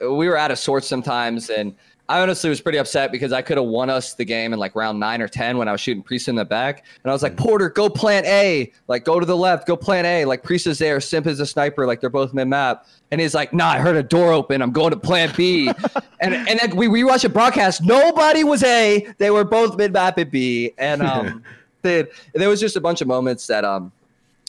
[0.00, 1.74] we were out of sorts sometimes, and
[2.08, 4.74] I honestly was pretty upset because I could have won us the game in like
[4.74, 6.84] round nine or 10 when I was shooting Priest in the back.
[7.02, 8.72] And I was like, Porter, go plant A.
[8.88, 10.24] Like, go to the left, go plant A.
[10.24, 11.86] Like, Priest is there, Simp is a sniper.
[11.86, 12.86] Like, they're both mid map.
[13.12, 14.62] And he's like, nah, I heard a door open.
[14.62, 15.68] I'm going to plant B.
[16.20, 17.82] and and then we rewatched a broadcast.
[17.82, 19.06] Nobody was A.
[19.18, 20.72] They were both mid map at B.
[20.78, 21.44] And um,
[21.82, 23.92] they, there was just a bunch of moments that um,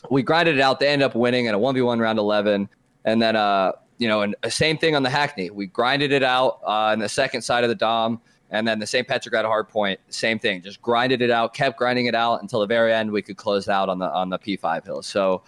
[0.09, 0.79] we grinded it out.
[0.79, 2.67] They ended up winning in a 1v1 round 11.
[3.05, 5.49] And then uh, you know, and same thing on the Hackney.
[5.49, 8.19] We grinded it out uh, on the second side of the Dom,
[8.51, 9.07] and then the St.
[9.07, 10.61] Patrick at a hard point, same thing.
[10.61, 13.11] Just grinded it out, kept grinding it out until the very end.
[13.11, 15.01] We could close out on the on the P5 hill.
[15.01, 15.41] So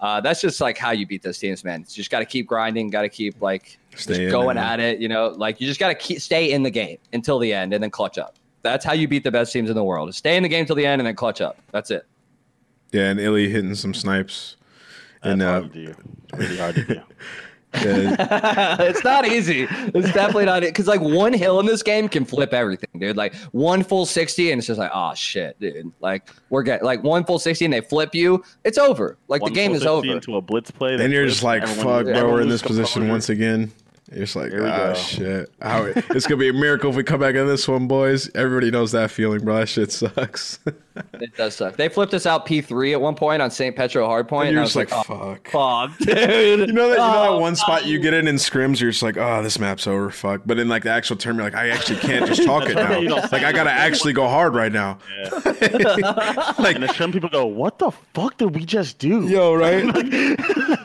[0.00, 1.80] uh, that's just like how you beat those teams, man.
[1.80, 5.00] You just got to keep grinding, got to keep like going at it.
[5.00, 7.72] You know, like you just got to keep stay in the game until the end
[7.72, 8.36] and then clutch up.
[8.62, 10.14] That's how you beat the best teams in the world.
[10.14, 11.58] Stay in the game till the end and then clutch up.
[11.70, 12.04] That's it.
[12.92, 14.56] Yeah, and iLLeY hitting some snipes.
[15.22, 15.94] That's and uh, hard to do.
[16.34, 17.00] really hard to do.
[18.80, 19.66] it's not easy.
[19.70, 23.16] It's definitely not it because like one hill in this game can flip everything, dude.
[23.16, 25.92] Like one full sixty and it's just like, oh shit, dude.
[26.00, 29.18] Like we're getting like one full sixty and they flip you, it's over.
[29.28, 30.06] Like one the game is over.
[30.06, 30.96] Into a blitz play.
[30.96, 32.30] Then you're just like, fuck, bro.
[32.30, 33.72] We're in this position once again.
[34.12, 35.50] It's like, ah, shit.
[35.60, 38.30] How, it's gonna be a miracle if we come back in this one, boys.
[38.36, 39.56] Everybody knows that feeling, bro.
[39.56, 40.60] That shit sucks.
[41.14, 41.76] it does suck.
[41.76, 43.74] They flipped us out P three at one point on St.
[43.74, 44.44] Petro hardpoint.
[44.44, 46.08] And you're and just like, like oh, fuck, fuck, dude.
[46.08, 48.92] You know that, you know that oh, one spot you get in in scrims, you're
[48.92, 50.42] just like, oh, this map's over, fuck.
[50.46, 53.00] But in like the actual term, you're like, I actually can't just talk it now.
[53.00, 54.98] like I gotta actually go hard right now.
[55.18, 56.52] Yeah.
[56.60, 59.26] like, and some people go, what the fuck did we just do?
[59.26, 59.84] Yo, right?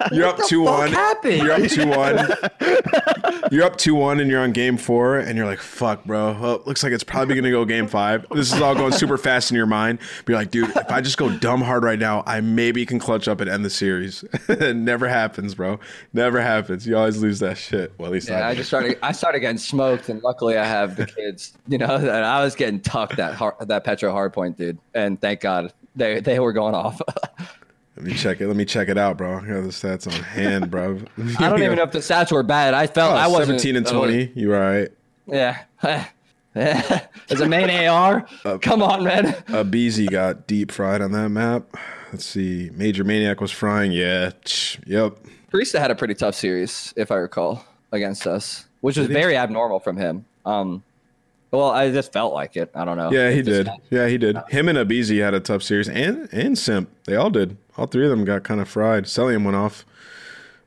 [0.12, 0.92] you're up two one.
[0.92, 1.42] Happened?
[1.42, 2.28] You're up two one.
[3.52, 6.38] You're up two 1 and you're on game four and you're like, fuck, bro.
[6.40, 8.26] Well, looks like it's probably going to go game five.
[8.32, 10.00] This is all going super fast in your mind.
[10.20, 12.98] But you're like, dude, if I just go dumb hard right now, I maybe can
[12.98, 14.24] clutch up and end the series.
[14.48, 15.82] it never happens, bro.
[16.14, 16.88] Never happens.
[16.88, 17.92] You always lose that shit.
[17.98, 18.98] Well, at least yeah, I, I just started.
[19.04, 21.54] I started getting smoked, and luckily I have the kids.
[21.68, 24.78] You know, and I was getting tucked that hard, that Petro hardpoint, dude.
[24.94, 27.02] And thank God they they were going off.
[27.96, 28.48] Let me check it.
[28.48, 29.38] Let me check it out, bro.
[29.38, 31.00] I got the stats on hand, bro.
[31.40, 32.74] I don't even know if the stats were bad.
[32.74, 34.32] I felt oh, I wasn't 17 and 20.
[34.34, 34.90] You were all right.
[35.28, 35.60] Yeah.
[36.56, 39.28] As a main AR, Uh, come on, man.
[39.48, 41.64] Uh, BZ got deep fried on that map.
[42.12, 42.70] Let's see.
[42.74, 43.92] Major Maniac was frying.
[43.92, 44.32] Yeah.
[44.86, 45.18] Yep.
[45.52, 49.80] Priestahh had a pretty tough series, if I recall, against us, which was very abnormal
[49.80, 50.26] from him.
[50.46, 50.84] Um,
[51.52, 52.72] well, I just felt like it.
[52.74, 53.12] I don't know.
[53.12, 53.70] Yeah, he just- did.
[53.90, 54.38] Yeah, he did.
[54.50, 56.90] Him and aBeZy had a tough series, and and Simp.
[57.06, 57.58] They all did.
[57.78, 59.06] All three of them got kind of fried.
[59.06, 59.86] Cellium went off.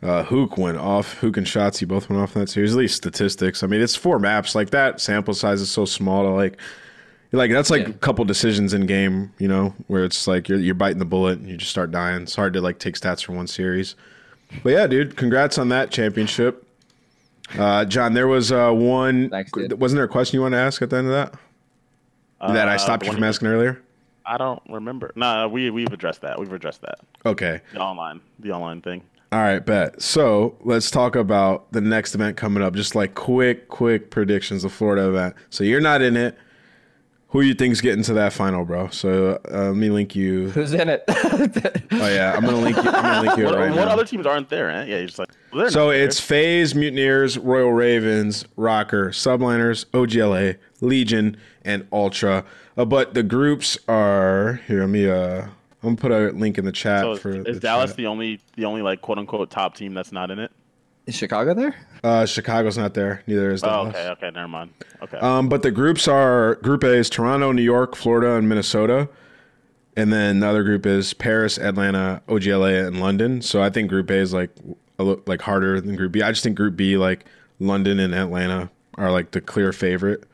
[0.03, 1.21] Uh, Huke went off.
[1.21, 2.73] Huke and Shotzzy both went off in that series.
[2.73, 3.63] At least statistics.
[3.63, 4.55] I mean, it's four maps.
[4.55, 6.59] Like that sample size is so small to like.
[7.33, 7.89] Like that's like Yeah.
[7.89, 11.39] a couple decisions in game, you know, where it's like you're you're biting the bullet
[11.41, 12.23] and you just start dying.
[12.23, 13.97] It's hard to like take stats from one series.
[14.63, 16.65] But yeah, dude, congrats on that championship.
[17.59, 19.31] Uh, John, there was uh, one.
[19.31, 21.35] Thanks, wasn't there a question you wanted to ask at the end of that?
[22.53, 23.81] that I Uh, stopped you from asking earlier?
[24.27, 25.13] I don't remember.
[25.17, 26.39] No, we we've addressed that.
[26.39, 26.99] We've addressed that.
[27.27, 27.61] Okay.
[27.73, 29.03] The online, the online thing.
[29.33, 30.01] All right, bet.
[30.01, 32.75] So let's talk about the next event coming up.
[32.75, 35.35] Just like quick, quick predictions, the Florida event.
[35.51, 36.39] So you're not in it.
[37.35, 38.91] Who you think's getting to that final, bro?
[38.91, 40.51] So uh, let me link you.
[40.51, 41.03] Who's in it?
[41.91, 42.89] Oh yeah, I'm gonna link you.
[42.89, 43.91] I'm gonna link you What, right what now.
[43.91, 44.71] other teams aren't there?
[44.71, 44.85] Eh?
[44.85, 51.37] Yeah, you're just like well, So it's FaZe, Mutineers, Royal Ravens, Rokkr, Subliners, OGLA, Legion,
[51.65, 52.45] and Ultra.
[52.77, 54.83] Uh, but the groups are here.
[54.83, 55.11] Let me.
[55.11, 55.51] Uh, I'm
[55.83, 57.31] gonna put a link in the chat so for.
[57.31, 57.97] is the Dallas chat.
[57.97, 60.53] the only the only like quote unquote top team that's not in it?
[61.07, 61.75] Is Chicago there?
[62.03, 63.23] Uh, Chicago's not there.
[63.27, 63.95] Neither is Dallas.
[63.97, 64.71] Oh, okay, okay, never mind.
[65.03, 69.09] Okay, Um, but the groups are Group A is Toronto, New York, Florida, and Minnesota,
[69.97, 73.43] and then the other group is Paris, Atlanta, OGLA, and London.
[73.43, 74.51] So I think Group A is like
[74.99, 76.23] a li- like harder than Group B.
[76.23, 77.27] I just think Group B like
[77.61, 80.25] London and Atlanta are like the clear favorite,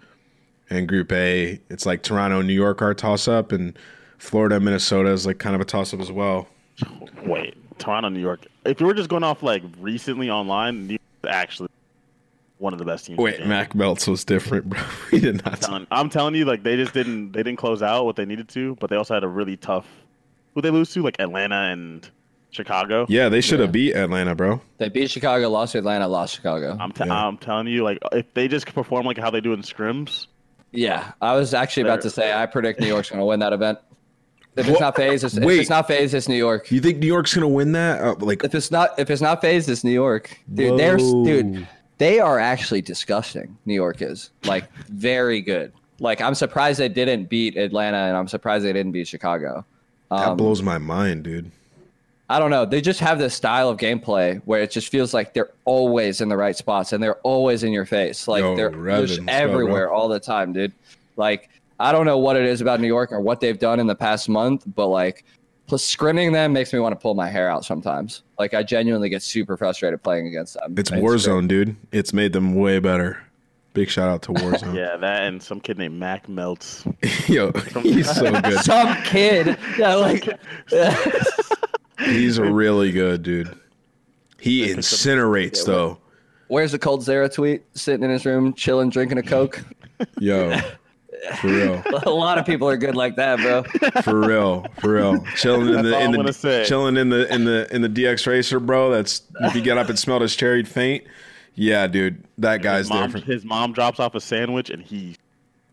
[0.71, 3.77] and Group A it's like Toronto, New York are a toss up, and
[4.19, 6.47] Florida, Minnesota is like kind of a toss up as well.
[7.25, 8.47] wait, Toronto, New York.
[8.65, 11.69] If you were just going off like recently online, New York is actually
[12.59, 13.19] one of the best teams.
[13.19, 13.45] Wait.
[13.47, 14.81] Mac Melts was different, bro.
[15.13, 15.61] We did not.
[15.63, 18.49] telling- I'm telling you, like they just didn't they didn't close out what they needed
[18.51, 19.87] to, but they also had a really tough.
[20.55, 21.03] Who they lose to?
[21.03, 22.09] Like Atlanta and
[22.51, 23.07] Chicago.
[23.09, 24.61] Yeah, they should have beat Atlanta, bro.
[24.79, 26.77] They beat Chicago, lost to Atlanta, lost Chicago.
[26.79, 27.27] I'm t- Yeah.
[27.27, 30.27] I'm telling you, like if they just perform like how they do in scrims,
[30.73, 33.53] yeah, I was actually about to say I predict New York's going to win that
[33.53, 33.79] event.
[34.57, 36.71] If it's not FaZe, it's, if it's not FaZe, it's New York.
[36.71, 38.03] You think New York's gonna win that?
[38.03, 40.39] Uh, like, If it's not if it's not FaZe, it's New York.
[40.53, 41.67] Dude, they're dude,
[41.99, 43.57] they are actually disgusting.
[43.65, 45.73] New York is like very good.
[46.01, 49.65] Like I'm surprised they didn't beat Atlanta, and I'm surprised they didn't beat Chicago.
[50.11, 51.51] that Um, blows my mind, dude.
[52.29, 52.65] I don't know.
[52.65, 56.29] They just have this style of gameplay where it just feels like they're always in
[56.29, 58.29] the right spots and they're always in your face.
[58.29, 60.73] Like Yo, they're Revan, just what's up, everywhere all the time, dude.
[61.17, 61.50] Like
[61.81, 63.95] I don't know what it is about New York or what they've done in the
[63.97, 65.25] past month, but like
[65.67, 68.23] plus scrimming them makes me want to pull my hair out sometimes.
[68.39, 70.75] Like I genuinely get super frustrated playing against them.
[70.79, 71.75] It's And Warzone, dude.
[71.93, 73.23] It's made them way better.
[73.73, 74.75] Big shout out to Warzone.
[74.75, 76.85] yeah, that and some kid named Mac Melts.
[77.29, 77.53] Yo,
[77.83, 78.59] he's so good.
[78.61, 80.29] Some kid, yeah, like
[82.05, 83.55] He's really good, dude.
[84.39, 85.99] He Like, it's a- incinerates though.
[86.49, 87.63] where's the cold Zara tweet?
[87.75, 89.63] Sitting in his room, chilling, drinking a coke.
[90.19, 90.59] Yo,
[91.41, 93.63] for real, a lot of people are good like that, bro.
[94.03, 95.25] for real, for real.
[95.37, 96.65] Chilling in the in the say.
[96.65, 98.91] chilling in the in the in the DXRacer, bro.
[98.91, 101.05] That's if you get up and smell his cherry faint.
[101.55, 103.27] Yeah, dude, that guy's his mom, different.
[103.27, 105.17] his mom drops off a sandwich and he.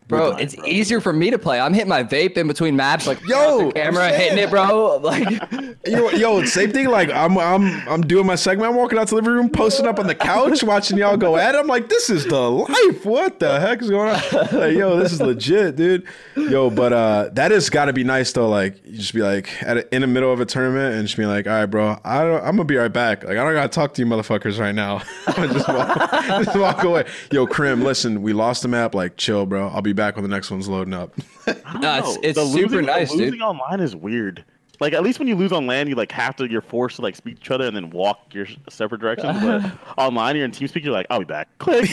[0.08, 0.64] Bro, it's bro.
[0.66, 1.60] easier for me to play.
[1.60, 4.98] I'm hitting my vape in between maps, like Yo, camera hitting it, bro.
[5.08, 5.26] Like,
[5.86, 6.88] Yo, yo, same thing.
[6.88, 8.70] Like I'm, I'm, I'm doing my segment.
[8.70, 11.36] I'm walking out to the living room, posting up on the couch, watching y'all go
[11.36, 11.58] at it.
[11.58, 13.06] I'm like, this is the life.
[13.06, 14.20] What the heck is going on?
[14.58, 16.04] Like, yo, this is legit, dude.
[16.36, 18.48] Yo, but uh, that has got to be nice though.
[18.48, 21.16] Like, you just be like at a, in the middle of a tournament and just
[21.16, 23.24] be like, all right, bro, I don't, I'm gonna be right back.
[23.24, 24.98] Like, I don't gotta talk to you motherfuckers right now.
[25.48, 26.10] Just walk,
[26.44, 27.04] just walk away.
[27.30, 28.94] Yo, Crim, listen, we lost the map.
[28.94, 29.68] Like, chill, bro.
[29.68, 31.12] I'll be back when the next one's loading up.
[31.48, 32.20] No, it's- know.
[32.22, 33.26] it's super losing, nice, the dude.
[33.26, 34.44] Losing online is weird.
[34.80, 36.48] Like at least when you lose on land, you like have to.
[36.48, 39.40] You're forced to like speak to each other and then walk your separate directions.
[39.40, 40.84] But online, you're in TeamSpeak.
[40.84, 41.48] You're like, I'll be back.
[41.58, 41.88] Click.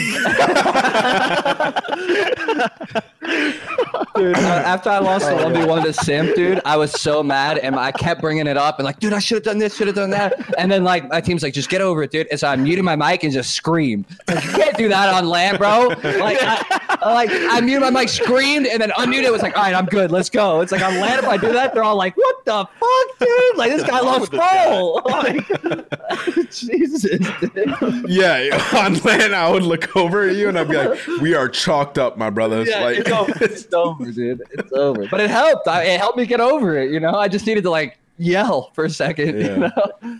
[4.15, 7.23] dude, uh, after I lost the one v one to Simp, dude, I was so
[7.23, 9.75] mad, and I kept bringing it up, and like, dude, I should have done this,
[9.75, 12.27] should have done that, and then like my team's like, just get over it, dude.
[12.29, 14.05] And so I muted my mic and just screamed.
[14.27, 15.87] Like, you can't do that on land, bro.
[16.03, 19.23] Like, I, like I muted my mic, screamed, and then unmuted.
[19.23, 20.61] it, Was like, all right, I'm good, let's go.
[20.61, 23.57] It's like on land, if I do that, they're all like, what the fuck, dude?
[23.57, 24.63] Like this guy wrong lost with this guy?
[24.65, 25.01] control.
[25.05, 28.09] Like, Jesus, dude.
[28.09, 31.49] Yeah, on land, I would look over at you and I'd be like, "We are
[31.49, 33.33] chalked up, my brothers." Yeah, like, it's over.
[33.45, 34.41] It's over, dude.
[34.51, 35.07] It's over.
[35.07, 35.67] But it helped.
[35.67, 36.91] I, it helped me get over it.
[36.91, 39.39] You know, I just needed to like yell for a second.
[39.39, 39.53] Yeah.
[39.53, 40.19] You know?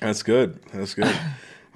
[0.00, 0.58] That's good.
[0.72, 1.14] That's good.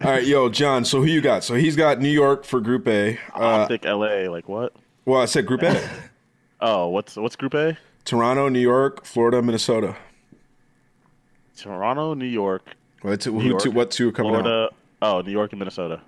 [0.03, 0.85] All right, yo, John.
[0.85, 1.44] So who you got?
[1.44, 3.19] So he's got New York for Group A.
[3.35, 4.74] Uh, Optic LA, like what?
[5.05, 5.89] well, I said Group A.
[6.61, 7.78] Oh, what's what's Group A?
[8.05, 9.97] Toronto, New York, Florida, Minnesota.
[11.56, 13.32] Toronto, New York, What two?
[13.32, 14.42] New Who York, two what two are coming out?
[14.42, 14.68] Florida.
[15.02, 16.00] Oh, New York and Minnesota.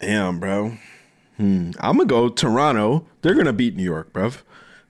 [0.00, 0.76] Damn, bro.
[1.36, 1.70] Hmm.
[1.80, 3.06] I'm gonna go Toronto.
[3.22, 4.42] They're gonna beat New York, bruv.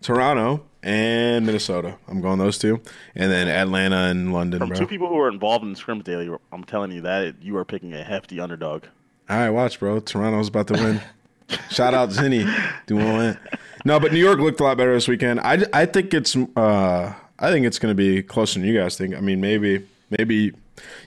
[0.03, 1.97] Toronto and Minnesota.
[2.09, 2.81] I'm going those two,
[3.15, 4.79] and then Atlanta and London, From bro.
[4.79, 7.95] two people who are involved in scrims daily, I'm telling you that you are picking
[7.95, 8.85] a hefty underdog.
[9.31, 10.01] All right, watch, bro.
[10.01, 11.01] Toronto's about to win.
[11.71, 12.45] Shout out Zinni
[12.87, 13.39] doing it.
[13.87, 15.41] No, but New York looked a lot better this weekend.
[15.41, 19.15] I, I think it's uh I think it's gonna be closer than you guys think.
[19.15, 19.87] I mean, maybe
[20.19, 20.53] maybe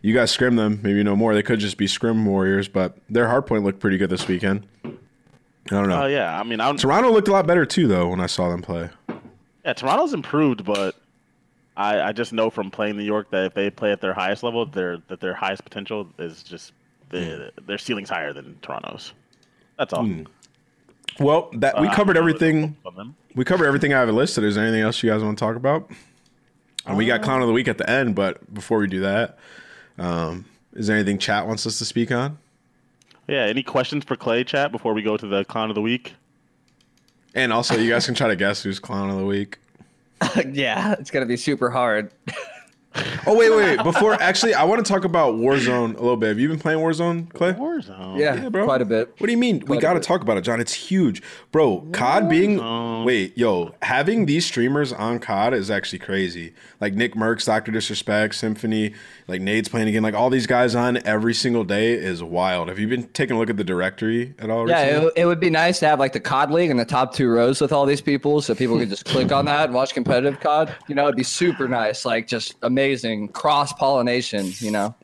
[0.01, 1.33] you guys scrim them, maybe no more.
[1.33, 4.65] They could just be scrim warriors, but their hard point looked pretty good this weekend.
[4.85, 4.89] I
[5.69, 6.03] don't know.
[6.03, 8.49] Oh yeah, I mean, I'm, Toronto looked a lot better too, though, when I saw
[8.49, 8.89] them play.
[9.65, 10.95] yeah, Toronto's improved, but
[11.75, 14.43] I, I just know from playing New York that if they play at their highest
[14.43, 16.71] level, their that their highest potential is just
[17.09, 19.13] the, their ceiling's higher than Toronto's.
[19.77, 20.07] That's all.
[21.19, 22.73] Well, that we Uh, covered I don't really everything.
[22.75, 23.15] focus on them.
[23.35, 24.43] We covered everything I have listed.
[24.43, 25.89] Is there anything else you guys want to talk about?
[26.87, 29.37] And we got clown of the week at the end, but before we do that,
[29.97, 32.37] um, is there anything chat wants us to speak on?
[33.27, 33.41] Yeah.
[33.41, 36.15] Any questions for Clay chat before we go to the clown of the week?
[37.35, 39.59] And also, you guys can try to guess who's clown of the week.
[40.51, 42.11] yeah, it's gonna be super hard.
[43.25, 43.83] Oh wait, wait!
[43.83, 46.27] Before actually, I want to talk about Warzone a little bit.
[46.29, 47.53] Have you been playing Warzone, Clay?
[47.53, 48.17] Warzone.
[48.17, 48.65] Yeah, Yeah, bro.
[48.65, 49.13] quite a bit.
[49.17, 49.59] What do you mean?
[49.59, 50.59] we Quite a got to talk about it, John.
[50.59, 51.21] It's huge,
[51.51, 51.81] bro.
[51.91, 56.53] COD being wait, yo, having these streamers on COD is actually crazy.
[56.79, 58.95] Like NICKMERCS, Doctor Disrespect, Symfuhny,
[59.27, 60.03] like Nade's playing again.
[60.03, 62.69] Like all these guys on every single day is wild.
[62.69, 64.67] Have you been taking a look at the directory at all?
[64.69, 67.13] Yeah, it, it would be nice to have like the COD League in the top
[67.13, 69.93] two rows with all these people, so people could just click on that and watch
[69.93, 70.73] competitive COD.
[70.87, 72.86] You know, it'd be super nice, like just amazing
[73.33, 74.51] cross pollination.
[74.59, 74.95] You know,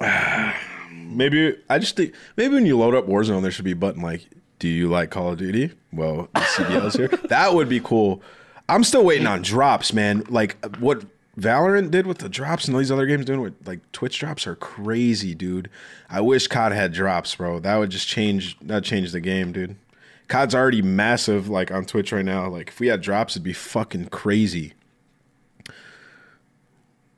[0.92, 4.02] Maybe I just think maybe when you load up Warzone, there should be a button
[4.02, 4.26] like,
[4.58, 7.08] "Do you like Call of Duty?" Well, the CDL's here.
[7.28, 8.22] That would be cool.
[8.68, 10.24] I'm still waiting on drops, man.
[10.28, 11.04] Like what
[11.38, 14.46] Valorant did with the drops and all these other games doing with like Twitch drops
[14.46, 15.70] are crazy, dude.
[16.10, 17.58] I wish COD had drops, bro.
[17.58, 18.58] That would just change.
[18.60, 19.76] That change the game, dude.
[20.28, 22.48] COD's already massive, like on Twitch right now.
[22.48, 24.74] Like if we had drops, it'd be fucking crazy.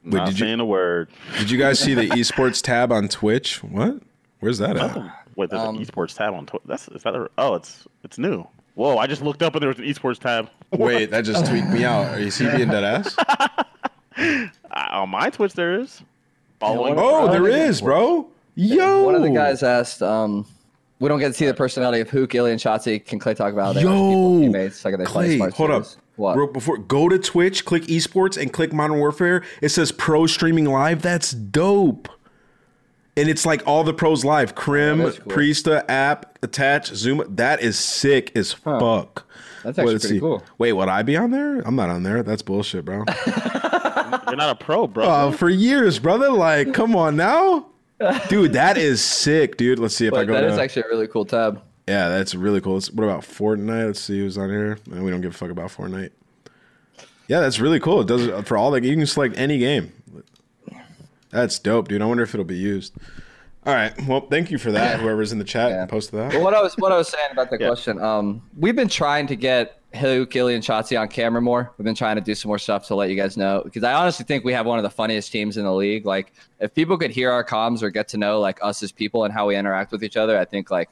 [0.05, 1.09] Wait, Not did you saying a word.
[1.39, 3.63] did you guys see the esports tab on Twitch?
[3.65, 4.01] What?
[4.41, 4.97] Where's that at?
[5.37, 6.65] Wait, there's Um, an esports tab on Twitter.
[6.67, 7.15] That's is that?
[7.15, 8.47] A, oh, it's it's new.
[8.75, 8.99] Whoa!
[8.99, 10.51] I just looked up and there was an esports tab.
[10.73, 12.07] Wait, that just tweaked me out.
[12.15, 13.15] Are you see being dead ass?
[13.19, 13.65] I-
[14.93, 16.03] on my Twitch there is.
[16.61, 16.95] Following.
[16.99, 18.29] Oh, One there the- is, bro.
[18.57, 20.47] Yo, one of the guys asked, um,
[21.01, 23.05] "We don't get to see the personality of Huke, iLLeY, and Shotzzy.
[23.05, 24.85] Can Clay talk about their Yo, teammates?
[24.85, 25.87] Like, they Clay, smart hold up.
[26.17, 26.19] Series?
[26.19, 26.37] What?
[26.37, 29.43] Real- before go to Twitch, click esports, and click Modern Warfare.
[29.61, 31.03] It says pro streaming live.
[31.03, 32.09] That's dope.
[33.17, 34.55] And it's like all the pros live.
[34.57, 35.33] Crim, Oh, cool.
[35.33, 37.23] Priestahh, App, Attach, Zoom.
[37.29, 39.25] That is sick as fuck.
[39.63, 40.43] That's Wait, actually let's pretty cool.
[40.59, 41.61] Wait, would I be on there?
[41.61, 42.23] I'm not on there.
[42.25, 43.05] That's bullshit, bro.
[43.27, 45.05] You're not a pro, bro.
[45.07, 46.31] Oh, for years, brother.
[46.31, 47.67] Like, come on now,
[48.29, 48.55] dude.
[48.55, 49.79] That is sick, dude.
[49.79, 50.33] Let's see if I go.
[50.35, 51.63] that to, is actually a really cool tab.
[51.87, 52.75] Yeah, that's really cool.
[52.75, 53.87] Let's- what about Fortnite?
[53.87, 54.79] Let's see who's on here.
[54.95, 56.11] Eh, We don't give a fuck about Fortnite.
[57.29, 58.01] Yeah, that's really cool.
[58.03, 59.93] It does it for all like you can select any game.
[61.31, 62.01] That's dope, dude.
[62.03, 62.95] I wonder if it'll be used.
[63.67, 63.93] All right.
[64.07, 65.01] Well, thank you for that.
[65.01, 65.81] Whoever's in the chat Yeah.
[65.83, 66.33] and posted that.
[66.33, 67.67] But what I was what I was saying about the Yeah.
[67.69, 71.73] question, um, we've been trying to get Hilly, Gilly, and Shotzzy on camera more.
[71.79, 73.95] We've been trying to do some more stuff to let you guys know because I
[73.95, 76.05] honestly think we have one of the funniest teams in the league.
[76.05, 79.25] Like, if people could hear our comms or get to know like us as people
[79.25, 80.91] and how we interact with each other, I think like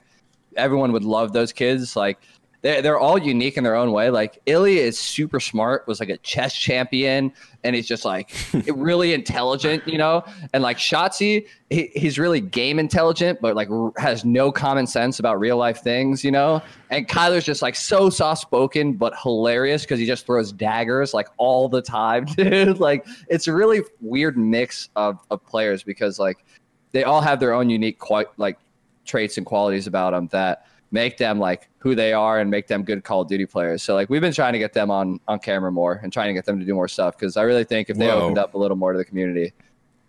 [0.57, 1.95] everyone would love those kids.
[1.95, 2.19] Like.
[2.63, 4.09] They're, they're all unique in their own way.
[4.09, 7.33] Like Ilya is super smart, was like a chess champion,
[7.65, 8.33] and he's just like
[8.73, 10.23] really intelligent, you know.
[10.53, 15.19] And like Shotzzy, he, he's really game intelligent, but like r- has no common sense
[15.19, 16.61] about real life things, you know.
[16.89, 21.27] And Cuyler's just like so soft spoken, but hilarious because he just throws daggers like
[21.35, 22.79] all the time, dude.
[22.79, 26.45] like it's a really weird mix of, of players because like
[26.93, 28.57] they all have their own unique quite like
[29.05, 32.83] traits and qualities about them that make them like who they are and make them
[32.83, 33.83] good Call of Duty players.
[33.83, 36.33] So like we've been trying to get them on on camera more and trying to
[36.33, 38.21] get them to do more stuff because I really think if they Whoa.
[38.21, 39.53] opened up a little more to the community,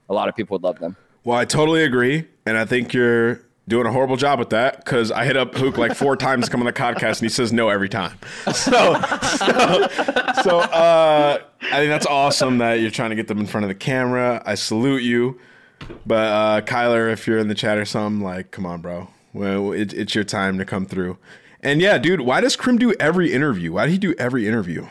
[0.08, 0.96] a lot of people would love them.
[1.24, 5.10] Well, I totally agree, and I think you're doing a horrible job with that because
[5.10, 7.28] I hit up Huke like four times coming to come on the podcast, and he
[7.30, 8.18] says no every time.
[8.54, 9.88] So, so,
[10.42, 13.68] so uh, I think that's awesome that you're trying to get them in front of
[13.68, 14.42] the camera.
[14.44, 15.38] I salute you,
[16.06, 19.08] but uh, Cuyler, if you're in the chat or something, like, come on, bro.
[19.32, 21.18] Well, it, it's your time to come through.
[21.60, 23.72] And yeah, dude, why does Crim do every interview?
[23.72, 24.86] Why did he do every interview?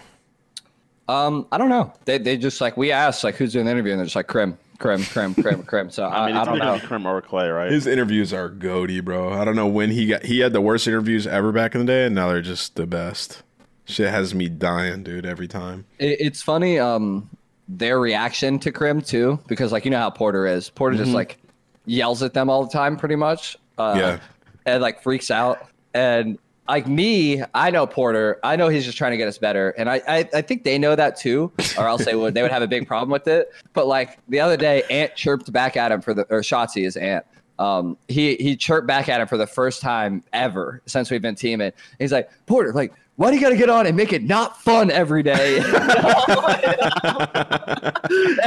[1.07, 1.93] Um, I don't know.
[2.05, 4.27] They they just like we asked like who's doing the interview, and they're just like
[4.27, 5.89] Crim, Crim, Crim, Crim, Crim.
[5.89, 6.65] So I, I mean, I, it's don't know.
[6.65, 7.71] gonna Crim or Clay, right?
[7.71, 9.33] His interviews are goaty, bro.
[9.33, 10.23] I don't know when he got.
[10.23, 12.87] He had the worst interviews ever back in the day, and now they're just the
[12.87, 13.43] best.
[13.85, 15.85] Shit has me dying, dude, every time.
[15.99, 17.29] It, it's funny, um,
[17.67, 20.69] their reaction to Crim too, because like you know how Porter is.
[20.69, 21.37] Porter just like
[21.85, 23.57] yells at them all the time, pretty much.
[23.77, 24.19] Uh, Yeah.
[24.65, 25.67] and like freaks out.
[25.93, 26.37] And
[26.67, 28.39] like me, I know Porter.
[28.43, 30.77] I know he's just trying to get us better, and I I, I think they
[30.77, 33.51] know that too, or else they would they would have a big problem with it.
[33.73, 36.95] But like the other day, Ant chirped back at him for the or Shotzzy is
[36.95, 37.25] Ant.
[37.59, 41.35] Um, he he chirped back at him for the first time ever since we've been
[41.35, 41.71] teaming.
[41.99, 44.59] He's like Porter, like why do you got to get on and make it not
[44.61, 45.57] fun every day?
[45.57, 45.65] and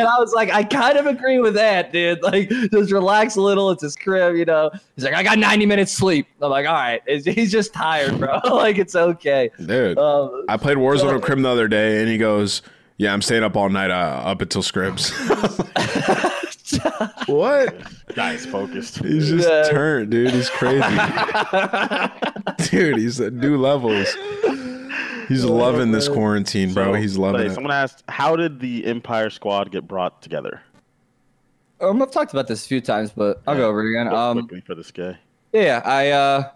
[0.06, 2.20] I was like, I kind of agree with that, dude.
[2.22, 3.70] Like, just relax a little.
[3.70, 4.70] It's his crib, you know.
[4.96, 6.26] He's like, I got 90 minutes sleep.
[6.42, 7.00] I'm like, all right.
[7.06, 8.40] He's just tired, bro.
[8.44, 9.50] like, it's okay.
[9.64, 12.62] Dude, Um, I played Warzone with Crim the other day, and he goes,
[12.96, 15.10] "Yeah, I'm staying up all night, uh, up until scripts."
[17.26, 17.76] what?
[18.14, 18.98] Guy's focused.
[18.98, 19.68] He's just Yeah.
[19.70, 20.30] turned, dude.
[20.32, 20.82] He's crazy,
[22.70, 22.98] dude.
[22.98, 24.08] He's at new levels.
[25.28, 26.92] He's loving this quarantine, bro.
[26.92, 27.54] So, he's loving Clay, it.
[27.54, 30.62] Someone asked, "How did the Empire Squad get brought together?"
[31.80, 34.10] um, I've talked about this a few times, but I'll go over it again.
[34.10, 35.18] Go Um, for this guy.
[35.52, 36.50] Yeah, I uh,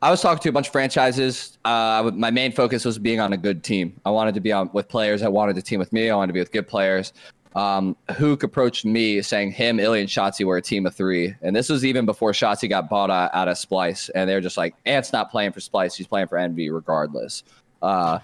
[0.00, 1.58] I was talking to a bunch of franchises.
[1.64, 4.00] Uh, my main focus was being on a good team.
[4.04, 6.10] I wanted to be on with players I wanted to team with me.
[6.10, 7.12] I wanted to be with good players.
[7.56, 11.56] Um, Huke approached me saying him, iLLeY, and Shotzzy were a team of three, and
[11.56, 14.56] this was even before Shotzzy got bought out, out of Splice, and they were just
[14.56, 17.42] like, Ant's not playing for Splice; he's playing for Envy regardless.
[17.82, 18.18] Uh,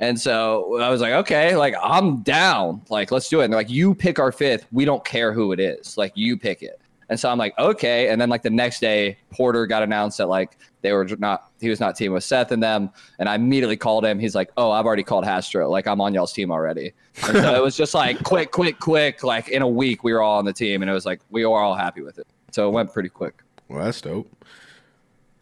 [0.00, 2.82] and so I was like, okay, like I'm down.
[2.88, 3.44] Like, let's do it.
[3.44, 4.66] And they're like, you pick our fifth.
[4.70, 5.96] We don't care who it is.
[5.96, 6.80] Like, you pick it.
[7.10, 8.08] And so I'm like, okay.
[8.10, 11.70] And then like the next day, Porter got announced that like they were not, he
[11.70, 12.90] was not teaming with Seth and them.
[13.18, 14.18] And I immediately called him.
[14.18, 15.70] He's like, oh, I've already called Hastr0.
[15.70, 16.92] Like I'm on y'all's team already.
[17.26, 19.24] And so it was just like quick, quick, quick.
[19.24, 21.46] Like in a week, we were all on the team, and it was like we
[21.46, 22.26] were all happy with it.
[22.50, 23.42] So it went pretty quick.
[23.68, 24.30] Well, that's dope.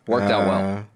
[0.07, 0.87] Worked out well.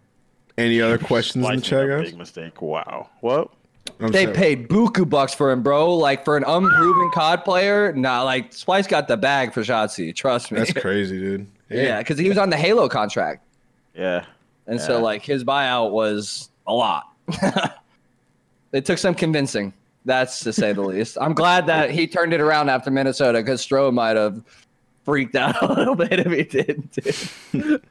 [0.59, 2.11] Any other questions in the Slicing chat, guys?
[2.11, 2.61] Big mistake.
[2.63, 3.09] Wow.
[3.21, 3.51] What?
[3.99, 4.37] I'm They sorry.
[4.37, 5.95] paid buku bucks for him, bro.
[5.97, 8.23] Like for an unproven COD player, nah.
[8.23, 10.15] Like Splice got the bag for Shotzzy.
[10.15, 10.59] Trust me.
[10.59, 11.47] That's crazy, dude.
[11.69, 13.43] Hey, Yeah, because he was on the Halo contract,
[13.95, 14.25] Yeah.
[14.67, 17.05] and so like his buyout was a lot.
[18.73, 19.73] it took some convincing.
[20.05, 21.19] That's to say the least.
[21.21, 24.43] I'm glad that he turned it around after Minnesota because Stroh might have
[25.05, 27.83] freaked out a little bit if he didn't.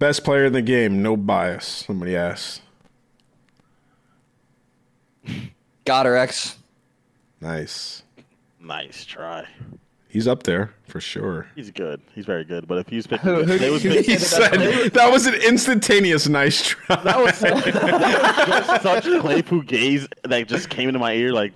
[0.00, 1.84] Best player in the game, no bias.
[1.86, 2.62] Somebody asked.
[5.84, 6.56] GodRx.
[7.42, 8.02] Nice.
[8.58, 9.46] Nice try.
[10.08, 11.48] He's up there for sure.
[11.54, 12.00] He's good.
[12.14, 12.66] He's very good.
[12.66, 15.12] But if he was picking, Who- who they did was you picking- He said that
[15.12, 16.96] was an instantaneous nice try.
[16.96, 21.52] that was just such Claypool gaze that just came into my ear like,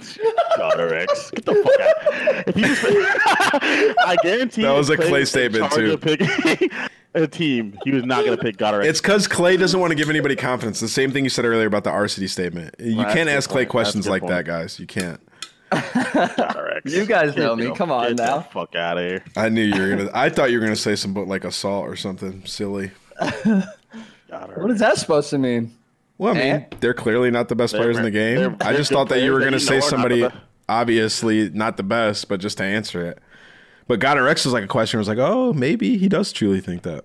[0.58, 2.44] God, X, get the fuck out.
[2.48, 2.78] If he was,
[4.06, 5.98] I guarantee That was a Clay Clay statement, too.
[7.14, 9.78] Of picking a team, he was not going to pick God It's because Clay doesn't
[9.78, 10.80] want to give anybody confidence.
[10.80, 12.74] The same thing you said earlier about the Arcitys statement.
[12.78, 13.70] You Well, that's can't ask Clay point.
[13.70, 14.78] questions like good that, guys.
[14.80, 15.20] You can't.
[15.72, 16.34] X.
[16.84, 17.74] You guys know Get me.
[17.74, 18.38] Come on get now.
[18.38, 19.24] The fuck out of here.
[19.36, 20.10] I knew you were gonna.
[20.12, 22.90] I thought you were gonna say some but like assault or something silly.
[23.18, 23.66] God,
[24.56, 25.72] What is that supposed to mean?
[26.18, 26.64] Well, I mean, Eh?
[26.80, 28.56] they're clearly not the best They're players in the game.
[28.60, 30.28] I just thought that you were gonna say know are not the somebody
[30.68, 33.18] obviously not the best, but just to answer it.
[33.86, 34.98] But GodRx was like a question.
[34.98, 37.04] Was like, oh, maybe he does truly think that.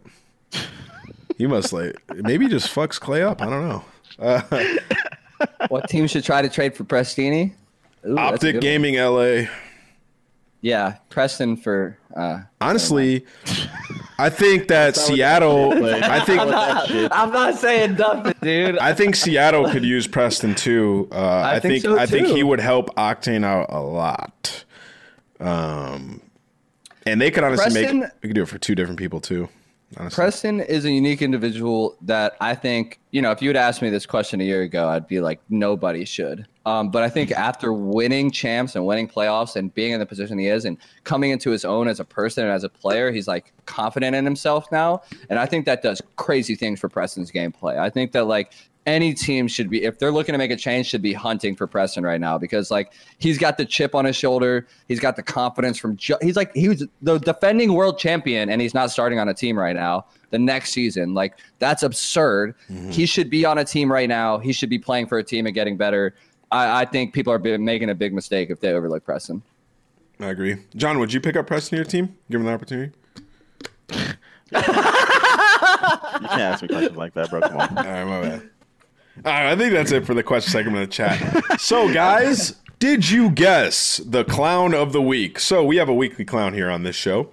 [1.37, 3.41] He must like maybe he just fucks Clay up.
[3.41, 3.85] I don't know.
[4.19, 4.41] Uh,
[5.69, 7.53] What team should try to trade for Prestinni?
[8.05, 8.61] Ooh, Optic good one.
[8.61, 9.49] Gaming LA.
[10.61, 11.97] Yeah, Preston for.
[12.15, 13.25] Uh, Honestly,
[14.17, 15.71] I think that Seattle.
[15.85, 18.77] I think I'm not saying nothing, dude.
[18.79, 21.07] I think Seattle could use Preston too.
[21.11, 24.65] Uh, I, think think, so, I think he would help Octane out a lot.
[25.39, 26.21] Um,
[27.05, 29.49] and they could honestly Preston- make we could do it for two different people too.
[29.97, 33.81] Honestly, Preston is a unique individual that I think, you know, if you had asked
[33.81, 36.45] me this question a year ago, I'd be like, nobody should.
[36.67, 40.37] Um, but I think after winning champs and winning playoffs and being in the position
[40.37, 43.27] he is and coming into his own as a person and as a player, he's
[43.27, 45.01] like confident in himself now.
[45.31, 47.79] And I think that does crazy things for Preston's gameplay.
[47.79, 48.53] I think that like
[48.85, 51.67] any team should be, if they're looking to make a change, should be hunting for
[51.67, 54.65] Preston right now because like he's got the chip on his shoulder.
[54.87, 58.61] He's got the confidence from, ju- he's like, he was the defending world champion and
[58.61, 61.13] he's not starting on a team right now the next season.
[61.13, 62.55] Like that's absurd.
[62.69, 62.89] Mm-hmm.
[62.91, 64.37] He should be on a team right now.
[64.37, 66.15] He should be playing for a team and getting better.
[66.51, 69.43] I, I think people are making a big mistake if they overlook Preston.
[70.19, 70.57] I agree.
[70.75, 72.17] John, would you pick up Preston in your team?
[72.29, 72.91] Give him the opportunity.
[74.51, 74.57] You
[76.27, 77.41] can't ask me questions like that, bro.
[77.41, 77.77] Come on.
[77.77, 78.49] All right, my bad.
[79.17, 81.59] All right, I think that's it for the question segment of the chat.
[81.59, 85.39] So, guys, did you guess the clown of the week?
[85.39, 87.29] So, we have a weekly clown here on this show,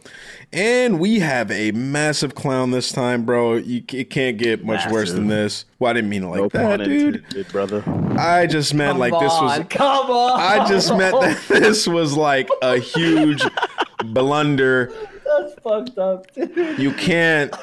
[0.53, 3.55] and we have a massive clown this time, bro.
[3.55, 5.65] You, it can't get much worse than this.
[5.78, 7.16] Well, I didn't mean it like No that, dude.
[7.16, 7.85] intended, brother.
[8.19, 9.66] I just meant Come like this was.
[9.70, 10.40] come on.
[10.40, 13.44] I just meant that this was like a huge
[14.07, 14.93] blunder.
[15.24, 16.78] That's fucked up, dude.
[16.81, 17.55] You can't.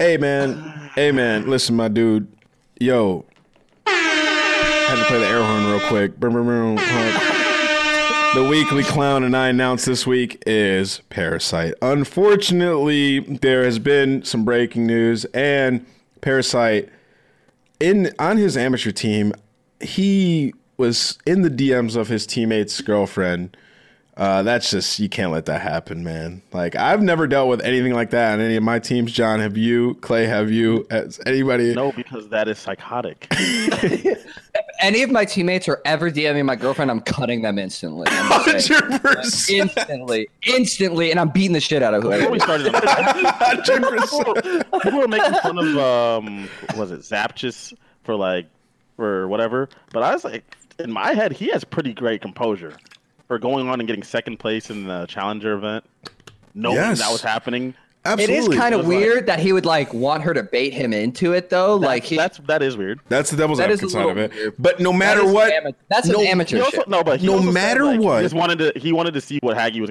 [0.00, 2.26] Hey man, hey man, listen, my dude.
[2.80, 3.24] Yo,
[4.88, 6.18] had to play the air horn real quick.
[8.34, 11.74] The weekly clown and I announced this week is Parasite.
[11.82, 15.84] Unfortunately, there has been some breaking news, and
[16.22, 16.88] Parasite
[17.82, 19.34] in on his amateur team,
[19.80, 23.56] he was in the DMs of his teammate's girlfriend.
[24.14, 26.42] Uh, that's just you can't let that happen, man.
[26.52, 29.10] Like I've never dealt with anything like that on any of my teams.
[29.10, 29.94] John, have you?
[29.94, 30.86] Clay, have you?
[30.90, 31.74] Has anybody?
[31.74, 33.26] No, because that is psychotic.
[34.80, 38.06] Any of my teammates are ever DMing my girlfriend, I'm cutting them instantly.
[38.10, 38.80] I'm just saying.
[38.90, 39.70] Hundred percent.
[39.76, 42.28] instantly, instantly, and I'm beating the shit out of whoever.
[42.28, 42.78] Before we whoever.
[42.78, 44.72] started, Hundred percent.
[44.82, 47.72] people were making fun of um, was it Zapchus
[48.02, 48.46] for like
[48.96, 50.44] for whatever, but I was like,
[50.80, 52.76] in my head, he has pretty great composure
[53.32, 55.84] for going on and getting second place in the challenger event.
[56.54, 56.98] Knowing Yes.
[57.00, 57.72] that was happening,
[58.04, 60.42] It is kind of It was like- weird that he would like want her to
[60.42, 61.76] bait him into it, though.
[61.76, 62.98] like like he, that's that is weird.
[63.08, 64.32] That's the devil's That is advocate side of it.
[64.34, 64.54] weird.
[64.58, 67.44] But no matter is what, ama- that's no- an amateur also, no, but No also
[67.46, 69.90] said, matter like, what- he just wanted to he wanted to see what Haggy was.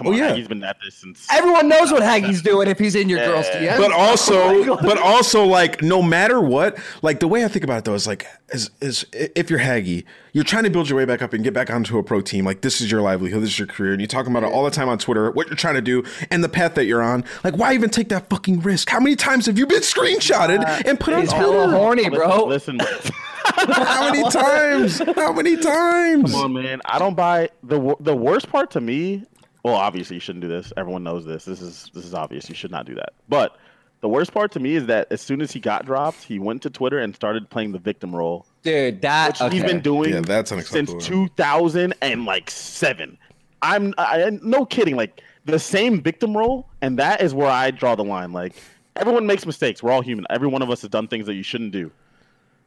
[0.00, 0.34] Come Oh, on, yeah.
[0.34, 1.26] he's been at this since.
[1.30, 3.76] Everyone knows what Haggy's doing if he's in your girl's Yeah.
[3.76, 3.78] DM.
[3.78, 7.78] but Oh also, but also, like no matter what, like the way I think about
[7.78, 11.04] it though is like, is is if you're Haggy, you're trying to build your way
[11.04, 12.46] back up and get back onto a pro team.
[12.46, 14.64] Like this is your livelihood, this is your career, and you're talking about it all
[14.64, 15.30] the time on Twitter.
[15.32, 17.24] What you're trying to do and the path that you're on.
[17.44, 18.88] Like, why even take that fucking risk?
[18.88, 21.76] How many times have you been screenshotted uh, and put on he's hella Twitter?
[21.76, 22.46] horny, bro.
[22.46, 23.12] Listen, listen
[23.44, 24.98] How many times?
[25.16, 26.32] How many times?
[26.32, 26.80] Come on, man.
[26.84, 29.24] I don't buy the the worst part to me.
[29.62, 30.72] Well, obviously you shouldn't do this.
[30.76, 31.44] Everyone knows this.
[31.44, 32.48] This is this is obvious.
[32.48, 33.12] You should not do that.
[33.28, 33.56] But
[34.00, 36.62] the worst part to me is that as soon as he got dropped, he went
[36.62, 39.54] to Twitter and started playing the victim role, Dude, that which okay.
[39.54, 43.18] he's been doing Yeah, that's since 2000 and like seven.
[43.62, 44.96] I'm I, no kidding.
[44.96, 48.32] Like the same victim role, and that is where I draw the line.
[48.32, 48.54] Like
[48.96, 49.82] everyone makes mistakes.
[49.82, 50.26] We're all human.
[50.30, 51.90] Every one of us has done things that you shouldn't do.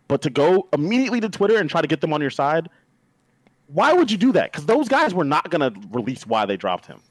[0.07, 2.69] But to go immediately to Twitter and try to get them on your side,
[3.73, 4.51] why would you do that?
[4.51, 7.01] Because those guys were not gonna release why they dropped him.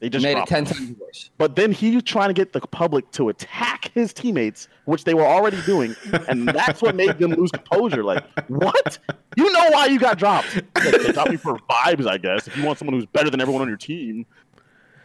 [0.00, 0.74] They just made it ten him.
[0.74, 1.30] times worse.
[1.36, 5.26] But then he's trying to get the public to attack his teammates, which they were
[5.26, 5.94] already doing,
[6.26, 8.02] and that's what made them lose composure.
[8.02, 8.98] Like, what?
[9.36, 10.56] You know why you got dropped?
[10.56, 12.46] Like, they dropped me for vibes, I guess.
[12.46, 14.24] If you want someone who's better than everyone on your team,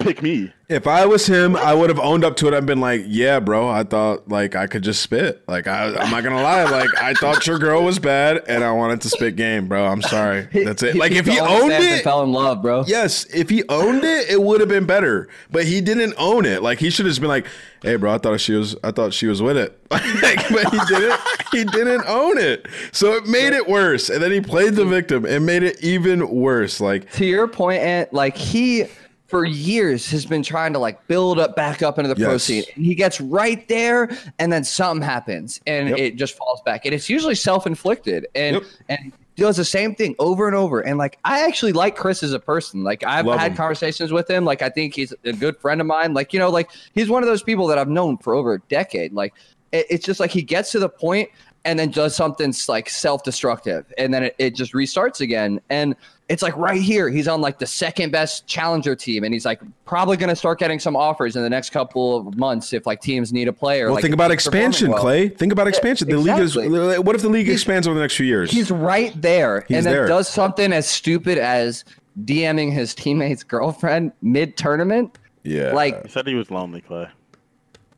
[0.06, 0.52] pick me.
[0.68, 2.54] If I was him, I would have owned up to it.
[2.56, 5.44] I've been like, "Yeah, bro, I thought like I could just spit.
[5.48, 6.64] Like I, I'm not gonna lie.
[6.64, 9.86] Like I thought your girl was bad, and I wanted to spit game, bro.
[9.86, 10.48] I'm sorry.
[10.52, 10.96] That's it.
[10.96, 12.84] Like if he owned it, fell in love, bro.
[12.88, 13.26] yes.
[13.26, 15.28] If he owned it, it would have been better.
[15.52, 16.64] But he didn't own it.
[16.64, 17.46] Like he should have just been like,
[17.84, 18.76] "Hey, bro, I thought she was.
[18.84, 21.20] I thought she was with it." Like, but he didn't.
[21.52, 22.68] He didn't own it.
[22.92, 24.10] So it made it worse.
[24.10, 26.82] And then he played the victim and made it even worse.
[26.82, 28.86] Like to your point, Ant, like he
[29.28, 32.64] for years has been trying to like build up back up into the pro scene.
[32.76, 35.98] And he gets right there and then something happens and Yep.
[35.98, 36.86] it just falls back.
[36.86, 38.28] And it's usually self-inflicted.
[38.36, 38.64] And Yep.
[38.90, 40.80] and does the same thing over and over.
[40.80, 42.84] And like I actually like Chris as a person.
[42.84, 43.58] Like I've Love had him.
[43.58, 44.46] conversations with him.
[44.46, 46.14] Like I think he's a good friend of mine.
[46.14, 48.60] Like, you know, like he's one of those people that I've known for over a
[48.70, 49.12] decade.
[49.14, 49.34] Like
[49.74, 51.30] it's just like he gets to the point
[51.66, 55.96] and then does something like self-destructive and then it, it just restarts again and
[56.30, 59.60] it's like right here he's on like the second best challenger team and he's like
[59.86, 63.02] probably going to start getting some offers in the next couple of months if like
[63.02, 65.02] teams need a player Well, like, think about expansion, well.
[65.02, 65.30] Clay.
[65.30, 66.08] Think about expansion.
[66.10, 66.56] The league is.
[66.56, 68.52] What if the league He's- expands over the next few years?
[68.52, 70.08] he's right there He's and then there.
[70.08, 71.84] does something as stupid as
[72.24, 75.74] dming his teammate's girlfriend mid-tournament yeah.
[75.74, 77.08] like He said he was lonely, Clay.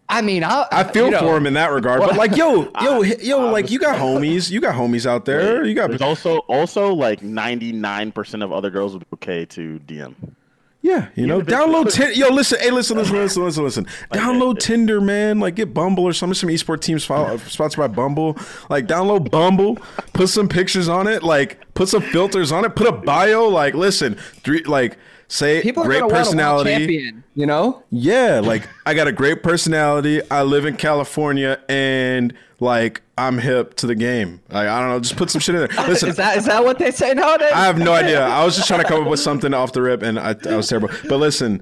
[0.09, 2.71] I mean i, I feel you know, for him in that regard, but like, yo,
[2.81, 6.37] yo, yo, like you got homies, you got homies out there, you got, There's also
[6.47, 10.15] also like 99% of other girls would be okay to DM.
[10.81, 12.13] yeah, you know, Even if it's- download Tinder.
[12.13, 13.85] Yo, listen, hey, listen, listen, listen, listen, listen.
[14.13, 15.39] Download it- Tinder, man.
[15.39, 18.37] Like, get Bumble or some some esports teams follow, uh, sponsored by Bumble.
[18.69, 19.75] Like, download Bumble,
[20.13, 23.47] put some pictures on it, like, put some filters on it, put a bio.
[23.47, 24.97] Like, listen, three, like,
[25.27, 26.69] say people great gonna want a world personality.
[26.71, 30.21] champion you know Yeah, like I got a great personality.
[30.31, 34.41] I live in California, and like I'm hip to the game.
[34.49, 35.87] Like I don't know, just put some shit in there.
[35.87, 38.23] Listen, is that is that what they say nowadays I have no idea.
[38.25, 40.55] I was just trying to come up with something off the rip, and I, I
[40.55, 40.89] was terrible.
[41.09, 41.61] But listen,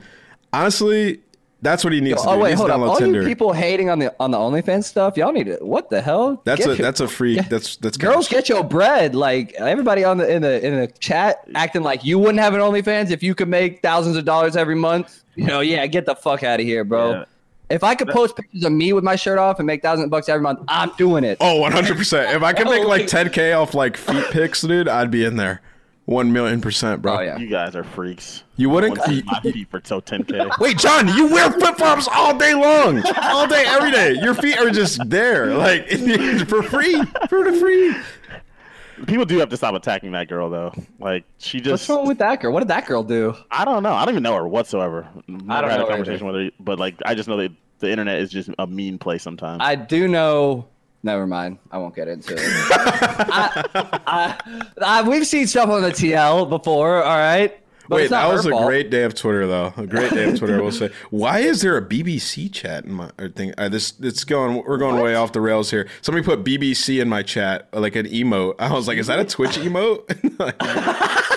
[0.54, 1.22] honestly,
[1.62, 2.30] That's what he needs to do.
[2.30, 2.80] Oh He wait, needs hold to up!
[2.82, 3.22] download All Tinder.
[3.22, 5.58] you people hating on the on the OnlyFans stuff, y'all need to.
[5.62, 6.42] What the hell?
[6.46, 7.36] that's Get a your- that's a free.
[7.38, 7.42] Yeah.
[7.44, 9.16] That's that's Girls get your bread.
[9.16, 12.60] Like everybody on the in the in the chat acting like you wouldn't have an
[12.62, 15.24] OnlyFans if you could make thousands of dollars every month.
[15.36, 17.12] You know, yeah, get the fuck out of here, bro.
[17.12, 17.26] Yeah.
[17.68, 20.12] If I could post pictures of me with my shirt off and make thousands of
[20.12, 21.38] bucks every month, I'm doing it.
[21.42, 22.36] Oh, 100 percent.
[22.36, 25.62] If I could make like 10k off like feet pics, dude, I'd be in there.
[26.06, 27.18] One million percent, bro.
[27.18, 27.38] Oh, yeah.
[27.38, 28.44] You guys are freaks.
[28.58, 28.98] You wouldn't?
[28.98, 30.60] I want to see my feet for so 10k.
[30.60, 34.14] Wait, John, you wear flip flops all day long, all day, every day.
[34.22, 35.90] Your feet are just there, like
[36.48, 37.96] for free, for the free.
[39.08, 40.74] People do have to stop attacking that girl though.
[41.00, 41.72] Like she just.
[41.72, 42.54] What's wrong with that girl?
[42.54, 43.36] What did that girl do?
[43.50, 43.94] I don't know.
[43.94, 45.08] I don't even know her whatsoever.
[45.28, 47.38] Never I don't had know a her conversation with her, but like I just know
[47.38, 49.60] that the internet is just a mean place sometimes.
[49.64, 50.68] I do know.
[51.06, 51.60] Never mind.
[51.70, 52.40] I won't get into it.
[52.42, 57.04] I, I, I, we've seen stuff on the TL before.
[57.04, 57.56] All right.
[57.88, 58.66] But Wait, that was a fault.
[58.66, 59.72] great day of Twitter, though.
[59.78, 60.90] A great day of Twitter, I will say.
[61.12, 63.54] Why is there a BBC chat in my thing?
[63.56, 64.64] Uh, this it's going.
[64.66, 65.88] We're going way off the rails here.
[66.02, 68.56] Somebody put BBC in my chat, like an emote.
[68.58, 70.02] I was like, is that a Twitch emote?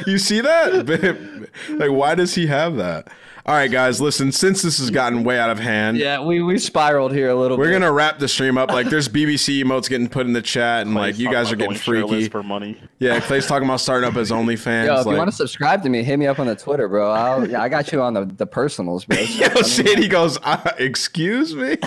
[0.06, 1.48] You see that?
[1.70, 3.08] like, why does he have that?
[3.46, 4.32] All right, guys, listen.
[4.32, 7.56] Since this has gotten way out of hand, Yeah, we we spiraled here a little
[7.56, 7.60] bit.
[7.62, 7.80] we're bit.
[7.80, 8.70] gonna wrap the stream up.
[8.70, 11.76] Like, there's BBC emotes getting put in the chat, and like you guys are getting
[11.76, 12.28] freaky.
[12.28, 12.76] for money.
[12.98, 14.86] Yeah, Clay's talking about starting up his OnlyFans.
[14.86, 16.86] Yo, if like, you want to subscribe to me, hit me up on the Twitter,
[16.88, 17.10] bro.
[17.10, 19.18] I'll, yeah, I got you on the, the personals, bro.
[19.20, 21.78] Yo, Sadie goes, uh, excuse me?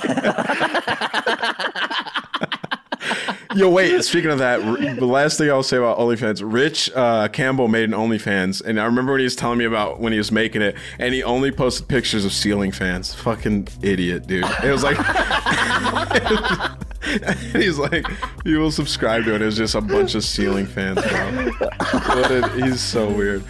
[3.56, 4.60] Yo, wait, speaking of that,
[4.98, 8.86] the last thing I'll say about OnlyFans, Rich uh, Campbell made an OnlyFans, and I
[8.86, 11.52] remember when he was telling me about when he was making it, and he only
[11.52, 13.14] posted pictures of ceiling fans.
[13.14, 14.46] Fucking idiot, dude.
[14.64, 14.98] It was like,
[17.54, 18.08] he's like,
[18.44, 19.42] you will subscribe to it.
[19.42, 23.44] It was just a bunch of ceiling fans, a- he's so weird.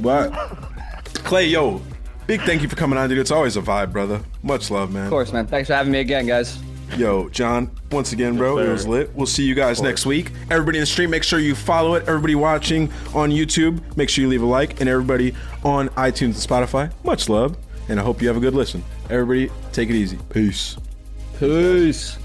[0.00, 0.30] But,
[1.14, 1.80] Clay, yo,
[2.26, 3.18] big thank you for coming on, dude.
[3.18, 4.20] It's always a vibe, brother.
[4.42, 5.04] Much love, man.
[5.04, 5.46] Of course, man.
[5.46, 6.58] Thanks for having me again, guys.
[6.96, 9.14] Yo, John, once again, bro, it was lit.
[9.14, 10.30] We'll see you guys next week.
[10.50, 12.06] Everybody in the stream, make sure you follow it.
[12.06, 14.80] Everybody watching on YouTube, make sure you leave a like.
[14.80, 17.56] And everybody on iTunes and Spotify, much love.
[17.88, 18.84] And I hope you have a good listen.
[19.08, 20.18] Everybody, take it easy.
[20.30, 20.76] Peace.
[21.38, 22.18] Peace.